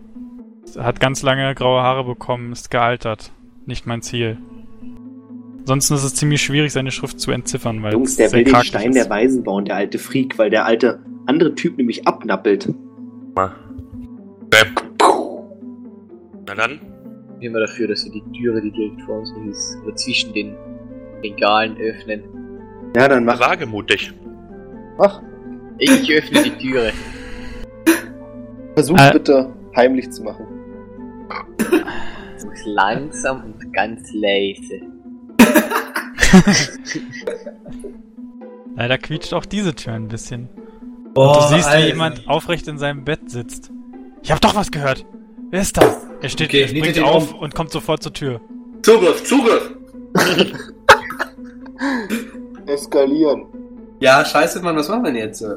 [0.76, 3.32] Hat ganz lange graue Haare bekommen, ist gealtert.
[3.66, 4.38] Nicht mein Ziel.
[5.60, 8.62] Ansonsten ist es ziemlich schwierig, seine Schrift zu entziffern, weil Jungs, der sehr will den
[8.62, 8.96] Stein ist.
[8.96, 12.72] der Weisen bauen, der alte Freak, weil der alte andere Typ nämlich abnappelt.
[13.34, 13.54] Mal.
[14.46, 14.64] Okay.
[16.46, 16.80] Na dann.
[17.38, 20.56] Bin immer dafür, dass wir die Türe, die direkt vor uns ist, oder zwischen den
[21.22, 22.22] Regalen öffnen.
[22.96, 23.38] Ja, dann mach.
[23.38, 24.14] Wagemutig.
[24.98, 25.22] Mach.
[25.78, 26.92] Ich öffne die Türe.
[28.74, 29.12] Versuch Äh.
[29.12, 30.46] bitte heimlich zu machen.
[32.44, 34.80] Muss langsam und ganz leise.
[38.76, 40.48] Leider quietscht auch diese Tür ein bisschen.
[41.14, 43.70] Boah, du siehst, wie jemand aufrecht in seinem Bett sitzt.
[44.22, 45.04] Ich hab doch was gehört.
[45.50, 45.82] Wer ist da?
[46.20, 47.40] Er steht, Okay, er springt auf um.
[47.40, 48.40] und kommt sofort zur Tür.
[48.82, 49.74] Zugriff, Zugriff!
[52.66, 53.46] Eskalieren.
[54.00, 55.42] Ja, scheiße, Mann, was machen wir denn jetzt?
[55.42, 55.56] äh?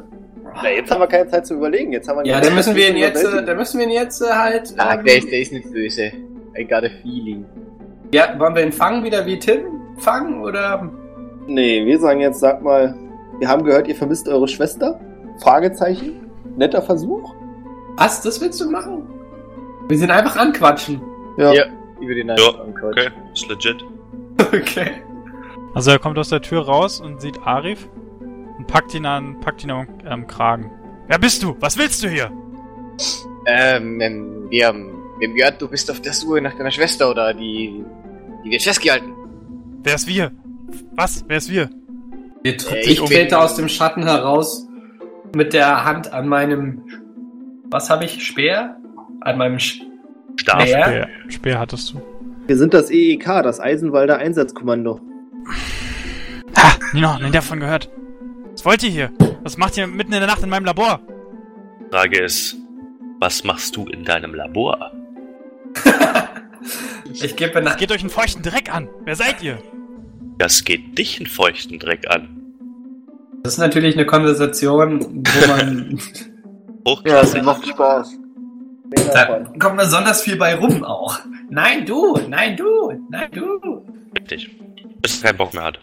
[0.56, 1.92] Na, jetzt haben wir keine Zeit zu überlegen.
[1.94, 3.86] Jetzt haben wir Ja, die dann müssen wir ihn zu jetzt, äh, dann müssen wir
[3.86, 4.74] ihn jetzt äh, halt.
[4.78, 6.12] Ah, ähm, der ist, der ist nicht böse.
[6.58, 7.46] I got a feeling.
[8.14, 9.62] Ja, wollen wir ihn fangen wieder wie Tim?
[9.98, 10.90] Fangen oder?
[11.48, 12.96] Nee, wir sagen jetzt, sag mal,
[13.40, 15.00] wir haben gehört, ihr vermisst eure Schwester?
[15.42, 16.30] Fragezeichen?
[16.58, 17.34] Netter Versuch?
[17.98, 18.22] Was?
[18.22, 19.04] Das willst du machen?
[19.88, 21.02] Wir sind einfach anquatschen.
[21.38, 21.54] Ja.
[21.54, 21.64] Ja.
[22.00, 22.74] Über den Ja, Anfang.
[22.84, 23.84] Okay, ist legit.
[24.54, 24.92] Okay.
[25.74, 27.88] Also er kommt aus der Tür raus und sieht Arif
[28.62, 30.70] und packt ihn an, packt ihn am am Kragen.
[31.08, 31.56] Wer bist du?
[31.60, 32.32] Was willst du hier?
[33.48, 37.10] Ähm, ähm, wir haben, wir haben gehört, du bist auf der Suche nach deiner Schwester
[37.10, 37.84] oder die,
[38.46, 39.12] die wird festgehalten.
[39.84, 40.32] Wer ist wir?
[40.96, 41.26] Was?
[41.28, 41.70] Wer ist wir?
[42.44, 44.68] Wir Äh, ich trete aus dem Schatten heraus
[45.36, 46.84] mit der Hand an meinem.
[47.72, 48.24] Was habe ich?
[48.24, 48.78] Speer?
[49.22, 49.82] An meinem Sch
[50.36, 50.62] Stab.
[50.62, 50.84] Speer?
[50.86, 52.02] Speer, Speer hattest du.
[52.46, 55.00] Wir sind das EEK, das Eisenwalder Einsatzkommando.
[56.56, 56.74] Ha!
[56.94, 57.90] Nie noch, nie davon gehört.
[58.54, 59.12] Was wollt ihr hier?
[59.44, 61.00] Was macht ihr mitten in der Nacht in meinem Labor?
[61.92, 62.56] Frage ist,
[63.20, 64.92] was machst du in deinem Labor?
[67.14, 67.76] Ich gebe nach.
[67.76, 68.88] Geht euch einen feuchten Dreck an.
[69.04, 69.58] Wer seid ihr?
[70.38, 72.54] Das geht dich einen feuchten Dreck an.
[73.44, 76.00] Das ist natürlich eine Konversation, wo man.
[76.88, 77.44] Hochklassig.
[77.44, 78.18] macht Spaß.
[79.14, 81.20] da kommt besonders viel bei rum auch.
[81.50, 82.18] Nein, du!
[82.28, 82.94] Nein, du!
[83.10, 83.86] Nein, du!
[84.18, 84.50] Richtig.
[85.02, 85.80] Bis er keinen Bock mehr hat.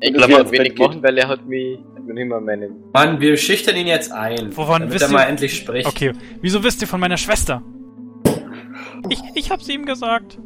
[0.00, 3.76] Ich ins wenig machen, weil er hat mich, hat mich immer meine, Mann, wir schüchtern
[3.76, 4.56] ihn jetzt ein.
[4.56, 5.86] Wovon damit wisst er ihr- mal endlich spricht.
[5.86, 7.62] Okay, wieso wisst ihr von meiner Schwester?
[9.08, 10.38] Ich, ich hab's ihm gesagt.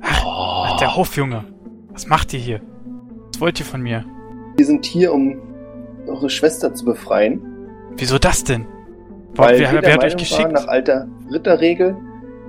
[0.00, 1.44] Ach, der Hofjunge.
[1.90, 2.60] Was macht ihr hier?
[3.32, 4.04] Was wollt ihr von mir?
[4.56, 5.36] Wir sind hier, um
[6.06, 7.40] eure Schwester zu befreien.
[7.96, 8.66] Wieso das denn?
[9.34, 10.42] Weil wer, wir wer der hat euch geschickt?
[10.42, 11.96] waren, nach alter Ritterregel,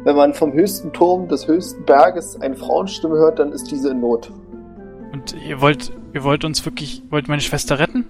[0.04, 4.02] wenn man vom höchsten Turm des höchsten Berges eine Frauenstimme hört, dann ist diese in
[4.02, 4.32] Not.
[5.14, 8.06] Und ihr wollt, ihr wollt uns wirklich, wollt meine Schwester retten?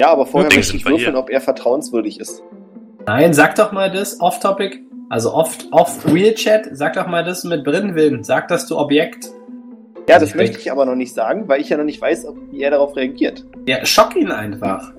[0.00, 1.18] Ja, aber vorher möchte ich würfeln, hier.
[1.18, 2.42] ob er vertrauenswürdig ist.
[3.06, 7.44] Nein, sag doch mal das off-topic, also off, off Real Chat, sag doch mal das
[7.44, 8.22] mit Brennwillen.
[8.22, 9.30] Sag das du Objekt.
[10.08, 12.26] Ja, das ich möchte ich aber noch nicht sagen, weil ich ja noch nicht weiß,
[12.26, 13.44] ob, wie er darauf reagiert.
[13.66, 14.92] Ja, schock ihn einfach.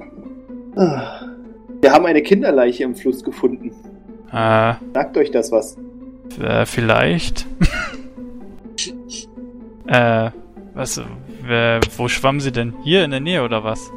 [0.76, 3.72] Wir haben eine Kinderleiche im Fluss gefunden.
[4.32, 5.78] Äh, Sagt euch das was?
[6.40, 7.48] äh vielleicht.
[9.88, 10.30] äh,
[10.76, 11.02] was,
[11.50, 12.74] äh, wo schwamm sie denn?
[12.84, 13.92] Hier in der Nähe oder was?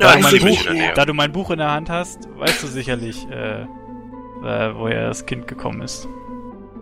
[0.00, 0.94] Ja, da, du sehe mich Buch, in der Nähe.
[0.94, 3.66] da du mein Buch in der Hand hast, weißt du sicherlich, äh, äh,
[4.76, 6.08] woher das Kind gekommen ist.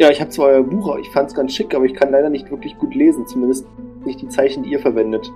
[0.01, 2.51] Ja, ich habe zwar euer Buch, ich fand's ganz schick, aber ich kann leider nicht
[2.51, 3.27] wirklich gut lesen.
[3.27, 3.67] Zumindest
[4.05, 5.31] nicht die Zeichen, die ihr verwendet.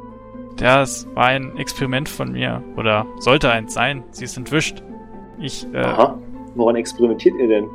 [0.61, 2.63] Ja, es war ein Experiment von mir.
[2.77, 4.03] Oder sollte eins sein.
[4.11, 4.83] Sie ist entwischt.
[5.39, 6.19] Ich, äh, Aha.
[6.55, 7.69] Woran experimentiert ihr denn?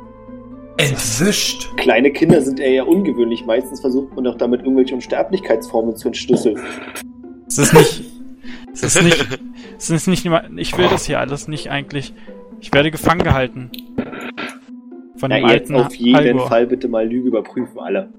[0.78, 1.68] Entwischt.
[1.76, 3.44] Kleine Kinder sind eher ungewöhnlich.
[3.46, 6.58] Meistens versucht man doch damit irgendwelche Unsterblichkeitsformen zu entschlüsseln.
[7.46, 8.04] es ist nicht,
[8.72, 9.26] es ist nicht,
[9.78, 12.14] es ist nicht, ich will das hier alles nicht eigentlich.
[12.60, 13.70] Ich werde gefangen gehalten.
[15.16, 16.48] Von Ja, dem jetzt alten auf jeden Halgor.
[16.48, 18.12] Fall bitte mal Lüge überprüfen, alle.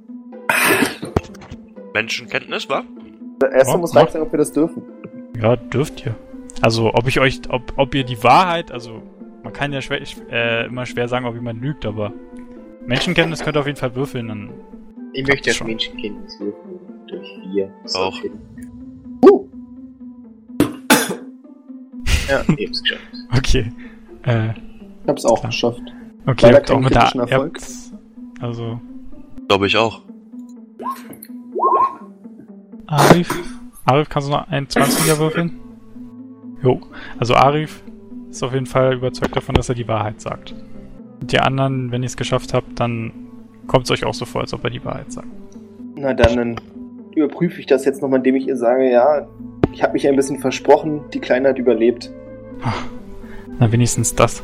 [1.93, 2.83] Menschenkenntnis, wa?
[3.41, 3.95] Erstmal Ja, muss.
[3.95, 4.83] Reich sagen, ob wir das dürfen.
[5.41, 6.15] Ja, dürft ihr.
[6.61, 9.01] Also, ob ich euch, ob, ob ihr die Wahrheit, also,
[9.43, 9.99] man kann ja schwer,
[10.31, 12.13] äh, immer schwer sagen, ob jemand lügt, aber
[12.85, 14.49] Menschenkenntnis könnt ihr auf jeden Fall würfeln, dann
[15.13, 15.67] Ich möchte auf Schon.
[15.67, 16.79] Menschenkenntnis würfeln.
[17.07, 17.71] Durch vier.
[17.83, 18.13] Das Auch.
[18.21, 18.31] sollte-
[19.25, 19.47] Uh,
[22.29, 23.01] Ja, ich hab's geschafft.
[23.37, 23.71] Okay.
[24.23, 25.49] Äh, ich hab's auch Klar.
[25.51, 25.81] geschafft.
[26.25, 27.59] okay, Leider habt ihr auch keinen mit der, kritischen Erfolg.
[28.41, 28.81] also,
[29.47, 30.01] Glaube ich auch.
[32.87, 33.29] Arif,
[33.85, 35.59] Arif, kannst du noch einen 20er würfeln?
[36.61, 36.79] Jo,
[37.19, 37.83] also Arif
[38.29, 40.53] ist auf jeden Fall überzeugt davon, dass er die Wahrheit sagt.
[41.23, 43.13] Und die anderen, wenn ihr es geschafft habt, dann
[43.65, 45.29] kommt es euch auch so vor, als ob er die Wahrheit sagt.
[45.95, 46.55] Na dann, dann
[47.15, 49.25] überprüfe ich das jetzt nochmal, indem ich ihr sage, ja,
[49.71, 52.11] ich habe mich ein bisschen versprochen, die Kleine hat überlebt.
[53.57, 54.43] Na, wenigstens das.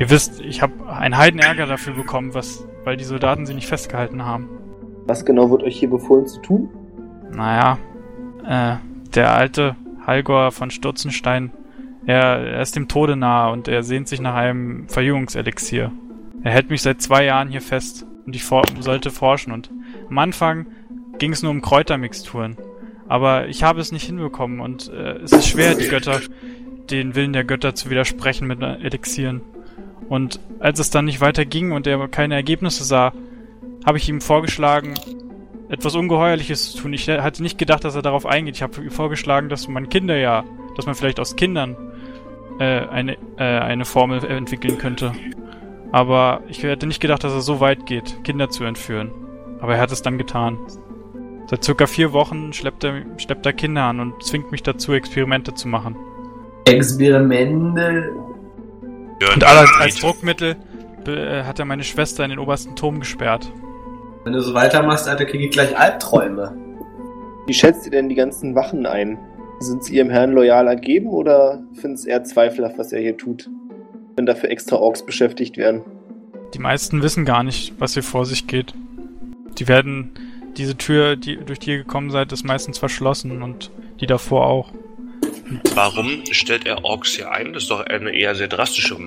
[0.00, 4.24] Ihr wisst, ich habe einen Heidenärger dafür bekommen, was, weil die Soldaten sie nicht festgehalten
[4.24, 4.48] haben.
[5.06, 6.70] Was genau wird euch hier befohlen zu tun?
[7.30, 7.78] Naja,
[8.44, 8.78] äh,
[9.14, 11.52] der alte Halgor von Stürzenstein,
[12.06, 15.92] er, er ist dem Tode nahe und er sehnt sich nach einem Verjüngungselixier.
[16.42, 19.70] Er hält mich seit zwei Jahren hier fest und ich for sollte forschen und
[20.10, 20.66] am Anfang
[21.18, 22.56] ging es nur um Kräutermixturen.
[23.08, 26.20] Aber ich habe es nicht hinbekommen und äh, es ist schwer, die Götter,
[26.90, 29.42] den Willen der Götter zu widersprechen mit Elixieren.
[30.08, 33.12] Und als es dann nicht weiter ging und er keine Ergebnisse sah,
[33.84, 34.94] habe ich ihm vorgeschlagen,
[35.68, 36.92] etwas Ungeheuerliches zu tun.
[36.92, 38.56] Ich hatte nicht gedacht, dass er darauf eingeht.
[38.56, 40.44] Ich habe ihm vorgeschlagen, dass man Kinder ja,
[40.76, 41.76] dass man vielleicht aus Kindern
[42.58, 45.12] äh, eine, äh, eine Formel entwickeln könnte.
[45.92, 49.12] Aber ich hätte nicht gedacht, dass er so weit geht, Kinder zu entführen.
[49.60, 50.58] Aber er hat es dann getan.
[51.46, 55.54] Seit circa vier Wochen schleppt er, schleppt er Kinder an und zwingt mich dazu, Experimente
[55.54, 55.96] zu machen.
[56.64, 58.10] Experimente.
[59.34, 60.56] Und als, als Druckmittel
[61.06, 63.52] äh, hat er meine Schwester in den obersten Turm gesperrt.
[64.24, 66.56] Wenn du so weitermachst, Alter, krieg ich gleich Albträume.
[67.46, 69.18] Wie schätzt ihr denn die ganzen Wachen ein?
[69.64, 73.48] Sind sie ihrem Herrn loyal ergeben oder finden es eher zweifelhaft, was er hier tut?
[74.14, 75.80] Wenn dafür extra Orks beschäftigt werden.
[76.52, 78.74] Die meisten wissen gar nicht, was hier vor sich geht.
[79.58, 80.12] Die werden,
[80.58, 83.70] diese Tür, die, durch die ihr gekommen seid, ist meistens verschlossen und
[84.00, 84.70] die davor auch.
[85.74, 87.54] Warum stellt er Orks hier ein?
[87.54, 88.98] Das ist doch eine eher sehr drastische.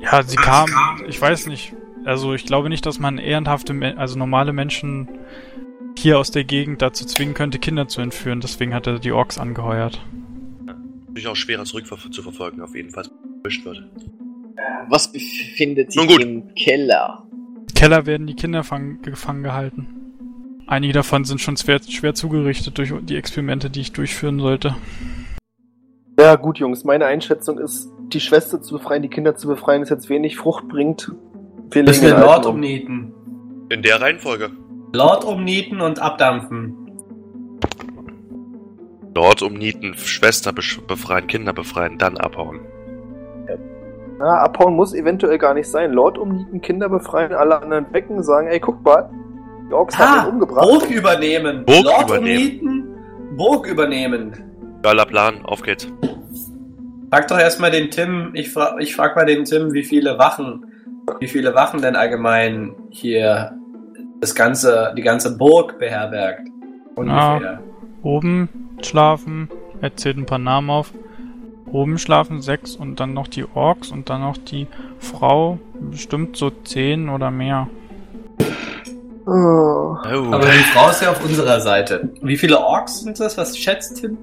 [0.00, 0.70] Ja, sie kam,
[1.08, 1.74] ich weiß nicht.
[2.04, 5.08] Also ich glaube nicht, dass man ehrenhafte, also normale Menschen
[5.98, 8.40] hier aus der Gegend dazu zwingen könnte, Kinder zu entführen.
[8.40, 10.00] Deswegen hat er die Orks angeheuert.
[11.06, 13.82] Natürlich auch schwerer zurückzuverfolgen, auf jeden Fall, wenn erwischt wird.
[14.88, 17.26] Was befindet sich im Keller?
[17.30, 19.86] Im Keller werden die Kinder fang, gefangen gehalten.
[20.66, 24.76] Einige davon sind schon schwer, schwer zugerichtet durch die Experimente, die ich durchführen sollte.
[26.18, 29.90] Ja, gut, Jungs, meine Einschätzung ist, die Schwester zu befreien, die Kinder zu befreien, ist
[29.90, 31.12] jetzt wenig Frucht bringt.
[31.70, 32.54] Wir wir den um.
[32.54, 33.12] umnieten.
[33.68, 34.50] In der Reihenfolge.
[34.94, 36.76] Lord umnieten und abdampfen.
[39.12, 42.60] Dort umnieten, Schwester befreien, Kinder befreien, dann abhauen.
[44.20, 45.92] Ja, abhauen muss eventuell gar nicht sein.
[45.92, 49.10] Lord umnieten, Kinder befreien, alle anderen wecken, sagen, ey, guck mal,
[49.68, 50.68] die Orks haben Ah, ihn umgebracht.
[50.68, 51.64] Burg übernehmen.
[51.64, 52.60] Burg Lord übernehmen.
[52.60, 54.32] umnieten, Burg übernehmen.
[54.82, 55.88] Geiler Plan, auf geht's.
[57.10, 60.66] Frag doch erstmal den Tim, ich frag, ich frag mal den Tim, wie viele Wachen,
[61.18, 63.58] wie viele Wachen denn allgemein hier
[64.24, 66.48] das ganze, die ganze Burg beherbergt.
[66.96, 67.60] Ungefähr.
[68.02, 68.48] Oben
[68.82, 69.48] schlafen
[69.84, 70.94] er zählt ein paar Namen auf.
[71.70, 74.66] Oben schlafen sechs und dann noch die Orks und dann noch die
[74.98, 75.58] Frau.
[75.78, 77.68] Bestimmt so zehn oder mehr.
[79.26, 79.30] Oh.
[79.30, 82.08] Oh, Aber die Frau ist ja auf unserer Seite.
[82.22, 83.36] Wie viele Orks sind das?
[83.36, 84.16] Was schätzt Tim?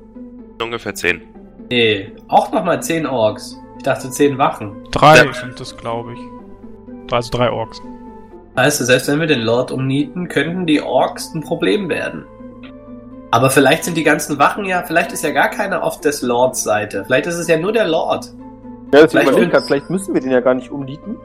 [0.61, 1.21] ungefähr 10.
[1.69, 3.57] Nee, auch nochmal 10 Orks.
[3.77, 4.75] Ich dachte 10 Wachen.
[4.91, 5.33] Drei Ja.
[5.33, 6.19] sind das, glaube ich.
[7.11, 7.81] Also drei Orks.
[8.55, 12.25] Heißt, selbst wenn wir den Lord umnieten, könnten die Orks ein Problem werden.
[13.31, 16.63] Aber vielleicht sind die ganzen Wachen ja, vielleicht ist ja gar keiner auf des Lords
[16.63, 17.05] Seite.
[17.05, 18.33] Vielleicht ist es ja nur der Lord.
[18.93, 21.15] Ja, das Vielleicht überlegt grad, vielleicht müssen wir den ja gar nicht umnieten.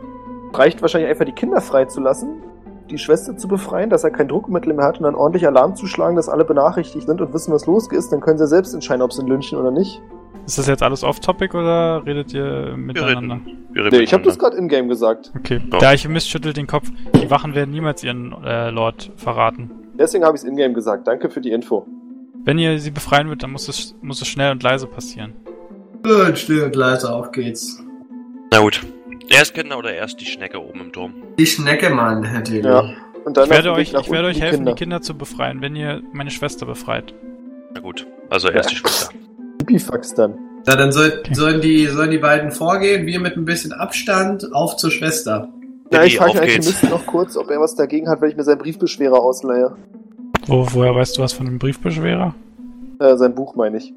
[0.52, 2.44] Reicht wahrscheinlich einfach die Kinder freizulassen,
[2.90, 5.88] die Schwester zu befreien, dass er kein Druckmittel mehr hat und dann ordentlich Alarm zu
[5.88, 8.12] schlagen, dass alle benachrichtigt sind und wissen, was los ist.
[8.12, 10.00] Dann können sie selbst entscheiden, ob sie ihn lynchen oder nicht.
[10.44, 13.34] Ist das jetzt alles off-topic oder redet ihr Wir miteinander?
[13.36, 15.32] reden, wir reden Nee, ich habe das gerade in-game gesagt.
[15.36, 15.60] Okay.
[15.72, 15.78] Ja.
[15.78, 16.90] Der Alchemist schüttelt den Kopf.
[17.20, 19.70] Die Wachen werden niemals ihren äh, Lord verraten.
[19.98, 21.06] Deswegen habe ich es in-game gesagt.
[21.06, 21.86] Danke für die Info.
[22.44, 25.32] Wenn ihr sie befreien wird, dann muss es, muss es schnell und leise passieren.
[26.04, 27.82] Gut, still und leise, auf geht's.
[28.52, 28.80] Na gut.
[29.28, 31.14] Erst Kinder oder erst die Schnecke oben im Turm?
[31.38, 32.68] Die Schnecke, Mann, Herr Tele.
[32.68, 32.84] Ja.
[33.24, 34.72] Und dann Ich werde euch, ich werde euch helfen, Kinder.
[34.74, 37.12] die Kinder zu befreien, wenn ihr meine Schwester befreit.
[37.74, 38.06] Na gut.
[38.30, 39.10] Also erst die Schwester.
[39.58, 40.34] Pipifax dann.
[40.66, 44.76] Na, dann soll, sollen, die, sollen die beiden vorgehen, wir mit ein bisschen Abstand, auf
[44.76, 45.48] zur Schwester.
[45.92, 46.40] Ja, ich frage den.
[46.40, 49.76] Alchemisten noch kurz, ob er was dagegen hat, wenn ich mir seinen Briefbeschwerer ausleihe.
[50.46, 52.34] Wo, woher weißt du was von dem Briefbeschwerer?
[52.98, 53.92] Äh, sein Buch meine ich.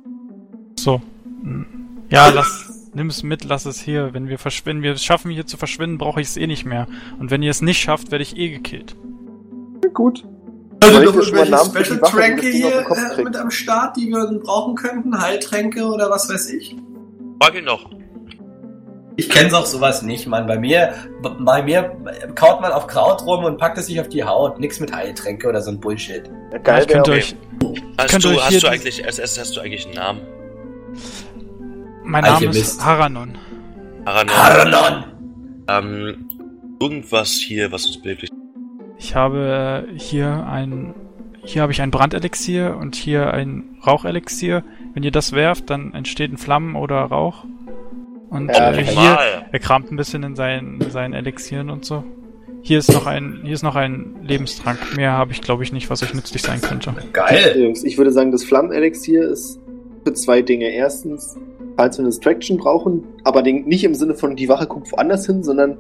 [0.78, 1.02] So.
[1.42, 1.66] Hm.
[2.10, 4.14] Ja, lass, nimm es mit, lass es hier.
[4.14, 6.88] Wenn wir verschwinden, wir es schaffen hier zu verschwinden, brauche ich es eh nicht mehr.
[7.20, 8.96] Und wenn ihr es nicht schafft, werde ich eh gekillt.
[9.94, 10.26] Gut.
[10.82, 13.24] Also noch irgendwelche Namen für die Special Wache, die Tränke das Ding auf hier äh,
[13.24, 15.20] mit am Start, die wir brauchen könnten?
[15.20, 16.76] Heiltränke oder was weiß ich?
[17.42, 17.90] Frag ihn doch.
[19.18, 20.48] Ich kenne auch sowas nicht, Mann.
[20.48, 21.92] Bei mir, bei mir
[22.36, 24.60] kaut man auf Kraut rum und packt es sich auf die Haut.
[24.60, 26.24] Nix mit Heiltränke oder so ein Bullshit.
[26.54, 27.36] Ja, geil ich könnte euch,
[27.98, 30.22] Hast könnte du, euch hast du eigentlich, erstes hast du eigentlich einen Namen?
[32.10, 32.62] mein Name Alchemist.
[32.62, 33.38] ist Haranon.
[34.06, 34.36] Aranon.
[34.36, 35.04] Haranon!
[35.68, 36.30] Ähm,
[36.82, 38.32] irgendwas hier, was uns behilflich
[39.00, 40.94] Ich habe äh, hier ein,
[41.42, 44.64] hier habe ich ein Brandelixier und hier ein Rauchelixier.
[44.94, 47.46] Wenn ihr das werft, dann entsteht ein Flammen oder Rauch.
[48.30, 49.46] Und Ja, äh, hier, Mal.
[49.52, 52.04] er kramt ein bisschen in seinen, in seinen Elixieren und so.
[52.62, 54.78] Hier ist noch ein, hier ist noch ein Lebenstrank.
[54.98, 56.94] Mehr habe ich, glaube ich, nicht, was euch nützlich sein könnte.
[57.14, 57.56] Geil!
[57.58, 59.62] Jungs, ich würde sagen, das Flammenelixier ist
[60.06, 60.70] für zwei Dinge.
[60.70, 61.38] Erstens,
[61.78, 65.26] falls wir eine Distraction brauchen, aber den, nicht im Sinne von die Wache guckt woanders
[65.26, 65.78] hin, sondern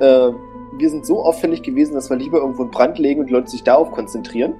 [0.00, 0.30] äh,
[0.78, 3.50] wir sind so auffällig gewesen, dass wir lieber irgendwo einen Brand legen und die Leute
[3.50, 4.54] sich darauf konzentrieren.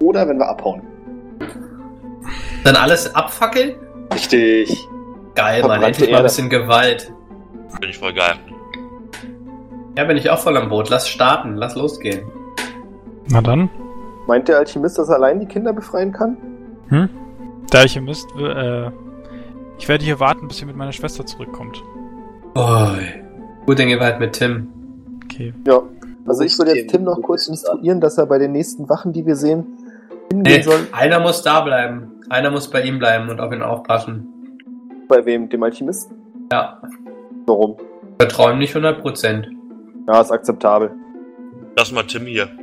[0.00, 0.82] Oder wenn wir abhauen.
[2.64, 3.74] Dann alles abfackeln?
[4.12, 4.88] Richtig.
[5.34, 5.70] Geil, Mann.
[5.70, 7.12] Verbrannte Endlich mal ein bisschen Gewalt.
[7.68, 8.34] Finde ich voll geil.
[9.96, 10.90] Ja, bin ich auch voll am Boot.
[10.90, 11.56] Lass starten.
[11.56, 12.22] Lass losgehen.
[13.28, 13.70] Na dann.
[14.26, 16.36] Meint der Alchemist, dass er allein die Kinder befreien kann?
[16.88, 17.08] Hm?
[17.72, 18.90] Der Alchemist, äh,
[19.78, 21.82] ich werde hier warten, bis ihr mit meiner Schwester zurückkommt.
[22.54, 23.22] Oi.
[23.66, 24.68] Gut, dann gehen wir halt mit Tim.
[25.24, 25.52] Okay.
[25.66, 25.82] Ja.
[26.26, 29.26] Also ich würde jetzt Tim, noch kurz instruieren, dass er bei den nächsten Wachen, die
[29.26, 29.66] wir sehen,
[30.30, 30.86] hingehen Nee, soll.
[30.92, 32.12] einer muss da bleiben.
[32.30, 34.26] Einer muss bei ihm bleiben und auf ihn aufpassen.
[35.08, 35.48] Bei wem?
[35.50, 36.16] Dem Alchemisten?
[36.50, 36.80] Ja.
[37.46, 37.76] Warum?
[38.18, 39.44] Vertrauen nicht 100%.
[40.08, 40.92] Ja, ist akzeptabel.
[41.76, 42.48] Lass mal Tim hier.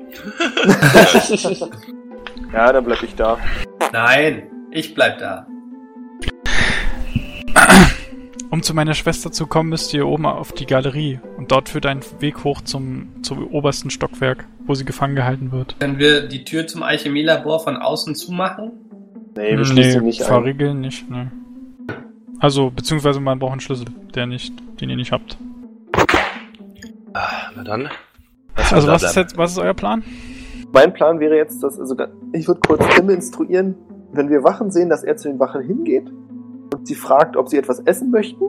[2.54, 3.38] Ja, dann bleib ich da.
[3.94, 5.48] Nein, ich bleib da.
[8.52, 11.22] Um zu meiner Schwester zu kommen, müsst ihr oben auf die Galerie.
[11.38, 15.80] Und dort führt ein Weg hoch zum, zum obersten Stockwerk, wo sie gefangen gehalten wird.
[15.80, 18.74] Können wir die Tür zum Alchemielabor von außen zumachen?
[19.38, 20.28] Nee, wir schließen ihn nicht ein.
[20.28, 21.32] verriegeln nicht, ne.
[22.40, 25.38] Also, beziehungsweise man braucht einen Schlüssel, der nicht, den ihr nicht habt.
[27.14, 27.90] Ah, na dann.
[28.70, 30.04] Also, da was ist jetzt, was ist euer Plan?
[30.74, 31.96] Mein Plan wäre jetzt, dass, also
[32.34, 33.76] ich würde kurz Tim instruieren,
[34.12, 36.12] wenn wir Wachen sehen, dass er zu den Wachen hingeht
[36.74, 38.46] und sie fragt, ob sie etwas essen möchten.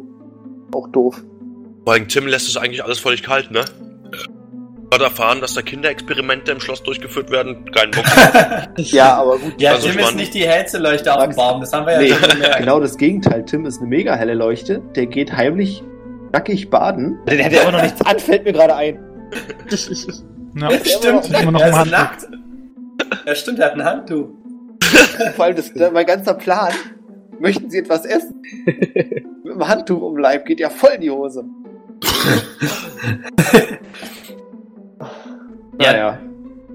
[0.74, 1.22] Auch doof.
[1.84, 3.64] Vor allem Tim lässt es eigentlich alles völlig kalt, ne?
[4.90, 7.64] Gerade erfahren, dass da Kinderexperimente im Schloss durchgeführt werden.
[7.72, 8.04] Kein Bock.
[8.76, 9.54] Ja, aber gut.
[9.60, 11.60] Ja, Also Tim ist nicht die hellste Leuchte auf dem Baum.
[11.60, 12.56] Das haben wir ja Nee, schon gemerkt.
[12.58, 13.44] genau das Gegenteil.
[13.44, 14.82] Tim ist eine mega helle Leuchte.
[14.94, 15.82] Der geht heimlich
[16.32, 17.18] nackig baden.
[17.26, 18.98] Der hat ja immer noch nichts an, fällt mir gerade ein.
[20.54, 21.30] Ja, Ja, stimmt.
[21.40, 21.90] immer noch er im ist Handtuch.
[21.98, 22.26] nackt.
[23.26, 24.28] Ja, stimmt, er hat ein Handtuch.
[25.36, 26.72] Vor allem das, mein ganzer Plan.
[27.43, 28.40] Möchten Sie etwas essen?
[28.64, 31.44] Mit dem Handtuch um den Leib geht ja voll in die Hose.
[35.81, 35.93] Ja.
[35.93, 36.19] Naja.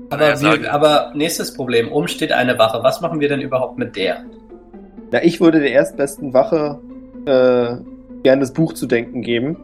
[0.09, 0.63] Aber, Ja, sagen.
[0.63, 1.89] wir, aber nächstes Problem.
[1.91, 2.83] Oben steht eine Wache.
[2.83, 4.25] Was machen wir denn überhaupt mit der?
[5.11, 6.81] Na, ich würde der erstbesten Wache
[7.25, 7.77] äh,
[8.23, 9.63] gerne das Buch zu denken geben.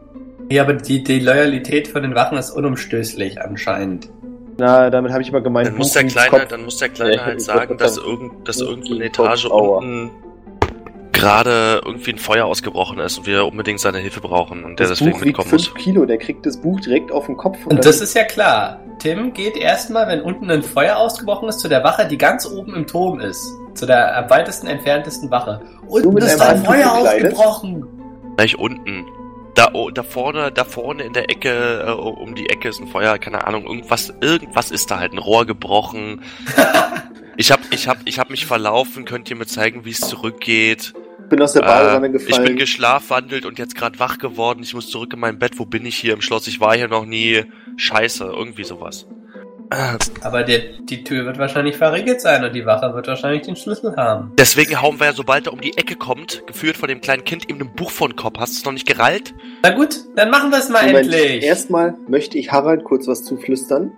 [0.50, 4.08] Ja, aber die, die Loyalität von den Wachen ist unumstößlich anscheinend.
[4.56, 5.66] Na, damit habe ich mal gemeint.
[5.66, 8.94] Dann muss der Kleine, dann muss der Kleine halt sagen, dass, irgend, dass Buch irgendwo
[8.94, 10.10] eine in Etage unten
[11.14, 14.98] gerade irgendwie ein Feuer ausgebrochen ist und wir unbedingt seine Hilfe brauchen und der Das
[14.98, 15.82] deswegen Buch wiegt mitkommen 5 muss.
[15.82, 17.64] Kilo, der kriegt das Buch direkt auf den Kopf.
[17.66, 18.80] Und das ist ja klar.
[18.98, 22.74] Tim geht erstmal, wenn unten ein Feuer ausgebrochen ist, zu der Wache, die ganz oben
[22.74, 23.42] im Turm ist.
[23.74, 25.62] Zu der am weitesten entferntesten Wache.
[25.86, 27.86] Unten ist da ein Feuer ausgebrochen.
[28.36, 29.06] Gleich unten.
[29.54, 32.88] Da, oh, da vorne, da vorne in der Ecke, äh, um die Ecke ist ein
[32.88, 36.22] Feuer, keine Ahnung, irgendwas, irgendwas ist da halt, ein Rohr gebrochen.
[37.36, 40.92] Ich hab, ich hab, ich hab mich verlaufen, könnt ihr mir zeigen, wie es zurückgeht?
[41.30, 42.56] bin aus der Badewanne Äh, ich bin gefallen.
[42.56, 44.60] geschlafwandelt und jetzt gerade wach geworden.
[44.62, 45.58] Ich muss zurück in mein Bett.
[45.58, 46.46] Wo bin ich hier im Schloss?
[46.46, 47.44] Ich war hier noch nie.
[47.76, 49.06] Scheiße, irgendwie sowas.
[50.20, 53.96] Aber der, die Tür wird wahrscheinlich verriegelt sein und die Wache wird wahrscheinlich den Schlüssel
[53.96, 54.30] haben.
[54.38, 57.48] deswegen hauen wir ja, sobald er um die Ecke kommt, geführt von dem kleinen Kind,
[57.48, 58.38] ihm ein Buch vor den Kopf.
[58.38, 59.34] Hast du es noch nicht gerallt?
[59.62, 61.42] Na gut, dann machen wir es mal Moment, endlich.
[61.42, 63.92] erstmal möchte ich Harald kurz was zuflüstern.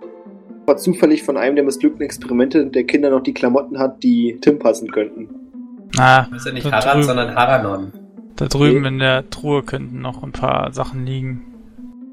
[0.67, 4.59] War zufällig von einem der missglückten Experimente der Kinder noch die Klamotten hat, die Tim
[4.59, 5.29] passen könnten.
[5.97, 7.03] Ah, Das ist ja nicht drüben.
[7.03, 7.93] sondern Haranon.
[8.35, 11.45] da drüben in der Truhe könnten noch ein paar Sachen liegen.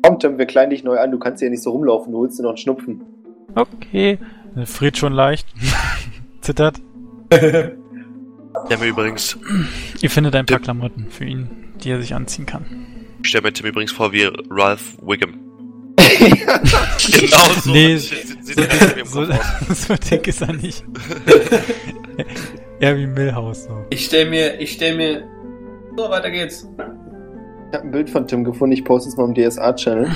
[0.02, 1.10] Komm, Tim, wir kleiden dich neu an.
[1.10, 2.12] Du kannst ja nicht so rumlaufen.
[2.12, 3.00] Du holst dir noch einen Schnupfen.
[3.56, 4.18] Okay.
[4.54, 5.48] Er friert schon leicht.
[6.40, 6.80] Zittert.
[7.32, 9.36] Der mir übrigens,
[10.00, 10.62] Ihr findet ein paar Tim.
[10.64, 11.50] Klamotten für ihn,
[11.82, 12.64] die er sich anziehen kann.
[13.22, 15.34] ich stelle mir Tim übrigens vor wie Ralph Wiggum.
[15.96, 17.70] Genau so.
[17.70, 18.14] Nee, So,
[19.04, 19.24] so,
[19.74, 20.84] so dick ist er nicht.
[22.80, 23.84] Eher wie Millhouse so.
[23.90, 25.24] Ich stell mir, ich stell mir.
[25.96, 26.68] So, weiter geht's.
[26.76, 28.72] Ich habe ein Bild von Tim gefunden.
[28.72, 30.08] Ich poste es mal im DSA-Channel.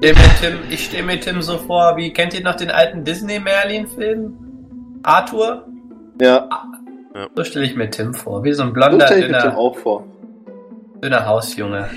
[0.00, 2.70] Ich stell mir Tim, ich stell mir Tim so vor, wie kennt ihr noch den
[2.70, 4.34] alten Disney-Merlin-Film?
[5.02, 5.66] Arthur?
[6.20, 6.48] Ja,
[7.34, 8.44] So stelle ich mir Tim vor.
[8.44, 10.06] Wie so ein so blonder, stelle ich mir Tim dünner, auch vor.
[11.02, 11.88] dünner Hausjunge.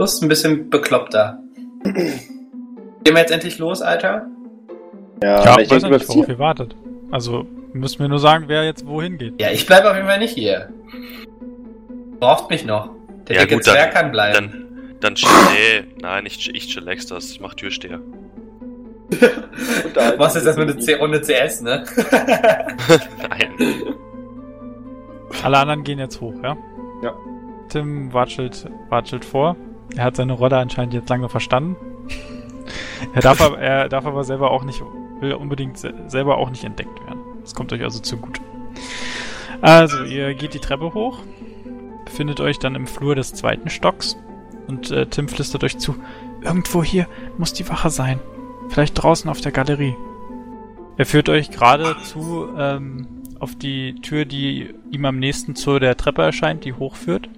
[0.00, 1.40] Bloß ein bisschen bekloppter.
[1.84, 2.14] Gehen
[3.04, 4.28] wir jetzt endlich los, Alter?
[5.22, 6.74] Ja, Ja, ich weiß nicht, worauf ihr wartet.
[7.10, 7.44] Also,
[7.74, 9.38] müssen wir nur sagen, wer jetzt wohin geht.
[9.38, 10.70] Ja, ich bleibe auf jeden Fall nicht hier.
[12.18, 12.88] Braucht mich noch.
[13.28, 14.34] Der Ja, dicke gut, dann- Zwerg kann bleiben.
[14.90, 17.30] Dann, dann chill, nee, nein, ich, ich chill das.
[17.32, 18.00] Ich mach Türsteher.
[19.10, 19.18] Du
[20.16, 21.84] machst jetzt erstmal eine C Runde CS, ne?
[23.28, 23.50] Nein.
[25.42, 26.56] Alle anderen gehen jetzt hoch, ja?
[27.02, 27.12] Ja.
[27.68, 29.56] Tim watschelt, watschelt vor.
[29.96, 31.76] Er hat seine Rolle anscheinend jetzt langsam verstanden.
[33.14, 34.82] er, darf aber, er darf aber selber auch nicht,
[35.20, 37.20] will unbedingt se selber auch nicht entdeckt werden.
[37.42, 38.40] Das kommt euch also zugute.
[39.60, 41.18] Also, ihr geht die Treppe hoch,
[42.04, 44.16] befindet euch dann im Flur des zweiten Stocks
[44.68, 45.96] und äh, Tim flüstert euch zu.
[46.42, 47.06] Irgendwo hier
[47.36, 48.20] muss die Wache sein.
[48.68, 49.96] Vielleicht draußen auf der Galerie.
[50.96, 53.06] Er führt euch geradezu ähm,
[53.38, 57.28] auf die Tür, die ihm am nächsten zu der Treppe erscheint, die hochführt.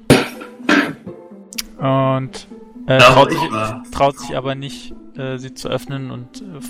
[1.83, 2.47] Und
[2.87, 3.51] äh, traut, ich sich,
[3.93, 6.61] traut sich aber nicht, äh, sie zu öffnen und äh,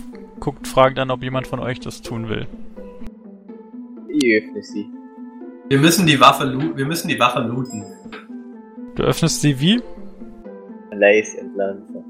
[0.40, 2.46] guckt fragend an, ob jemand von euch das tun will.
[4.08, 4.86] Ich öffne sie.
[5.68, 7.84] Wir müssen die Waffe loo- wir müssen die Wache looten.
[8.94, 9.80] Du öffnest sie wie?
[10.92, 12.04] Leise und langsam.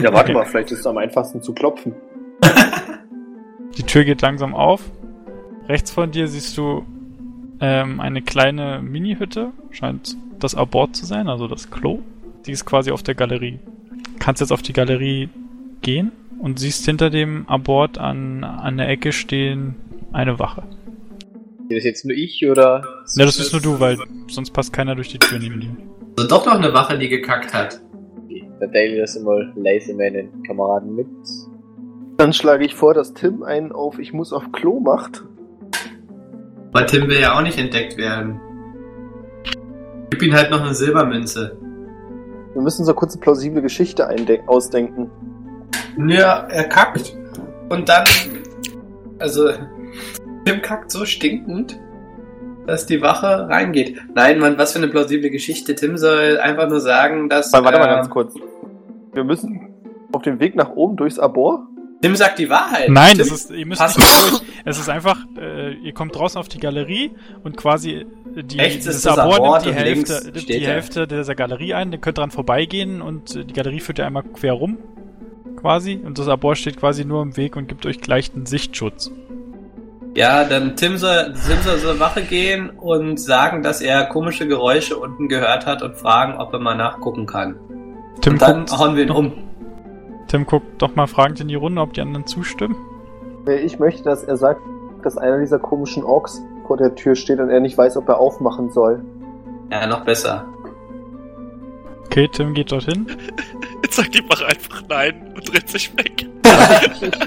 [0.00, 1.94] Ja, warte mal, vielleicht ist es am einfachsten zu klopfen.
[3.78, 4.82] Die Tür geht langsam auf.
[5.68, 6.84] Rechts von dir siehst du
[7.60, 9.52] ähm, eine kleine Mini-Hütte.
[9.70, 12.00] Scheint das Abort zu sein, also das Klo.
[12.46, 13.58] Die ist quasi auf der Galerie.
[14.18, 15.28] Kannst jetzt auf die Galerie
[15.82, 19.74] gehen und siehst hinter dem Abort an, an der Ecke stehen
[20.12, 20.62] eine Wache.
[21.68, 22.84] Ist das jetzt nur ich oder?
[23.16, 23.98] Ja, das bist nur du, weil
[24.28, 25.76] sonst passt keiner durch die Tür neben dir.
[26.16, 27.80] Also doch noch eine Wache, die gekackt hat.
[28.24, 31.08] Okay, Dann teile ich das mal leise meinen Kameraden mit.
[32.18, 35.24] Dann schlage ich vor, dass Tim einen auf Ich muss auf Klo macht.
[36.72, 38.40] Weil Tim will ja auch nicht entdeckt werden.
[40.10, 41.58] Gib ihm halt noch eine Silbermünze.
[42.56, 44.08] Wir müssen so kurz eine plausible Geschichte
[44.46, 45.10] ausdenken.
[46.08, 47.14] Ja, er kackt.
[47.68, 48.04] Und dann.
[49.18, 49.50] Also.
[50.46, 51.78] Tim kackt so stinkend,
[52.66, 54.00] dass die Wache reingeht.
[54.14, 55.74] Nein, Mann, was für eine plausible Geschichte.
[55.74, 57.52] Tim soll einfach nur sagen, dass.
[57.52, 58.34] Warte, warte mal äh, ganz kurz.
[59.12, 59.74] Wir müssen
[60.12, 61.68] auf dem Weg nach oben durchs Abor.
[62.06, 62.88] Tim sagt die Wahrheit.
[62.88, 64.42] Nein, Tim, das ist, ihr müsst nicht durch.
[64.64, 67.12] Es ist einfach, äh, ihr kommt draußen auf die Galerie
[67.42, 70.74] und quasi die, Rechts das Abort nimmt die Hälfte, die er.
[70.74, 74.22] Hälfte dieser Galerie ein, ihr könnt dran vorbeigehen und äh, die Galerie führt ja einmal
[74.22, 74.78] quer rum.
[75.56, 76.00] Quasi.
[76.04, 79.10] Und das Abort steht quasi nur im Weg und gibt euch leichten Sichtschutz.
[80.14, 84.96] Ja, dann Tim soll, Tim soll zur Wache gehen und sagen, dass er komische Geräusche
[84.96, 87.56] unten gehört hat und fragen, ob er mal nachgucken kann.
[88.20, 89.45] Tim und dann hauen wir ihn um.
[90.28, 92.76] Tim guckt doch mal fragend in die Runde, ob die anderen zustimmen.
[93.46, 94.60] Ich möchte, dass er sagt,
[95.02, 98.18] dass einer dieser komischen Orks vor der Tür steht und er nicht weiß, ob er
[98.18, 99.04] aufmachen soll.
[99.70, 100.44] Ja, noch besser.
[102.06, 103.06] Okay, Tim geht dorthin.
[103.82, 106.26] Jetzt sagt die Wache einfach nein und dreht sich weg.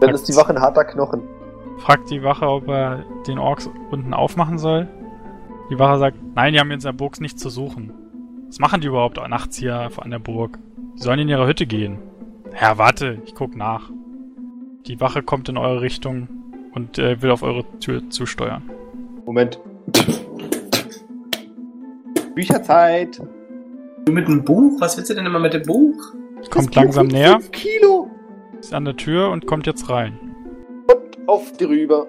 [0.00, 1.22] Dann ist die Wache ein harter Knochen.
[1.78, 4.88] Fragt die Wache, ob er den Orks unten aufmachen soll.
[5.70, 7.92] Die Wache sagt, nein, die haben in seiner Burg nichts zu suchen.
[8.46, 10.58] Was machen die überhaupt nachts hier an der Burg?
[10.96, 11.98] Die sollen in ihre Hütte gehen.
[12.52, 13.90] Herr, warte, ich guck nach.
[14.86, 16.28] Die Wache kommt in eure Richtung
[16.72, 18.62] und äh, will auf eure Tür zusteuern.
[19.24, 19.58] Moment.
[22.34, 23.20] Bücherzeit.
[24.04, 24.80] Du mit dem Buch?
[24.80, 26.12] Was willst du denn immer mit dem Buch?
[26.50, 28.10] Kommt langsam näher, Kilo.
[28.60, 30.18] ist an der Tür und kommt jetzt rein.
[30.86, 32.06] Und auf drüber.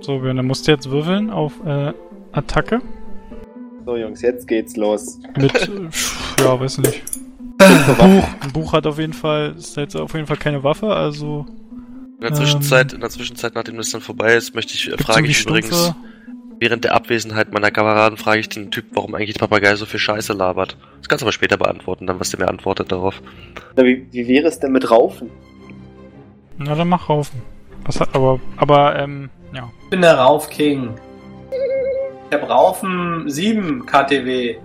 [0.00, 1.92] So, Björn, dann musst du jetzt würfeln auf äh,
[2.32, 2.80] Attacke.
[3.86, 5.20] So, Jungs, jetzt geht's los.
[5.36, 5.52] Mit,
[6.40, 7.02] ja, weiß nicht.
[7.58, 8.24] Buch.
[8.40, 11.46] Ein Buch hat auf jeden Fall, ist jetzt auf jeden Fall keine Waffe, also
[12.16, 15.26] In der Zwischenzeit, in der Zwischenzeit, nachdem das dann vorbei ist, möchte ich, äh, frage
[15.28, 15.96] ich übrigens, stumpfe.
[16.60, 20.00] während der Abwesenheit meiner Kameraden, frage ich den Typ, warum eigentlich der Papagei so viel
[20.00, 20.76] Scheiße labert.
[20.98, 23.22] Das kannst du aber später beantworten, dann was der mir antwortet darauf.
[23.76, 25.30] Na, wie, wie wäre es denn mit Raufen?
[26.58, 27.42] Na, dann mach Raufen.
[27.84, 29.70] Was hat, aber, aber, ähm, ja.
[29.84, 30.94] Ich bin der Rauf-King.
[32.30, 34.56] Ich hab Raufen 7 KTW.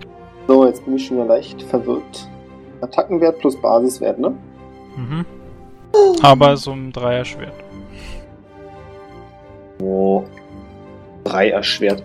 [0.48, 2.28] So, jetzt bin ich schon wieder leicht verwirrt.
[2.82, 4.34] Attackenwert plus Basiswert, ne?
[4.96, 5.26] Mhm.
[6.22, 7.54] Aber so ein Dreier-Schwert.
[9.82, 10.24] Oh.
[11.24, 12.04] Drei erschwert.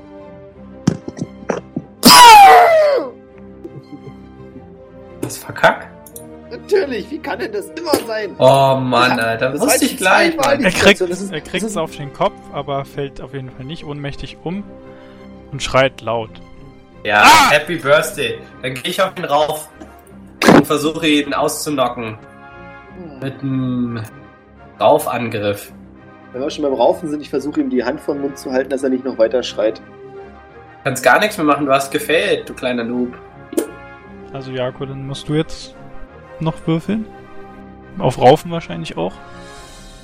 [5.23, 5.89] Was verkackt?
[6.51, 8.37] Natürlich, wie kann denn das immer sein?
[8.39, 9.51] Oh Mann, Alter.
[9.51, 12.13] Das wusste ich gleich, die- Er kriegt, Das ist- er das kriegt's ist- auf den
[12.13, 14.63] Kopf, aber fällt auf jeden Fall nicht ohnmächtig um
[15.51, 16.31] und schreit laut.
[17.03, 17.51] Ja, Ah!
[17.51, 18.39] Happy Birthday.
[18.63, 19.69] Dann gehe ich auf ihn rauf
[20.65, 22.17] und versuche ihn auszunocken.
[23.21, 24.03] Mit einem
[24.81, 25.73] Raufangriff.
[26.33, 28.51] Wenn wir schon beim Raufen sind, ich versuche ihm die Hand vor den Mund zu
[28.51, 29.83] halten, dass er nicht noch weiter schreit.
[30.83, 33.13] Kannst gar nichts mehr machen, du hast gefällt, du kleiner Noob.
[34.33, 35.77] Also Jako, dann musst du jetzt
[36.41, 37.05] noch würfeln.
[37.99, 39.13] Auf Raufen wahrscheinlich auch.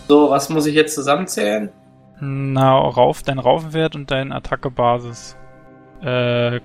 [0.08, 1.70] So, was muss ich jetzt zusammenzählen?
[2.20, 5.38] Na, Rauf, dein Raufenwert und dein Attacke-Basis.
[6.02, 6.60] Äh.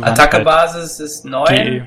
[0.00, 1.86] Attacke-Basis ist 9.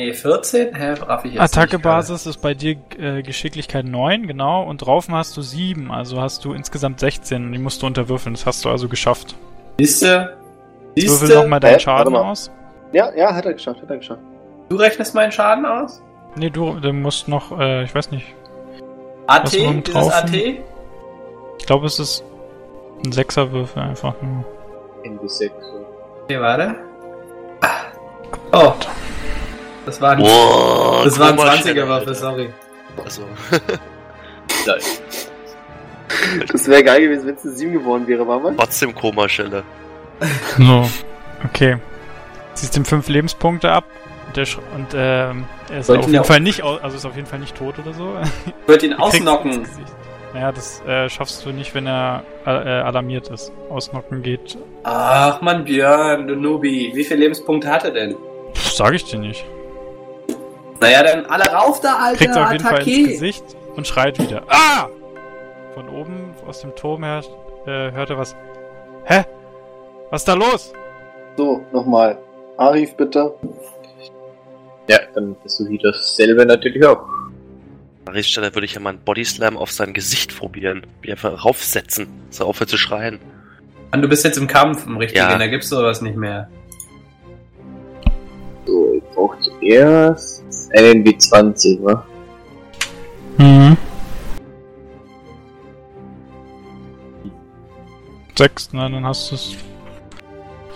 [0.00, 0.74] Nee, 14?
[0.74, 4.62] Hä, raff ich jetzt Attacke-Basis ist bei dir äh, Geschicklichkeit 9, genau.
[4.62, 8.34] Und Raufen hast du 7, also hast du insgesamt 16 und die musst du unterwürfeln.
[8.34, 9.34] Das hast du also geschafft.
[9.78, 10.38] Siehste?
[10.94, 11.34] Würfel Siehste?
[11.34, 11.80] nochmal deinen Hä?
[11.80, 12.50] Schaden aus.
[12.92, 14.22] Ja, ja, hat er geschafft, hat er geschafft.
[14.70, 16.00] Du rechnest meinen Schaden aus?
[16.34, 18.34] Nee, du, du musst noch, äh, ich weiß nicht.
[19.26, 19.52] AT?
[19.52, 20.12] Dieses draußen?
[20.12, 20.34] AT?
[20.34, 22.24] Ich glaube, es ist
[23.04, 24.46] ein Sechserwürfel einfach nur.
[25.04, 25.50] NB6.
[26.24, 26.74] Okay, warte.
[28.52, 28.72] Oh.
[29.86, 32.50] Das war ein, Boah, das war ein Koma 20er Stelle, Waffe, sorry.
[33.02, 33.22] Also,
[36.52, 38.56] Das wäre geil gewesen, wenn es eine 7 geworden wäre, war man?
[38.56, 39.62] trotzdem Koma-Schelle.
[40.58, 40.88] So.
[41.42, 41.78] Okay.
[42.52, 43.84] Ziehst ihm fünf Lebenspunkte ab.
[44.26, 47.26] Und, der Sch und ähm, er ist auf jeden Fall nicht, also ist auf jeden
[47.26, 48.14] Fall nicht tot oder so.
[48.46, 49.66] Ich würde ihn ausnocken.
[50.34, 53.50] Naja, das äh, schaffst du nicht, wenn er äh, äh, alarmiert ist.
[53.70, 54.58] Ausnocken geht.
[54.84, 56.92] Ach man, Björn, du Nubi.
[56.94, 58.14] Wie viele Lebenspunkte hat er denn?
[58.54, 59.44] Pff, sag ich dir nicht.
[60.80, 62.16] Naja, dann alle rauf da, Alter.
[62.18, 62.90] Kriegt auf jeden Fall Attacke.
[62.90, 63.44] ins Gesicht
[63.76, 64.42] und schreit wieder.
[64.48, 64.88] Ah!
[65.74, 67.22] Von oben aus dem Turm her
[67.66, 68.34] äh, hört er was.
[69.04, 69.24] Hä?
[70.10, 70.72] Was ist da los?
[71.36, 72.18] So, nochmal.
[72.56, 73.34] Arif, bitte.
[74.88, 77.02] Ja, dann versuche ich dasselbe natürlich auch.
[78.06, 80.84] An der Stelle würde ich ja mal einen Bodyslam auf sein Gesicht probieren.
[81.02, 83.20] Wie einfach raufsetzen, dass er aufhört zu schreien.
[83.92, 85.38] Mann, du bist jetzt im Kampf, im richtigen, Ja.
[85.38, 86.48] da gibt's sowas nicht mehr.
[88.66, 90.39] So, ich brauche zuerst
[90.74, 92.04] einen W20, wa?
[93.38, 93.76] Mhm.
[98.36, 99.56] Sechs, na, dann hast du es.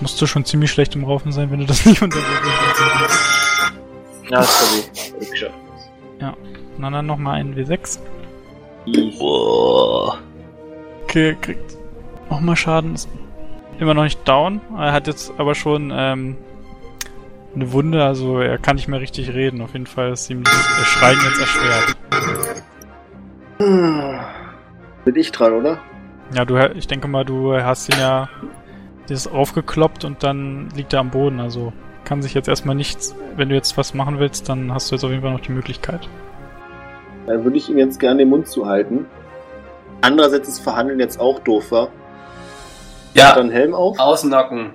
[0.01, 2.29] Musst du schon ziemlich schlecht im Raufen sein, wenn du das nicht unterwegs
[4.29, 4.83] Ja, sorry.
[5.13, 5.55] Hab ich geschafft.
[6.79, 7.99] Na, dann nochmal einen W6.
[9.19, 10.19] Boah.
[11.05, 11.77] Okay, kriegt
[12.29, 12.95] nochmal Schaden.
[12.95, 13.09] Ist
[13.79, 14.61] immer noch nicht down.
[14.77, 16.37] Er hat jetzt aber schon ähm,
[17.55, 19.61] eine Wunde, also er kann nicht mehr richtig reden.
[19.61, 21.97] Auf jeden Fall ist ihm das Schreien jetzt erschwert.
[25.05, 25.79] Bin ich dran, oder?
[26.35, 28.29] Ja, du, ich denke mal, du hast ihn ja
[29.09, 31.41] das aufgekloppt und dann liegt er am Boden.
[31.41, 31.73] Also
[32.05, 33.15] kann sich jetzt erstmal nichts.
[33.37, 35.53] Wenn du jetzt was machen willst, dann hast du jetzt auf jeden Fall noch die
[35.53, 36.09] Möglichkeit.
[37.27, 39.07] Dann würde ich ihm jetzt gerne den Mund zuhalten.
[40.01, 41.83] Andererseits ist Verhandeln jetzt auch doof, wa?
[41.83, 41.91] Hat
[43.15, 43.99] er Ja, einen Helm auf?
[43.99, 44.75] ausnocken.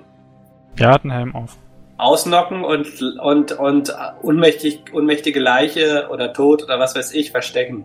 [0.78, 1.56] Ja, hat einen Helm auf.
[2.00, 7.84] Ausnocken und, und, und unmächtig, unmächtige Leiche oder Tod oder was weiß ich verstecken.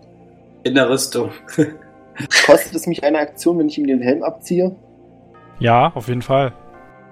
[0.64, 1.30] In der Rüstung.
[2.46, 4.74] Kostet es mich eine Aktion, wenn ich ihm den Helm abziehe?
[5.58, 6.52] Ja, auf jeden Fall.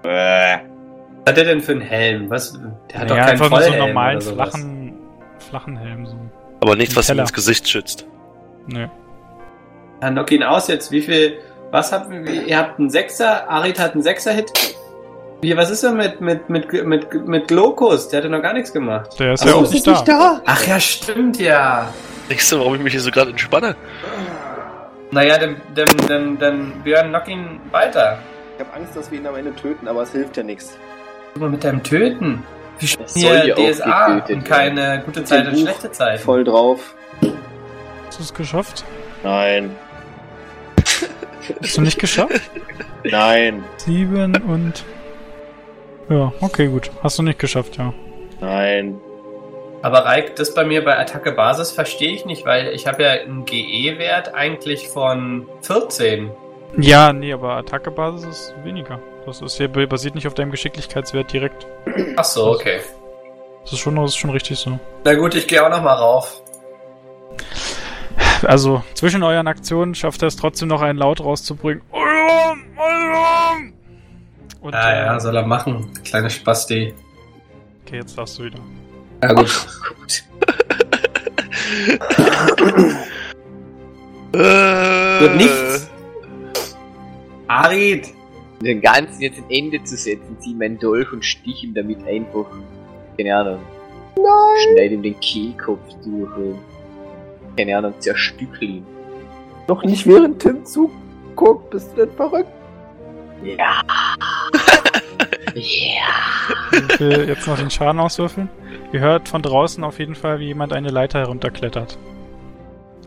[0.03, 2.29] Was hat der denn für einen Helm?
[2.29, 2.53] Was?
[2.91, 4.49] Der hat ja, doch keinen einfach nur so einen Vollhelm normalen, oder sowas.
[4.49, 4.93] flachen,
[5.49, 6.05] flachen Helm.
[6.05, 6.15] So.
[6.61, 8.05] Aber nichts, was ihm ins Gesicht schützt.
[8.67, 8.87] Nö.
[10.01, 10.91] Dann knock ihn aus jetzt.
[10.91, 11.39] Wie viel,
[11.71, 14.51] was habt ihr, ihr habt einen Sechser, Arid hat einen Sechser-Hit.
[15.45, 18.07] Wie was ist denn mit, mit, mit, mit, mit Glokus?
[18.07, 19.11] Der hat ja noch gar nichts gemacht.
[19.19, 19.91] Der ist Ach ja auch nicht da.
[19.91, 20.41] nicht da?
[20.43, 21.93] Ach ja, stimmt ja.
[22.31, 23.75] Denkst du, warum ich mich hier so gerade entspanne?
[25.11, 28.17] Naja, dann, dann, dann, dann Björn, knock ihn weiter.
[28.55, 30.79] Ich habe Angst, dass wir ihn am Ende töten, aber es hilft ja nichts.
[31.35, 32.43] Immer mit deinem Töten.
[32.79, 36.21] Wir Es spielen soll hier DSA und keine gute Zeit und Buch schlechte Zeit.
[36.21, 36.95] Voll drauf.
[38.07, 38.83] Hast du es geschafft?
[39.23, 39.75] Nein.
[41.61, 42.41] Hast du nicht geschafft?
[43.03, 43.63] Nein.
[43.77, 44.83] Sieben und...
[46.09, 46.91] Ja, okay, gut.
[47.01, 47.93] Hast du nicht geschafft, ja.
[48.39, 48.99] Nein.
[49.81, 53.09] Aber Reik, das bei mir bei Attacke Basis verstehe ich nicht, weil ich habe ja
[53.11, 56.31] einen GE-Wert eigentlich von 14.
[56.77, 58.99] Ja, nee, aber Attackebasis ist weniger.
[59.25, 61.67] Das ist hier basiert nicht auf deinem Geschicklichkeitswert direkt.
[62.17, 62.79] Ach so, okay.
[63.63, 64.79] Das ist schon, das ist schon richtig so.
[65.03, 66.41] Na gut, ich gehe auch noch mal rauf.
[68.43, 71.81] Also, zwischen euren Aktionen schafft er es trotzdem noch einen Laut rauszubringen.
[71.91, 72.63] Alarm!
[72.77, 72.94] Alarm!
[74.65, 75.91] Und, Ja, äh, ja, soll er machen.
[76.03, 76.91] Kleine Spasti.
[77.85, 78.57] Okay, jetzt darfst du wieder.
[79.21, 79.67] Ja gut.
[84.31, 85.91] Wird nichts.
[87.47, 88.07] Arid!
[88.63, 92.47] Den Ganzen jetzt ein Ende zu setzen, zieh meinen Dolch und stich ihm damit einfach,
[93.17, 93.59] keine Ahnung,
[94.63, 96.57] schneid ihm den Kehlkopf durch und,
[97.55, 98.85] keine Ahnung, zerstückel ihn.
[99.67, 102.49] Noch nicht während Tim zuguckt, bist du denn verrückt?
[103.45, 103.81] Ja.
[105.53, 106.81] ja.
[106.89, 108.49] Ich will jetzt noch den Schaden auswürfeln.
[108.91, 111.97] Ihr hört von draußen auf jeden Fall, wie jemand eine Leiter herunterklettert.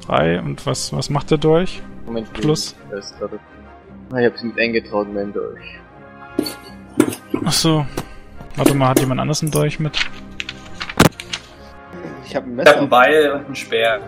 [0.06, 1.82] Drei, und was, was macht der Dolch?
[2.06, 2.77] Moment, Plus.
[2.90, 5.78] Ah, ich hab's nicht eingetragen, mein Dolch.
[7.44, 7.85] Achso.
[8.56, 9.98] Warte mal, hat jemand anders einen Dolch mit?
[12.24, 12.70] Ich habe ein Messer.
[12.70, 14.01] Ich hab ein Beil und ein Speer.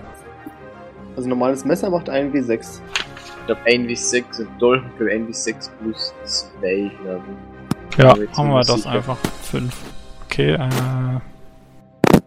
[1.17, 2.81] Also normales Messer macht einen W6
[3.51, 7.25] glaube NV6 und Dolphin für NV6 plus 2, glaube
[7.91, 7.99] ich.
[7.99, 8.91] Ja, machen wir das sicher.
[8.91, 9.19] einfach.
[9.43, 9.77] 5.
[10.27, 12.19] Okay, äh.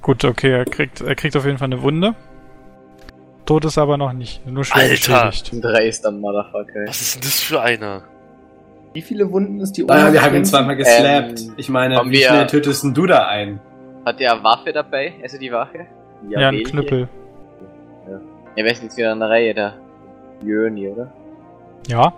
[0.00, 2.14] Gut, okay, er kriegt, er kriegt auf jeden Fall eine Wunde.
[3.44, 5.32] Tod ist aber noch nicht, nur schwer Alter!
[5.52, 6.86] Ein 3 ist dann Motherfucker.
[6.86, 8.02] Was ist denn das für einer?
[8.92, 11.40] Wie viele Wunden ist die Naja, wir haben ihn zweimal geslappt.
[11.40, 13.60] Ähm, ich meine, wie schnell tötest du da ein?
[14.04, 15.14] Hat der Waffe dabei?
[15.22, 15.86] Also die Waffe?
[16.28, 17.08] Ja, ja ein Knüppel.
[18.06, 18.20] Ja.
[18.56, 19.74] ja, wir sind jetzt wieder in der Reihe da.
[20.42, 21.12] Jöni, oder?
[21.86, 22.12] Ja?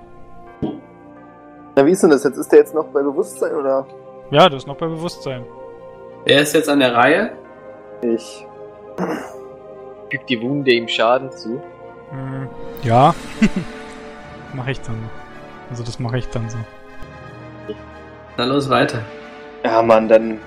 [1.77, 2.37] Na, wie ist denn das jetzt?
[2.37, 3.87] Ist der jetzt noch bei Bewusstsein oder?
[4.31, 5.45] Ja, das ist noch bei Bewusstsein.
[6.25, 7.33] Wer ist jetzt an der Reihe?
[8.03, 8.47] Ich.
[10.11, 11.63] Fügt die Wunde ihm Schaden zu.
[12.11, 12.49] Hm,
[12.83, 13.15] ja.
[14.55, 14.97] mache ich dann.
[15.71, 16.59] Also das mache ich dann so.
[18.37, 19.03] Na los, weiter.
[19.65, 20.39] Ja, Mann, dann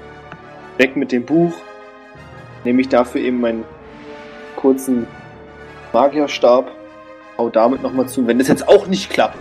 [0.77, 1.53] weg mit dem Buch.
[2.63, 3.63] Nehme ich dafür eben meinen
[4.55, 5.07] kurzen
[5.91, 6.71] Magierstab.
[7.37, 8.25] Hau damit nochmal zu.
[8.27, 9.37] Wenn das jetzt auch nicht klappt.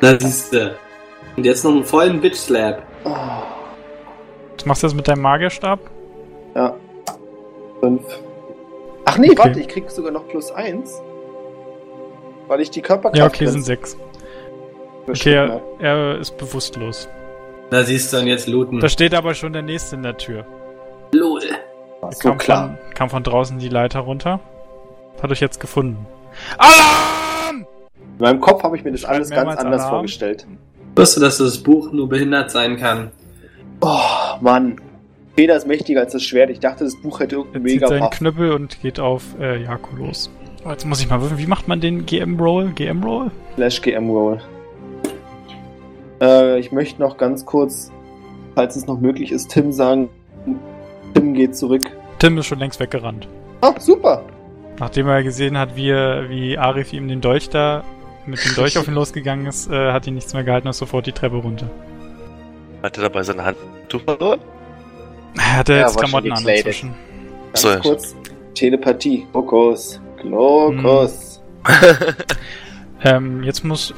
[0.00, 0.76] Da siehst du.
[1.36, 2.82] Und jetzt noch einen vollen Bitch Slap.
[3.04, 3.10] Oh,
[4.56, 5.78] Was machst du jetzt mit deinem Magierstab?
[6.54, 6.74] ja.
[7.80, 8.02] Fünf.
[9.04, 9.38] Ach nee, Okay.
[9.38, 11.02] warte, ich krieg sogar noch plus eins.
[12.48, 13.94] Weil ich die Körperkraft Ja, okay, sind sechs.
[15.06, 17.08] Okay, er, er ist bewusstlos.
[17.68, 18.80] Da siehst du und jetzt looten.
[18.80, 20.46] Da steht aber schon der nächste in der Tür.
[21.12, 21.42] Lol.
[22.00, 22.68] Er so kam, klar.
[22.68, 24.40] Von, kam von draußen die Leiter runter.
[25.22, 26.06] Hat euch jetzt gefunden.
[26.58, 27.66] Alarm!
[28.18, 29.90] In meinem Kopf habe ich mir das alles ganz anders Alarm.
[29.96, 30.46] vorgestellt.
[30.96, 33.10] Wusstest du, dass das Buch nur behindert sein kann?
[33.80, 33.98] Oh,
[34.40, 34.76] Mann.
[35.36, 36.50] Feder ist mächtiger als das Schwert.
[36.50, 38.10] Ich dachte, das Buch hätte Er irgendeinen zieht mega seinen Buff.
[38.10, 40.30] Knüppel und geht auf äh, Jako los.
[40.64, 41.38] Oh, jetzt muss ich mal würfeln.
[41.38, 42.70] Wie macht man den GM-Roll?
[42.74, 43.30] GM-Roll?
[43.56, 44.40] Slash GM Roll.
[46.20, 47.90] Äh, ich möchte noch ganz kurz,
[48.54, 50.08] falls es noch möglich ist, Tim sagen.
[51.14, 51.90] Tim geht zurück.
[52.20, 53.28] Tim ist schon längst weggerannt.
[53.60, 54.22] Ah, super.
[54.78, 57.84] Nachdem er gesehen hat, wie, er- wie Arif ihm den Dolch da
[58.26, 60.78] mit dem Dolch auf ihn losgegangen ist, äh, hat ihn nichts mehr gehalten und ist
[60.78, 61.68] sofort die Treppe runter.
[62.82, 64.40] Hat er dabei seine Handtuch verloren?
[65.36, 66.94] Er hatte Ja, jetzt Klamotten an inzwischen.
[67.46, 67.76] Ganz So, ja.
[67.76, 68.14] kurz.
[68.54, 69.26] Telepathie.
[69.32, 70.00] Glokus.
[70.20, 71.42] Glokus.
[73.02, 73.92] Ähm, jetzt muss,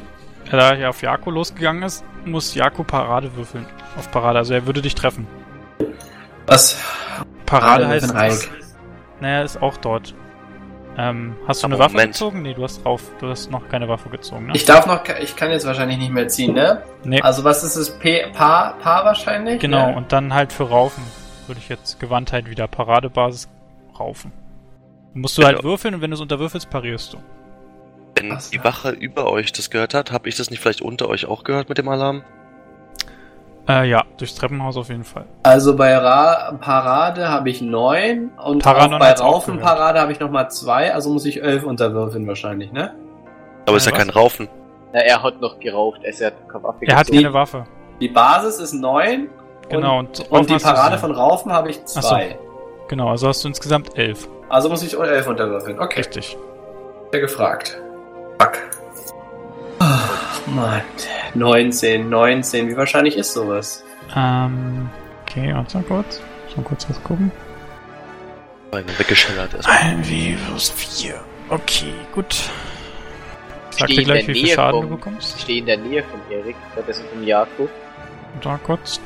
[0.50, 3.64] da er auf Jako losgegangen ist, muss Jako Parade würfeln.
[3.96, 5.28] Auf Parade, also er würde dich treffen.
[6.46, 6.76] Was?
[7.44, 8.50] Parade Parade heißt,
[9.20, 10.14] naja, ist auch dort.
[10.98, 12.12] Ähm, hast du Aber eine Waffe Moment.
[12.14, 12.42] gezogen?
[12.42, 14.52] Nee, du hast drauf, du hast noch keine Waffe gezogen, ne?
[14.54, 16.82] Ich darf noch, ich kann jetzt wahrscheinlich nicht mehr ziehen, ne?
[17.04, 17.90] nee, Also was ist es?
[17.98, 19.60] P, Paar, Paar wahrscheinlich?
[19.60, 19.96] genau, Ja.
[19.96, 21.02] und dann halt für Raufen
[21.46, 23.48] würde ich jetzt Gewandtheit wieder Paradebasis
[23.98, 24.32] raufen.
[25.12, 25.68] Musst du halt Genau.
[25.70, 27.18] würfeln und wenn du es unterwürfelst, parierst du.
[28.14, 31.08] Wenn Ach die Wache über euch das gehört hat, habe ich das nicht vielleicht unter
[31.08, 32.22] euch auch gehört mit dem Alarm?
[33.68, 35.24] Äh, ja, durchs Treppenhaus auf jeden Fall.
[35.42, 39.76] Also bei Ra Parade habe ich neun und Paranon bei hat's auch Raufen gehört.
[39.76, 42.94] Parade habe ich nochmal zwei, also muss ich elf unterwürfeln wahrscheinlich, ne?
[43.66, 44.48] Aber ist ja kein Raufen.
[44.92, 47.64] Na, er hat noch geraucht, er hat keine Waffe Er hat keine Waffe.
[48.00, 49.28] Die Basis ist 9.
[49.68, 52.00] Genau, Und, und und, die Parade von Raufen habe ich so.
[52.00, 52.38] 2.
[52.88, 54.28] Genau, also hast du insgesamt elf.
[54.48, 55.80] Also muss ich 11 unterwürfeln.
[55.80, 56.36] Okay, Richtig.
[57.12, 57.80] ja gefragt.
[58.38, 58.58] Fuck.
[60.46, 60.82] Mann.
[61.34, 62.68] 19, 19.
[62.68, 63.84] Wie wahrscheinlich ist sowas?
[64.14, 64.88] Ähm,
[65.22, 66.20] okay, warte mal kurz.
[66.46, 67.30] Muss mal kurz was gucken.
[68.98, 69.76] Weggeschellert erstmal.
[69.78, 71.14] Ein W plus 4.
[71.48, 72.36] Okay, gut.
[73.70, 75.36] Sag dir gleich, wie viel Schaden vom- du bekommst.
[75.36, 77.70] Ich stehe in der Nähe von Erik, das ist vom Jakob.
[78.42, 79.00] Da kurz.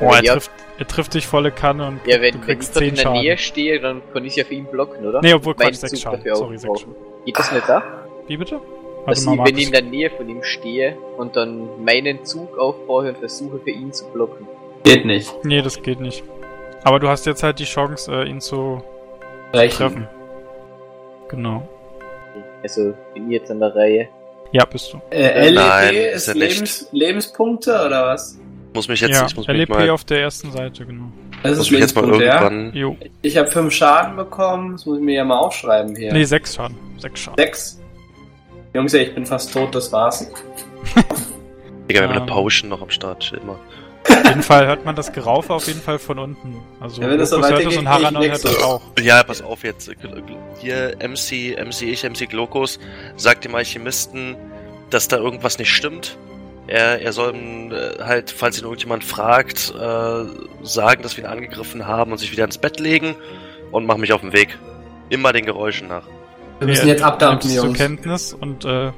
[0.00, 2.74] Oh, er trifft, er trifft dich volle Kanne und Ja, du wenn, wenn ich kriegst
[2.74, 3.20] dort 10 in der Schaden.
[3.20, 5.20] Nähe stehe, dann kann ich ja für ihn blocken, oder?
[5.20, 6.34] Nee, obwohl Quatsch, 6 Zug Schaden.
[6.34, 6.94] Sorry, 6 aufbrauchen.
[6.94, 7.24] Schaden.
[7.26, 7.82] Geht das nicht da?
[8.26, 8.60] Wie bitte?
[9.06, 12.58] Dass mal, ich, wenn ich in der Nähe von ihm stehe und dann meinen Zug
[12.58, 14.46] aufbaue und versuche für ihn zu blocken.
[14.84, 15.32] Geht nicht.
[15.44, 16.22] Nee, das geht nicht.
[16.84, 18.82] Aber du hast jetzt halt die Chance, äh, ihn zu
[19.52, 19.76] Rechen.
[19.76, 20.08] treffen.
[21.28, 21.68] Genau.
[22.62, 24.08] Also bin ich jetzt an der Reihe.
[24.52, 25.00] Ja, bist du.
[25.10, 26.52] Äh, Nein, LEP ist ist er nicht.
[26.52, 28.38] Lebens, Lebenspunkte oder was?
[28.74, 31.06] Muss mich jetzt, ja, ich muss mich LEP mal, auf der ersten Seite, genau.
[31.42, 32.74] Das muss mich jetzt mal Lebenspunkte, irgendwann.
[32.74, 32.96] Jo.
[33.22, 34.72] Ich habe 5 Schaden bekommen.
[34.72, 36.12] Das muss ich mir ja mal aufschreiben hier.
[36.12, 36.76] Nee, 6 Schaden.
[36.98, 37.36] 6 Schaden.
[37.38, 37.79] 6.
[38.74, 40.30] Jungs, ich bin fast tot, das war's.
[41.88, 42.22] Digga, wir haben Ähm.
[42.22, 43.56] eine Potion noch am Start, mal.
[44.08, 46.62] Auf jeden Fall hört man das Geraufe auf jeden Fall von unten.
[46.80, 48.80] Also, Ja, wenn das so hört es und Haranon hört das auch.
[49.00, 49.90] Ja, pass auf jetzt.
[50.58, 52.78] Hier MC, MC ich, MC Glokus
[53.16, 54.36] sagt dem Alchemisten,
[54.88, 56.16] dass da irgendwas nicht stimmt.
[56.66, 60.24] Er, er soll äh, halt, falls ihn irgendjemand fragt, äh,
[60.62, 63.16] sagen, dass wir ihn angegriffen haben und sich wieder ins Bett legen
[63.72, 64.56] und mach mich auf den Weg.
[65.08, 66.04] Immer den Geräuschen nach.
[66.60, 67.78] Wir müssen jetzt abdampfen, es zur Jungs.
[67.78, 68.92] Kenntnis und äh,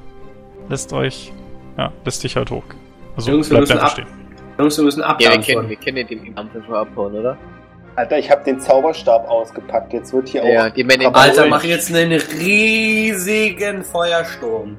[0.69, 1.33] lässt euch,
[1.79, 2.65] ja, lässt dich halt hoch.
[3.17, 4.07] Also Jungs, wir bleibt müssen einfach stehen.
[4.59, 5.55] Jungs, wir müssen Ja, wir abdampfen.
[5.55, 7.37] kennen, wir kennen den im Kampf einfach abhauen, oder?
[7.95, 9.93] Alter, ich habe den Zauberstab ausgepackt.
[9.93, 10.71] Jetzt wird hier Ja, auch.
[10.71, 14.77] die Männer Alter, mach jetzt einen riesigen Feuersturm.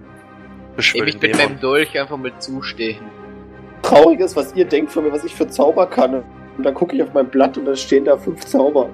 [0.76, 1.38] Beschwör Ich mit Dämon.
[1.38, 3.06] meinem Dolch einfach mal zustechen.
[3.84, 6.24] Trauriges, was ihr denkt von mir, was ich für Zauber kann.
[6.58, 8.90] Und dann gucke ich auf mein Blatt und da stehen da fünf Zauber.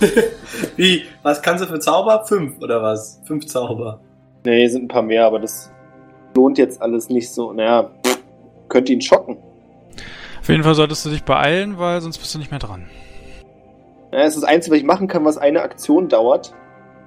[0.76, 1.04] Wie?
[1.22, 2.24] Was kannst du für Zauber?
[2.26, 3.20] Fünf oder was?
[3.24, 4.00] Fünf Zauber.
[4.44, 5.70] Nee, sind ein paar mehr, aber das
[6.34, 7.52] lohnt jetzt alles nicht so.
[7.52, 7.90] Naja,
[8.68, 9.36] könnte ihn schocken.
[10.40, 12.88] Auf jeden Fall solltest du dich beeilen, weil sonst bist du nicht mehr dran.
[14.12, 16.54] Ja, das ist das Einzige, was ich machen kann, was eine Aktion dauert.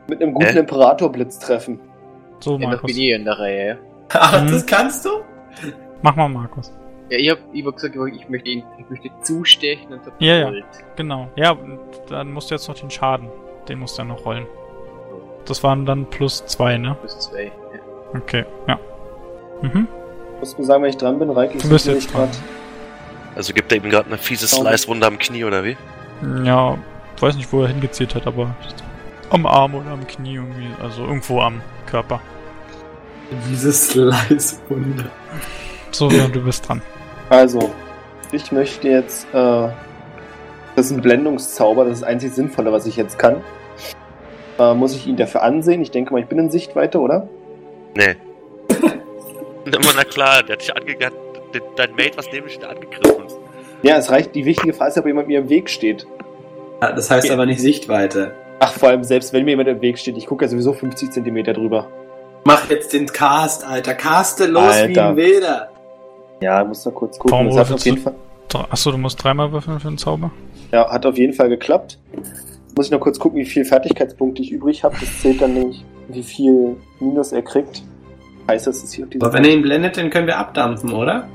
[0.07, 0.59] Mit einem guten Hä?
[0.59, 1.79] Imperatorblitz treffen.
[2.39, 2.87] So, Markus.
[2.91, 3.77] bin ich in der Reihe.
[4.09, 4.51] Ach, Mhm.
[4.51, 5.09] das kannst du?
[6.01, 6.71] Mach mal, Markus.
[7.11, 10.37] Ja, ich hab, ich hab gesagt, ich möchte ihn, ich möchte zustechen und hab Ja,
[10.37, 10.45] ja.
[10.45, 10.65] gewollt.
[10.95, 11.27] Genau.
[11.35, 11.57] Ja,
[12.09, 13.27] dann musst du jetzt noch den Schaden.
[13.67, 14.47] Den musst du dann noch rollen.
[15.45, 16.95] Das waren dann plus zwei, ne?
[17.01, 17.45] Plus zwei.
[17.45, 18.17] Ja.
[18.17, 18.79] Okay, ja.
[19.61, 19.89] Mhm.
[20.39, 22.29] Musst du sagen, wenn ich dran bin, Reik, ich Du bist suche jetzt nicht dran.
[23.35, 25.75] Also gibt er ihm gerade eine fiese Slice-Wunde am Knie, oder wie?
[26.45, 26.77] Ja,
[27.19, 28.55] weiß nicht, wo er hingezielt hat, aber
[29.29, 32.21] am Arm oder am Knie irgendwie, also irgendwo am Körper.
[33.49, 35.05] Dieses Slice-Wunder.
[35.91, 36.81] So, ja, du bist dran.
[37.31, 37.71] Also,
[38.33, 39.69] ich möchte jetzt, äh,
[40.75, 43.41] das ist ein Blendungszauber, das ist das einzig Sinnvolle, was ich jetzt kann.
[44.59, 45.81] Äh, muss ich ihn dafür ansehen?
[45.81, 47.29] Ich denke mal, ich bin in Sichtweite, oder?
[47.95, 48.15] Nee.
[49.65, 51.15] Immer, na klar, der hat dich angegangen.
[51.77, 53.23] Dein Mate, was neben dich angegriffen?
[53.81, 54.35] Ja, es reicht.
[54.35, 56.05] Die wichtige Frage ist, ob jemand mir im Weg steht.
[56.81, 58.33] Ja, das heißt aber nicht Sichtweite.
[58.59, 61.11] Ach, vor allem, selbst wenn mir jemand im Weg steht, ich gucke ja sowieso 50
[61.11, 61.87] Zentimeter drüber.
[62.43, 63.93] Mach jetzt den Cast, Alter.
[63.93, 65.09] Caste los wie Alter.
[65.09, 65.71] ein Wilder.
[66.41, 67.31] Ja, muss da kurz gucken.
[67.31, 67.97] Warum Das auf jeden?
[67.99, 68.15] Fall,
[68.69, 70.31] Achso, du musst dreimal würfeln für den Zauber?
[70.71, 71.99] ja, hat auf jeden Fall geklappt.
[72.75, 74.95] Muss ich noch kurz gucken, wie viel Fertigkeitspunkte ich übrig habe.
[74.99, 77.83] Das zählt dann nämlich, wie viel Minus er kriegt.
[78.49, 80.91] Heißt das, ist hier auf dieser Aber wenn er ihn blendet, dann können wir abdampfen,
[80.93, 81.27] oder?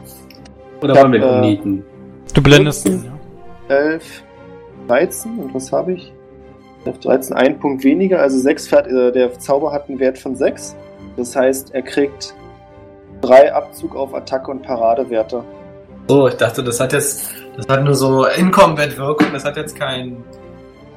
[0.82, 1.84] Oder Ich wollen wir ihn hab, äh, umnieten?
[2.34, 3.04] Du blendest ihn,
[3.68, 3.74] ja.
[3.74, 4.22] 11,
[4.88, 6.12] 13 und was habe ich?
[6.84, 10.36] 11, 13, ein Punkt weniger, also 6 Fert äh, der Zauber hat einen Wert von
[10.36, 10.74] 6.
[11.16, 12.34] Das heißt, er kriegt
[13.27, 15.43] 3 Abzug auf Attacke und Paradewerte.
[16.09, 20.23] So, ich dachte, das hat jetzt, das hat nur so In-Combat-Wirkung, das hat jetzt kein,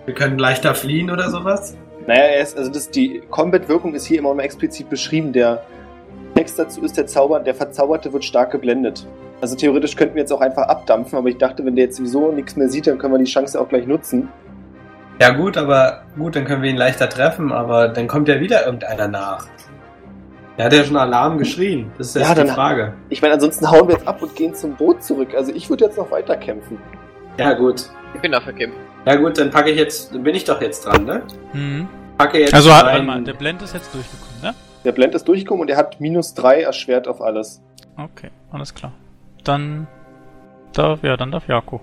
[0.05, 1.75] wir können leichter fliehen oder sowas.
[2.05, 5.33] Naja, er ist, also das, die Combat-Wirkung ist hier immer noch explizit beschrieben.
[5.33, 5.63] Der
[6.35, 9.07] Text dazu ist, der Zauber, der Verzauberte wird stark geblendet.
[9.41, 12.31] Also theoretisch könnten wir jetzt auch einfach abdampfen, aber ich dachte, wenn der jetzt sowieso
[12.31, 14.29] nichts mehr sieht, dann können wir die Chance auch gleich nutzen.
[15.19, 18.65] Ja gut, aber gut, dann können wir ihn leichter treffen, aber dann kommt ja wieder
[18.65, 19.47] irgendeiner nach.
[20.59, 21.89] Der hat ja schon Alarm geschrien.
[21.97, 22.93] Das ist jetzt Ja, die dann- Frage.
[23.07, 25.29] Ich meine, ansonsten hauen wir jetzt ab und gehen zum Boot zurück.
[25.33, 26.77] Also ich würde jetzt noch weiter kämpfen.
[27.37, 27.85] Ja gut.
[28.13, 28.77] Ich bin auch verkämpft.
[29.05, 31.21] Ja gut, dann packe ich jetzt, dann bin ich doch jetzt dran, ne?
[31.53, 31.87] Mhm.
[32.17, 34.53] Packe jetzt Also, warte mal, der Blend ist jetzt durchgekommen, ne?
[34.83, 37.61] Der Blend ist durchgekommen und er hat minus 3 erschwert auf alles.
[37.97, 38.91] Okay, alles klar.
[39.45, 39.87] Dann
[40.73, 41.79] darf, ja, dann darf Jako.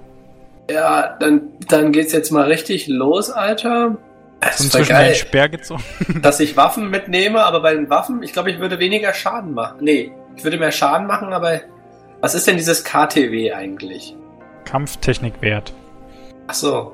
[0.70, 3.96] Ja, dann, dann geht's jetzt mal richtig los, Alter.
[4.40, 5.82] Das Und ist zwischen den geil, Speer gezogen.
[6.22, 9.78] dass ich Waffen mitnehme, aber bei den Waffen, ich glaube, ich würde weniger Schaden machen.
[9.80, 11.60] Nee, ich würde mehr Schaden machen, aber
[12.20, 14.14] was ist denn dieses KTW eigentlich?
[14.64, 15.72] Kampftechnikwert.
[16.48, 16.92] Ach so.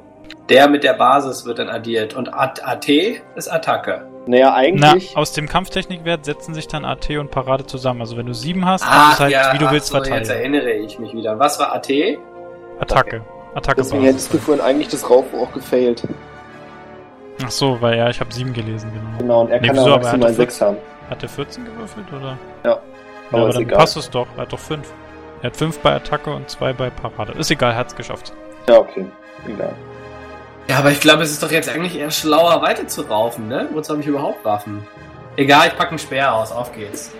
[0.48, 2.14] Der mit der Basis wird dann addiert.
[2.14, 4.06] Und AT ist Attacke.
[4.26, 5.16] Naja, Na, eigentlich.
[5.16, 8.00] aus dem Kampftechnikwert setzen sich dann AT und Parade zusammen.
[8.02, 10.08] Also wenn du sieben hast, kannst Ach du halt, ja, wie du willst, so, jetzt
[10.08, 10.30] verteilen.
[10.30, 11.38] erinnere ich mich wieder.
[11.38, 11.88] Was war AT?
[12.78, 13.22] Attacke.
[13.54, 16.02] Attacke deswegen hättest du vorhin eigentlich das Raufen auch gefailt.
[17.44, 19.18] Ach so, weil ja, ich habe sieben gelesen, genau.
[19.18, 20.76] Genau, und er Nee, kann wieso, ja aber er maximal hatte 6 haben.
[21.10, 22.38] Hat er 14 gewürfelt, oder?
[22.64, 22.70] Ja.
[22.70, 22.78] Ja,
[23.30, 23.78] Aber aber ist dann egal.
[23.78, 24.26] passt es doch.
[24.36, 24.86] Er hat doch 5.
[25.42, 27.32] Er hat 5 bei Attacke und 2 bei Parade.
[27.38, 28.32] Ist egal, hat's geschafft.
[28.68, 29.06] Ja, okay.
[29.46, 29.74] Egal.
[30.68, 33.68] Ja, aber ich glaube, es ist doch jetzt eigentlich eher schlauer, weiter zu raufen, ne?
[33.72, 34.86] Wozu habe ich überhaupt Waffen?
[35.36, 36.52] Egal, ich packe einen Speer aus.
[36.52, 37.12] Auf geht's.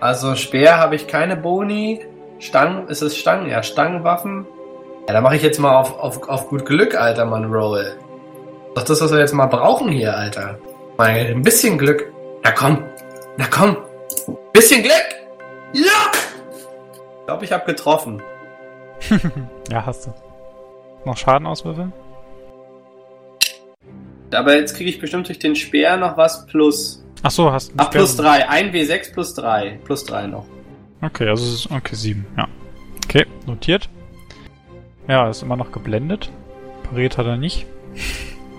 [0.00, 2.04] Also Speer habe ich keine Boni.
[2.40, 3.48] Stangen, ist es Stangen?
[3.48, 4.46] Ja, Stangenwaffen.
[5.06, 7.94] Ja, da mache ich jetzt mal auf, auf, auf gut Glück, Alter, Mann, Roll.
[8.74, 10.58] Doch das, was wir jetzt mal brauchen hier, Alter.
[10.96, 12.12] Mal ein bisschen Glück.
[12.42, 12.82] Na komm.
[13.36, 13.76] Na komm.
[14.52, 15.04] Bisschen Glück.
[15.72, 16.10] Ja!
[17.20, 18.22] Ich glaube, ich habe getroffen.
[19.70, 20.14] Ja, hast du.
[21.04, 21.92] Noch Schaden auswürfeln?
[24.32, 27.04] Aber jetzt kriege ich bestimmt durch den Speer noch was plus.
[27.22, 27.74] Ach so, hast du.
[27.78, 28.48] Ach, plus 3.
[28.48, 29.78] 1 W6 plus 3.
[29.84, 30.46] Plus 3 noch.
[31.00, 32.48] Okay, also es ist, okay, 7, ja.
[33.04, 33.88] Okay, notiert.
[35.08, 36.30] Ja, ist immer noch geblendet.
[36.88, 37.66] Pariert hat er nicht.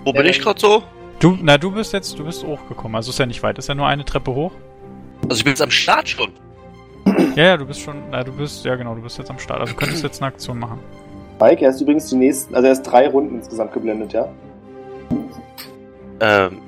[0.06, 0.84] Wo bin ich gerade so?
[1.18, 2.94] Du, na, du bist jetzt, du bist hochgekommen.
[2.94, 4.52] Also ist ja nicht weit, ist ja nur eine Treppe hoch.
[5.24, 6.30] Also ich bin jetzt am Start schon.
[7.34, 9.60] Ja, ja, du bist schon, na, du bist, ja genau, du bist jetzt am Start.
[9.60, 10.78] Also du könntest jetzt eine Aktion machen.
[11.40, 14.28] Mike, er ist übrigens die nächsten, also er ist drei Runden insgesamt geblendet, ja?
[16.20, 16.60] Ähm,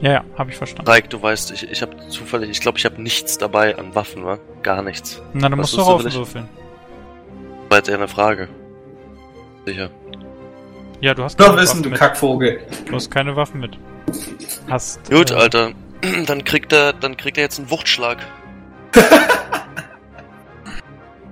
[0.00, 0.90] Ja, ja, habe ich verstanden.
[0.90, 4.24] Reik, du weißt, ich, ich habe zufällig, ich glaube, ich habe nichts dabei an Waffen,
[4.24, 4.38] wa?
[4.62, 5.22] Gar nichts.
[5.32, 6.48] Na, dann Was musst du raufwürfeln.
[7.68, 8.48] War jetzt eher eine Frage.
[9.66, 9.90] Sicher.
[11.00, 11.98] Ja, du hast Noch keine wissen, Waffen du mit.
[11.98, 12.60] Kackvogel.
[12.86, 13.78] Du hast keine Waffen mit.
[14.68, 15.10] Hast.
[15.10, 15.72] Gut, äh, Alter.
[16.26, 18.18] Dann kriegt er, dann kriegt er jetzt einen Wuchtschlag.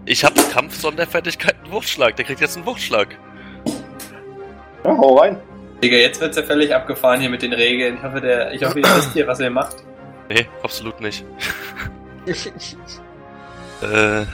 [0.07, 2.17] ich habe Kampfsonderfertigkeit einen Wuchtschlag.
[2.17, 3.09] Der kriegt jetzt einen Wuchtschlag.
[4.85, 5.39] Ja, hau rein.
[5.83, 7.97] Digga, jetzt wird's ja völlig abgefahren hier mit den Regeln.
[7.99, 9.77] Ich hoffe, der, ich hoffe, ihr wisst hier, was ihr macht.
[10.31, 11.25] Nee, absolut nicht.
[13.83, 14.25] äh,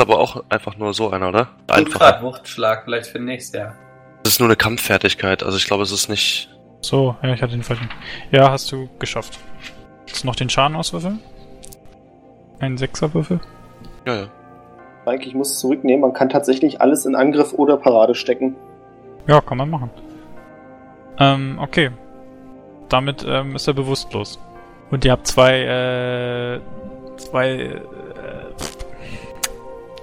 [0.00, 1.48] aber auch einfach nur so einer, oder?
[1.68, 2.00] Einfach.
[2.00, 3.74] grad, Wuchtschlag, vielleicht für nächstes Jahr.
[4.24, 5.42] Es ist nur eine Kampffertigkeit.
[5.42, 6.48] Also ich glaube, es ist nicht.
[6.80, 7.88] So, ja, ich hatte den falschen.
[8.30, 9.38] Ja, hast du geschafft.
[10.06, 11.20] Willst du noch den Schaden auswürfeln?
[12.58, 13.40] Ein Sechserwürfel?
[14.06, 14.26] Ja, ja.
[15.06, 16.00] Mike, ich muss es zurücknehmen.
[16.00, 18.56] Man kann tatsächlich alles in Angriff oder Parade stecken.
[19.26, 19.90] Ja, kann man machen.
[21.18, 21.90] Ähm, okay.
[22.88, 24.38] Damit ähm, ist er bewusstlos.
[24.90, 26.60] Und ihr habt zwei, äh,
[27.16, 27.80] zwei, äh,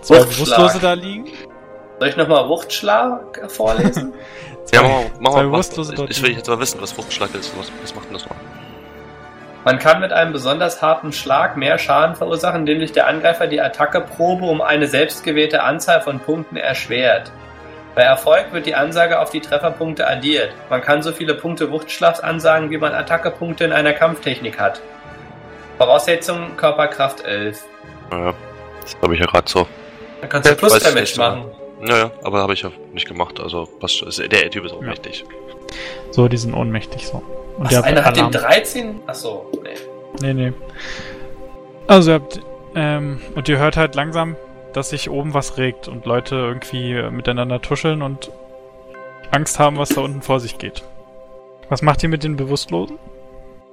[0.07, 0.57] zwei Wuchtschlag.
[0.57, 1.25] Bewusstlose da liegen.
[1.99, 4.13] Soll ich nochmal Wuchtschlag vorlesen?
[4.73, 4.81] Ja,
[5.21, 6.09] mach mal, mach mal.
[6.09, 7.57] Ich, ich will jetzt mal wissen, was Wuchtschlag ist.
[7.57, 8.35] Was, was macht denn das mal?
[9.63, 13.61] Man kann mit einem besonders harten Schlag mehr Schaden verursachen, indem sich der Angreifer die
[13.61, 17.31] Attackeprobe um eine selbstgewählte Anzahl von Punkten erschwert.
[17.95, 20.53] Bei Erfolg wird die Ansage auf die Trefferpunkte addiert.
[20.69, 24.81] Man kann so viele Punkte Wuchtschlags ansagen, wie man Attackepunkte in einer Kampftechnik hat.
[25.77, 27.63] Voraussetzung Körperkraft 11.
[28.11, 28.33] Naja,
[28.81, 29.67] das habe ich ja gerade so.
[30.21, 31.45] Dann kannst du Ja, Plus Damage machen.
[31.81, 33.39] Naja, aber habe ich ja nicht gemacht.
[33.39, 34.87] Also passt Der Typ ist auch Ja.
[34.87, 35.25] mächtig.
[36.11, 37.17] So, die sind ohnmächtig so.
[37.57, 38.45] Und Was, ihr habt einer hat den Alarm.
[38.45, 38.99] 13?
[39.05, 39.69] Achso, nee.
[40.21, 40.53] Nee, nee.
[41.87, 42.39] Also ihr habt,
[42.75, 44.35] ähm, und ihr hört halt langsam,
[44.73, 48.31] dass sich oben was regt und Leute irgendwie äh, miteinander tuscheln und
[49.31, 50.83] Angst haben, was da unten vor sich geht.
[51.69, 52.97] Was macht ihr mit den Bewusstlosen?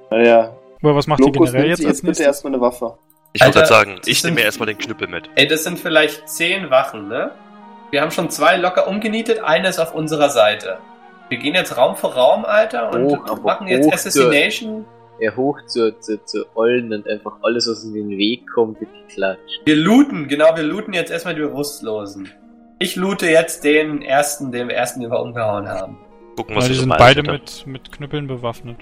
[0.09, 2.93] Naja, Oder was macht ihr Lokus generell nimmt jetzt als jetzt bitte erstmal eine Waffe.
[3.35, 5.29] Ich wollte gerade sagen, ich sind- nehme mir erstmal den Knüppel mit.
[5.35, 7.31] Ey, das sind vielleicht 10 Wachen, ne?
[7.91, 10.77] Wir haben schon zwei locker umgenietet, eine ist auf unserer Seite.
[11.29, 14.85] Wir gehen jetzt Raum für Raum, Alter, und aber machen jetzt Assassination.
[15.19, 18.89] Er hoch zu, zu, zu Ollen und einfach alles, was in den Weg kommt, wird
[19.07, 19.61] geklatscht.
[19.65, 22.29] Wir looten, genau, wir looten jetzt erstmal die Bewusstlosen.
[22.79, 25.97] Ich loote jetzt den ersten, den ersten, den wir umgehauen haben.
[26.35, 28.77] Gucken, was Weil die sind beide mit, mit Knüppeln bewaffnet.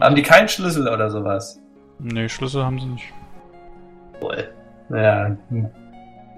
[0.00, 1.60] Haben die keinen Schlüssel oder sowas?
[1.98, 3.04] Nee, Schlüssel haben sie nicht.
[4.20, 4.48] Wohl.
[4.88, 5.70] Naja, einen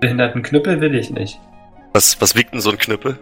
[0.00, 1.38] behinderten Knüppel will ich nicht.
[1.92, 3.18] Was, was wiegt denn so ein Knüppel?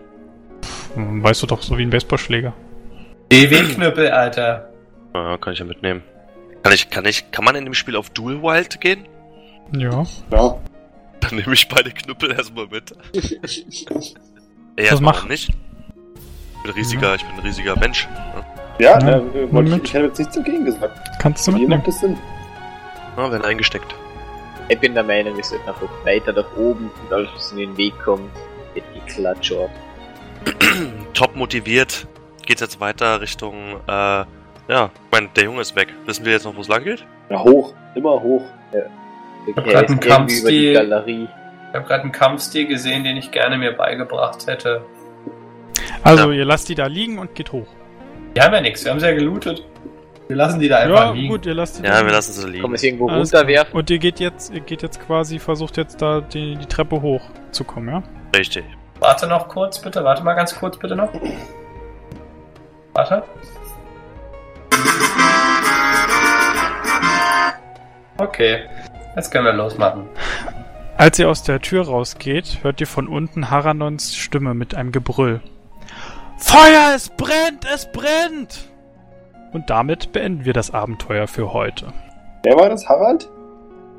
[0.95, 2.53] Hm, Weißt du doch, so wie ein Baseballschläger.
[3.31, 4.69] DW-Knüppel, Alter.
[5.15, 6.03] Ja, kann ich ja mitnehmen.
[6.63, 9.07] Kann ich, kann ich, kann man in dem Spiel auf Dual Wild gehen?
[9.77, 10.05] Ja.
[10.33, 10.57] Ja.
[11.21, 12.93] Dann nehme ich beide Knüppel erstmal mit.
[14.77, 15.51] Ey, Was mach- nicht.
[15.51, 18.07] Ich bin ein riesiger, ich bin ein riesiger Mensch.
[18.09, 18.45] Ne?
[18.79, 19.85] Ja, Ja, äh, wollte ich, mit.
[19.89, 20.99] ich hätte jetzt nichts dagegen gesagt.
[21.19, 21.79] Kannst du mitnehmen.
[21.79, 22.17] macht das Sinn.
[23.17, 23.95] Ja, werden eingesteckt.
[24.71, 27.77] Ich bin der Meinung, wir sollten einfach weiter nach oben und alles, was in den
[27.77, 28.31] Weg kommt,
[28.73, 29.53] wird geklatscht.
[31.13, 32.07] Top motiviert
[32.51, 34.27] geht's jetzt weiter Richtung, äh, ja,
[34.67, 35.95] ich meine, der Junge ist weg.
[36.05, 37.07] Wissen wir jetzt noch, wo es lang geht?
[37.29, 37.73] Ja, hoch.
[37.95, 38.43] Immer hoch.
[38.73, 38.87] Der
[39.55, 40.41] hab Käse grad einen irgendwie Kampfstil.
[40.41, 41.29] über die Galerie.
[41.69, 44.85] Ich habe gerade einen Kampfstil gesehen, den ich gerne mir beigebracht hätte.
[46.03, 47.69] Also, ihr lasst die da liegen und geht hoch.
[48.35, 49.65] Wir haben ja nichts, wir haben sie ja gelootet.
[50.31, 51.29] Wir lassen die da einfach Ja, liegen.
[51.29, 52.07] gut, ihr lasst die da Ja, liegen.
[52.07, 52.73] wir lassen sie liegen.
[52.73, 53.75] es irgendwo Alles runterwerfen?
[53.77, 57.21] Und ihr geht jetzt, ihr geht jetzt quasi, versucht jetzt da die, die Treppe hoch
[57.51, 58.03] zu kommen, ja?
[58.37, 58.65] Richtig.
[59.01, 60.05] Warte noch kurz, bitte.
[60.05, 61.09] Warte mal ganz kurz, bitte noch.
[62.95, 63.25] Warte.
[68.19, 68.61] Okay.
[69.17, 70.09] Jetzt können wir losmachen.
[70.97, 75.41] Als ihr aus der Tür rausgeht, hört ihr von unten Haranons Stimme mit einem Gebrüll.
[76.37, 78.70] Feuer, es brennt, es brennt!
[79.53, 81.93] Und damit beenden wir das Abenteuer für heute.
[82.43, 82.89] Wer war das?
[82.89, 83.29] Harald?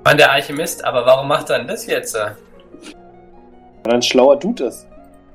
[0.03, 2.15] Mann, der Alchemist, aber warum macht er denn das jetzt?
[2.15, 2.35] Weil
[3.85, 4.87] er ein schlauer Dude ist.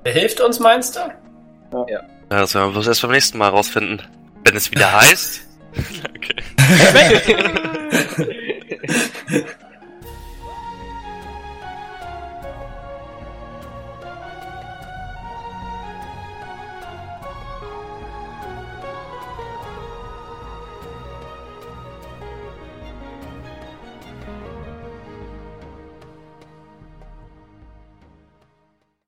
[0.05, 1.01] Der hilft uns, meinst du?
[1.89, 4.03] Ja, das werden wir bloß erst beim nächsten Mal rausfinden.
[4.45, 5.41] Wenn es wieder heißt.
[6.17, 6.37] okay.